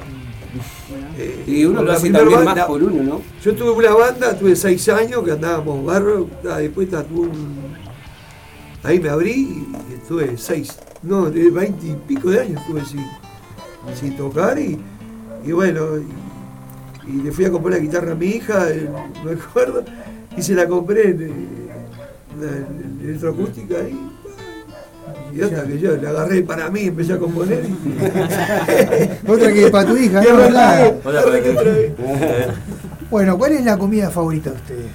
[1.18, 3.22] Eh, Y uno lo hace también banda- más por uno, ¿no?
[3.44, 7.74] Yo tuve una banda, tuve 6 años que andábamos barro, ah, después tuve un-
[8.84, 13.06] ahí me abrí y estuve 6, no, de 20 y pico de años estuve sin,
[14.00, 14.78] sin tocar y,
[15.46, 15.82] y bueno,
[17.08, 18.90] y, y le fui a comprar la guitarra a mi hija, eh,
[19.24, 19.84] no me acuerdo,
[20.38, 21.32] y se la compré en, eh,
[22.40, 24.12] la en electroacústica y,
[25.38, 29.88] y hasta que yo la agarré para mí, empecé a componer y Otra que para
[29.88, 30.30] tu hija, ¿no?
[31.52, 31.94] otra vez.
[33.10, 34.92] Bueno, ¿cuál es la comida favorita de ustedes?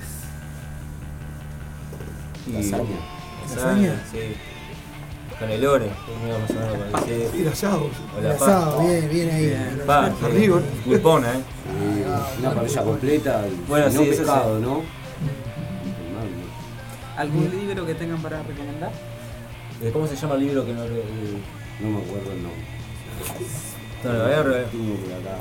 [2.47, 2.97] Y- Lasaña.
[3.55, 4.03] ¿Lasaña?
[4.13, 4.19] Sí.
[5.39, 7.31] Canelones, es medio más o menos parecido.
[7.37, 7.81] Y el asado.
[7.85, 8.83] O El la asado, pasta.
[8.93, 9.47] bien, bien ahí.
[9.47, 10.07] Bien, pa.
[10.25, 10.61] Arriba.
[10.85, 11.41] Pulpona, eh.
[12.35, 14.63] Sí, una parrilla completa y Bueno, no sí, pescado, sí.
[14.65, 14.83] ¿no?
[17.17, 18.91] ¿Algún libro que tengan para recomendar?
[19.83, 21.39] Eh, ¿Cómo se llama el libro que no re- eh,
[21.81, 22.63] No me acuerdo el nombre.
[24.05, 25.39] No, lo voy a por acá.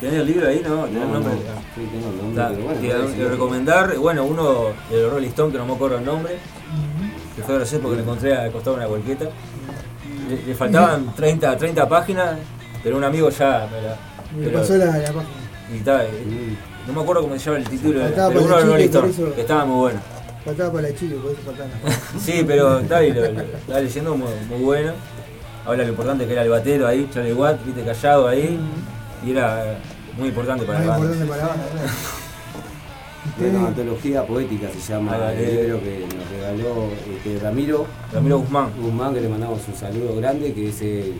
[0.00, 0.62] ¿Tenés el libro ahí?
[0.68, 1.32] No, tenés el No, nombre.
[1.34, 1.40] no.
[1.74, 2.80] Sí, tengo el nombre, bueno.
[3.16, 6.36] te- recomendar, bueno, uno de Rolling Stone, que no me acuerdo el nombre,
[7.36, 9.26] que fue gracioso porque lo encontré al costado de una volqueta.
[10.28, 12.36] Le, le faltaban 30, 30 páginas,
[12.82, 13.96] pero un amigo ya me la.
[14.36, 15.24] Me pero- pasó la, la página.
[15.72, 16.56] y está, eh,
[16.86, 19.40] no me acuerdo cómo se llama el título, Faltaba pero uno el Stone, eso- que
[19.42, 20.00] estaba muy bueno.
[20.44, 21.68] Faltaba para la chile, por eso faltaba.
[22.20, 24.92] Sí, pero está, y lo, lo- estaba leyendo muy, muy bueno.
[25.64, 28.58] Habla lo importante que era el batero ahí, Charlie Watt, viste, callado ahí.
[29.24, 29.78] Y era
[30.16, 31.14] muy importante para Más la banda.
[31.14, 31.92] importante para la banda.
[33.38, 35.62] Bueno, Ustedes- antología poética se llama Ah, el eh.
[35.62, 37.86] libro que nos regaló este, Ramiro.
[38.12, 38.70] Ramiro Guzmán.
[38.80, 41.14] Guzmán, que le mandamos un saludo grande, que es el.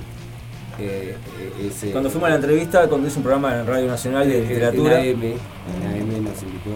[0.79, 4.29] eh, eh, ese- Cuando fuimos a la entrevista, cuando hizo un programa en Radio Nacional
[4.29, 5.01] de literatura.
[5.03, 6.71] En AM, en AM nos invitó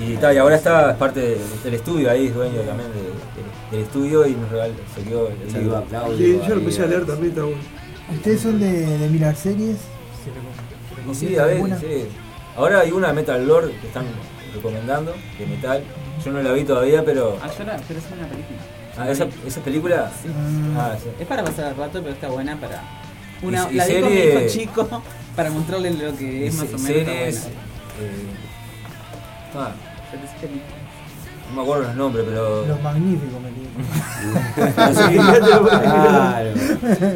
[0.00, 0.02] y.
[0.10, 3.00] Y, está, y ahora está es parte de- del estudio, ahí es dueño también de-
[3.02, 5.76] de- del estudio y nos regaló, se quedó el Saludo libro.
[5.78, 6.16] a Claudio.
[6.18, 7.58] Sí, yo lo empecé a leer también, está bueno.
[8.14, 9.76] ¿Ustedes son de, de mirar series?
[10.24, 11.86] ¿Se recom- se Y sí, a ver, sí.
[12.56, 14.06] Ahora hay una Metal Lord que están
[14.56, 15.82] recomendando, de metal.
[16.24, 17.38] Yo no la vi todavía, pero.
[17.42, 18.58] Ah, yo la, pero es una película.
[18.98, 20.10] Ah, ¿esa, esa película?
[20.22, 20.28] Sí.
[20.76, 21.08] Ah, sí.
[21.20, 22.82] Es para pasar el rato, pero está buena para.
[23.42, 25.02] Una, Y- y la vi con mi serie- hijo chico
[25.36, 26.82] para mostrarle lo que es Y más o menos.
[26.86, 27.50] series, eh,
[29.54, 29.72] Ah,
[31.50, 32.66] no me acuerdo los nombres, pero.
[32.66, 33.56] Los magníficos, me
[34.86, 36.50] Claro.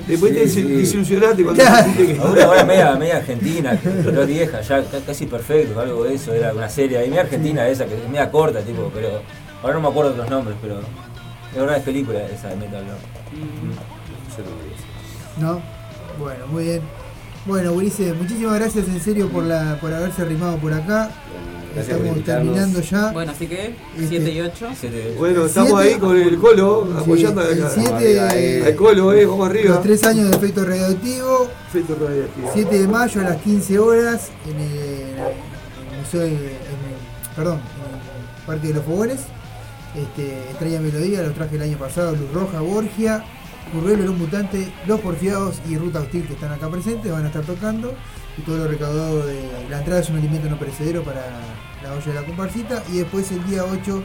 [0.07, 1.63] Después te desilusionaste cuando
[2.33, 6.53] Una hora media, media argentina, pero vieja, ya ca- casi perfecto, algo de eso, era
[6.53, 9.23] una serie ahí, media argentina esa, que es media corta, tipo, pero
[9.63, 12.85] ahora no me acuerdo de los nombres, pero es verdad es película esa de Metal
[12.87, 12.93] no
[14.35, 15.41] eso.
[15.41, 15.61] ¿No?
[16.19, 16.81] Bueno, muy bien.
[17.47, 21.11] Bueno, Ulises, muchísimas gracias en serio por la por haberse arrimado por acá.
[21.75, 23.13] Gracias Estamos terminando ya.
[23.13, 23.67] Bueno, así que
[23.99, 24.69] Este, 7 y 8.
[25.19, 29.27] Bueno, estamos Siete- ahí con el colo, Sí, apoyando el al, siete- al colo, eh,
[29.27, 29.75] vamos arriba.
[29.75, 31.49] Los tres años de efecto radioactivo.
[31.69, 32.51] Efecto radioactivo.
[32.55, 37.35] 7 de mayo a las 15 horas en el, en el museo de- en el-
[37.37, 39.21] perdón, en el Parque de los Fogones.
[39.97, 43.25] Este, extraña melodía, los traje el año pasado, Luz Roja, Borgia,
[43.73, 47.43] Curvelo, Los Mutantes, Los Porfiados y Ruta Hostil que están acá presentes, van a estar
[47.43, 47.93] tocando.
[48.41, 49.39] Y todo lo recaudado de
[49.69, 51.21] la entrada es un alimento no perecedero para
[51.83, 52.83] la olla de la comparsita.
[52.91, 54.03] Y después el día 8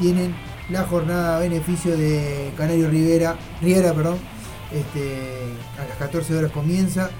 [0.00, 0.34] tienen
[0.70, 4.18] la jornada a beneficio de Canario Rivera, Riera, perdón,
[4.72, 7.10] este, a las 14 horas comienza.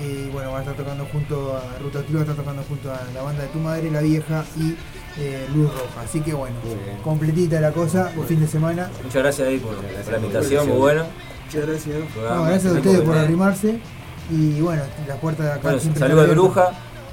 [0.00, 2.90] Y bueno, van a estar tocando junto a Ruta Hostil, va a estar tocando junto
[2.90, 4.74] a la banda de Tu Madre, La Vieja y
[5.18, 6.00] eh, Luz Roja.
[6.02, 6.56] Así que bueno,
[7.04, 8.90] completita la cosa, por fin de semana.
[9.04, 11.04] Muchas gracias ahí por, por la invitación, muy bueno.
[11.44, 11.96] Muchas gracias.
[12.16, 13.80] No, gracias a ustedes por arrimarse.
[14.30, 16.26] Y bueno, las puertas de acá Bueno, saludo a.
[16.26, 16.70] Bruja,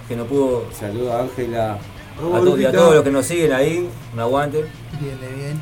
[0.07, 0.65] que no pudo.
[0.77, 1.73] Saludos a Ángela.
[1.73, 4.65] A, todos- y a todos los que nos siguen ahí, un aguante.
[4.99, 5.61] Bien, bien.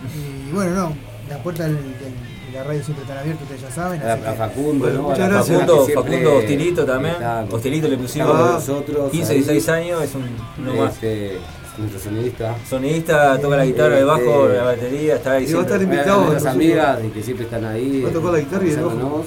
[0.50, 0.94] Y bueno, no,
[1.30, 4.02] las puertas del- del- de la radio siempre están abiertas, ustedes ya saben.
[4.02, 5.04] A, Facundo, Bueno, ¿no?
[5.04, 5.58] muchas A la gracias.
[5.60, 7.14] persona Facundo, Facundo Hostilito también.
[7.16, 9.12] está- Hostilito le pusimos Ah, nosotros.
[9.12, 9.38] 15, ahí.
[9.40, 10.24] 16 años, es un
[10.60, 10.94] uno más.
[10.96, 11.38] Este,
[11.78, 12.56] nuestro sonidista.
[12.70, 15.82] Sonidista, toca la guitarra, el bajo, Este, la batería, está ahí y va a estar
[15.82, 16.26] invitado.
[16.26, 18.02] Nuestras amigas que siempre están ahí.
[18.04, 19.26] Va a tocar la guitarra y el bajo.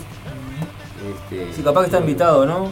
[1.31, 2.71] Este, Sí, capaz que está invitado, ¿no?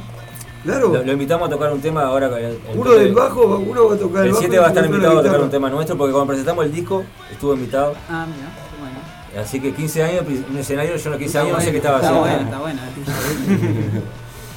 [0.65, 2.29] Claro, Lo, lo invitamos a tocar un tema ahora.
[2.31, 4.41] que el- el- uno del bajo, uno va a tocar el, El bajo.
[4.41, 6.73] 7 y va a estar invitado a tocar un tema nuestro porque cuando presentamos el
[6.73, 7.95] disco estuvo invitado.
[8.09, 9.43] Ah, mira, qué bueno.
[9.45, 11.77] Así que 15 años, un escenario, yo los 15 Está años no sé bueno, qué
[11.79, 12.61] estaba está haciendo.
[12.61, 14.03] bueno, está bueno.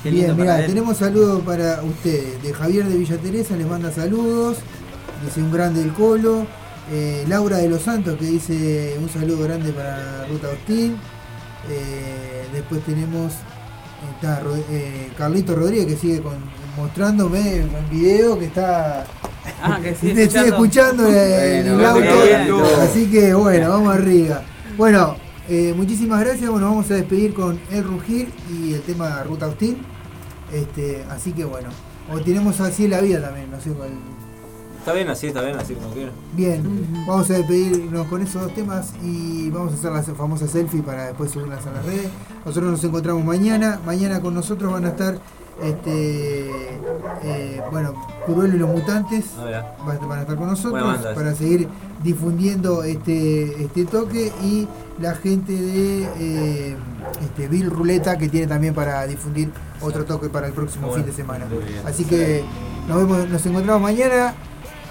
[0.04, 2.44] Qué lindo Bien, mira, tenemos saludos para ustedes.
[2.44, 4.58] De Javier de Villa Teresa les manda saludos.
[5.24, 6.46] Dice un grande el colo.
[6.92, 10.96] Eh, Laura de los Santos que dice un saludo grande para Ruta Hostil.
[11.72, 13.34] Eh, después tenemos
[14.16, 16.44] está, eh, Carlito Rodríguez que sigue con-
[16.78, 19.06] mostrándome un video que está
[19.62, 19.90] Ah, que
[20.48, 24.42] escuchando en el auto, así que bueno, vamos arriba.
[24.78, 25.16] Bueno,
[25.48, 26.50] eh, muchísimas gracias.
[26.50, 29.78] Bueno, vamos a despedir con El Rugir y el tema Ruta Hostil.
[30.52, 31.70] Este, así que bueno,
[32.12, 33.90] o tenemos así la vida también, no sé cuál.
[34.86, 36.14] Está bien así, está bien así como quieran.
[36.34, 40.84] Bien, vamos a despedirnos con esos dos temas y vamos a hacer las famosas selfie
[40.84, 42.08] para después subirlas a las redes.
[42.46, 43.80] Nosotros nos encontramos mañana.
[43.84, 45.18] Mañana con nosotros van a estar,
[45.64, 46.78] este,
[47.24, 47.96] eh, bueno,
[48.28, 49.26] Curuelo y los Mutantes.
[49.40, 51.68] Ah, van a estar con nosotros para seguir
[52.04, 54.68] difundiendo este, este toque y
[55.02, 56.78] la gente de eh,
[57.24, 59.50] este, Bill Ruleta que tiene también para difundir
[59.82, 61.48] otro toque para el próximo Bueno, fin de semana.
[61.88, 62.44] Así que
[62.88, 64.36] nos vemos, nos encontramos mañana.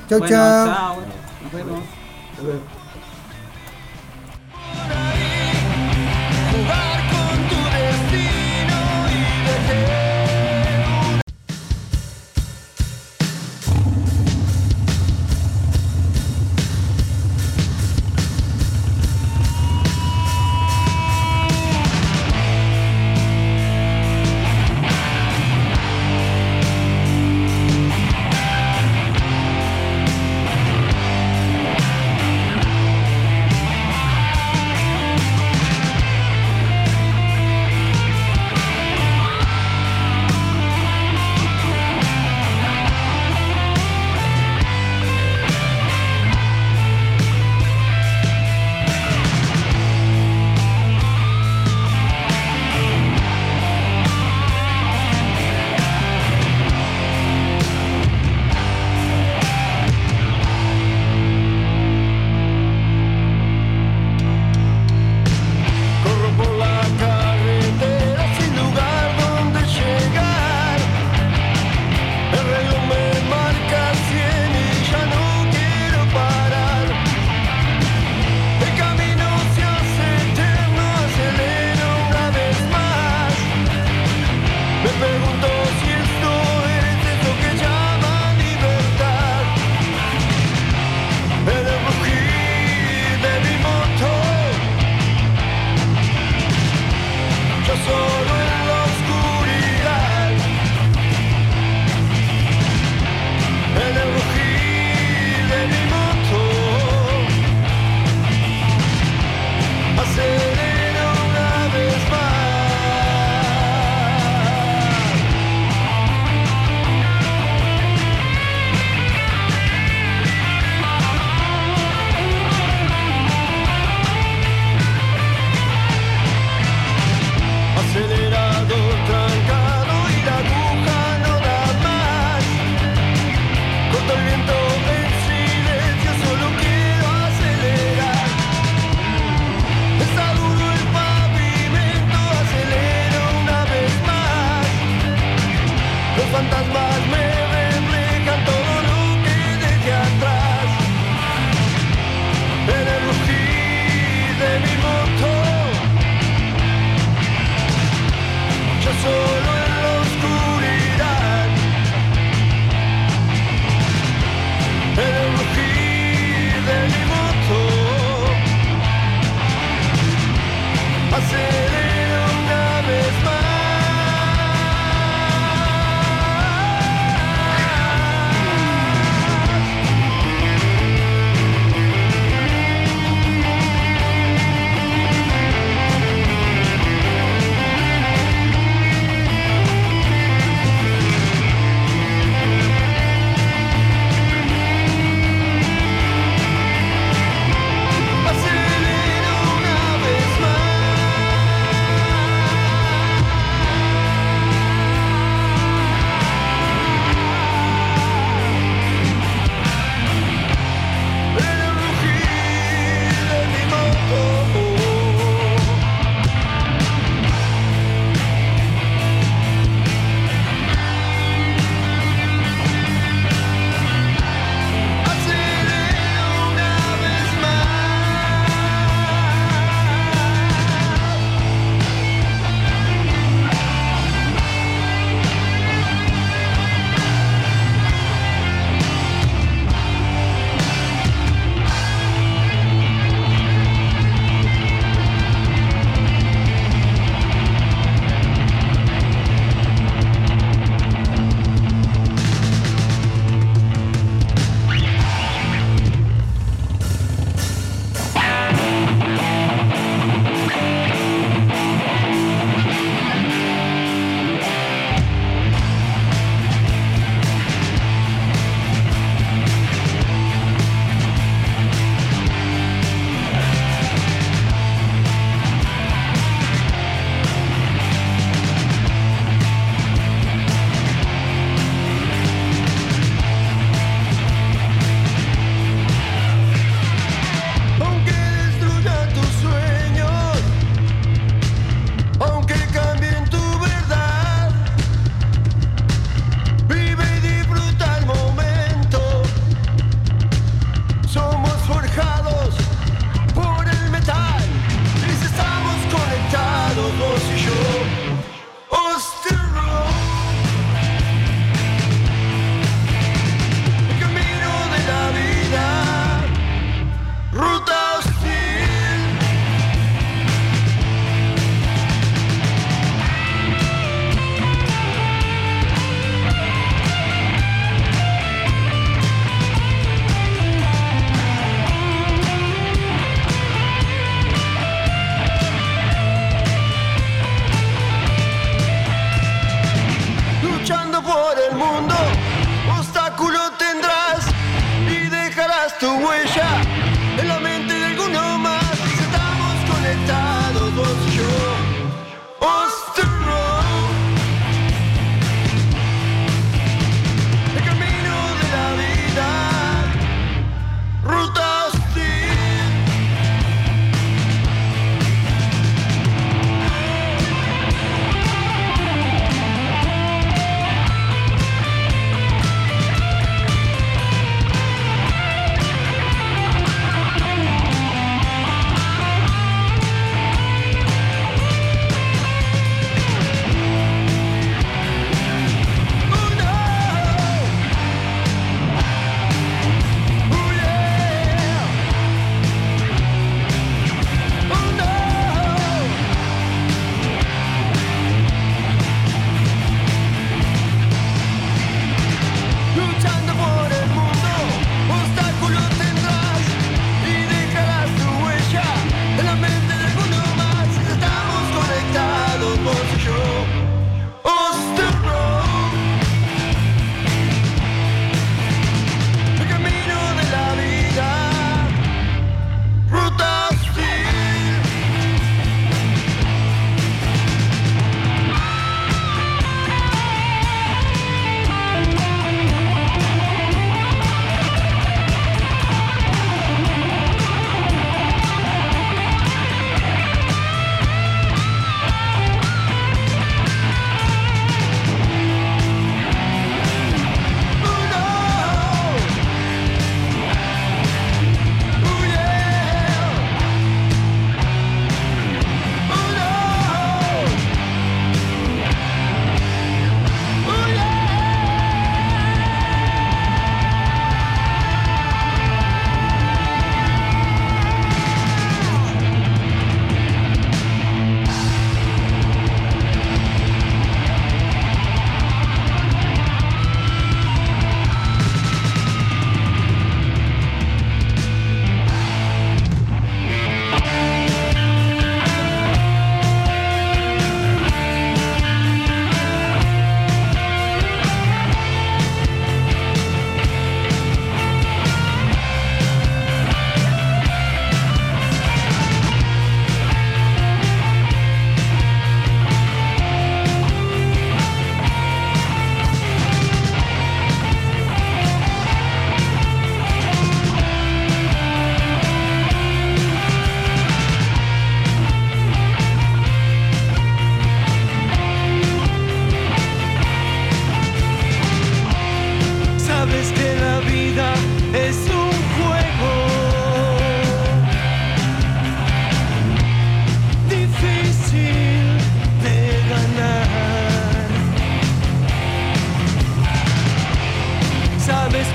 [0.08, 0.66] Chau, Bueno, chau.
[0.66, 0.96] chao.
[1.42, 2.83] Nos vemos.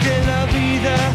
[0.01, 1.08] que la vida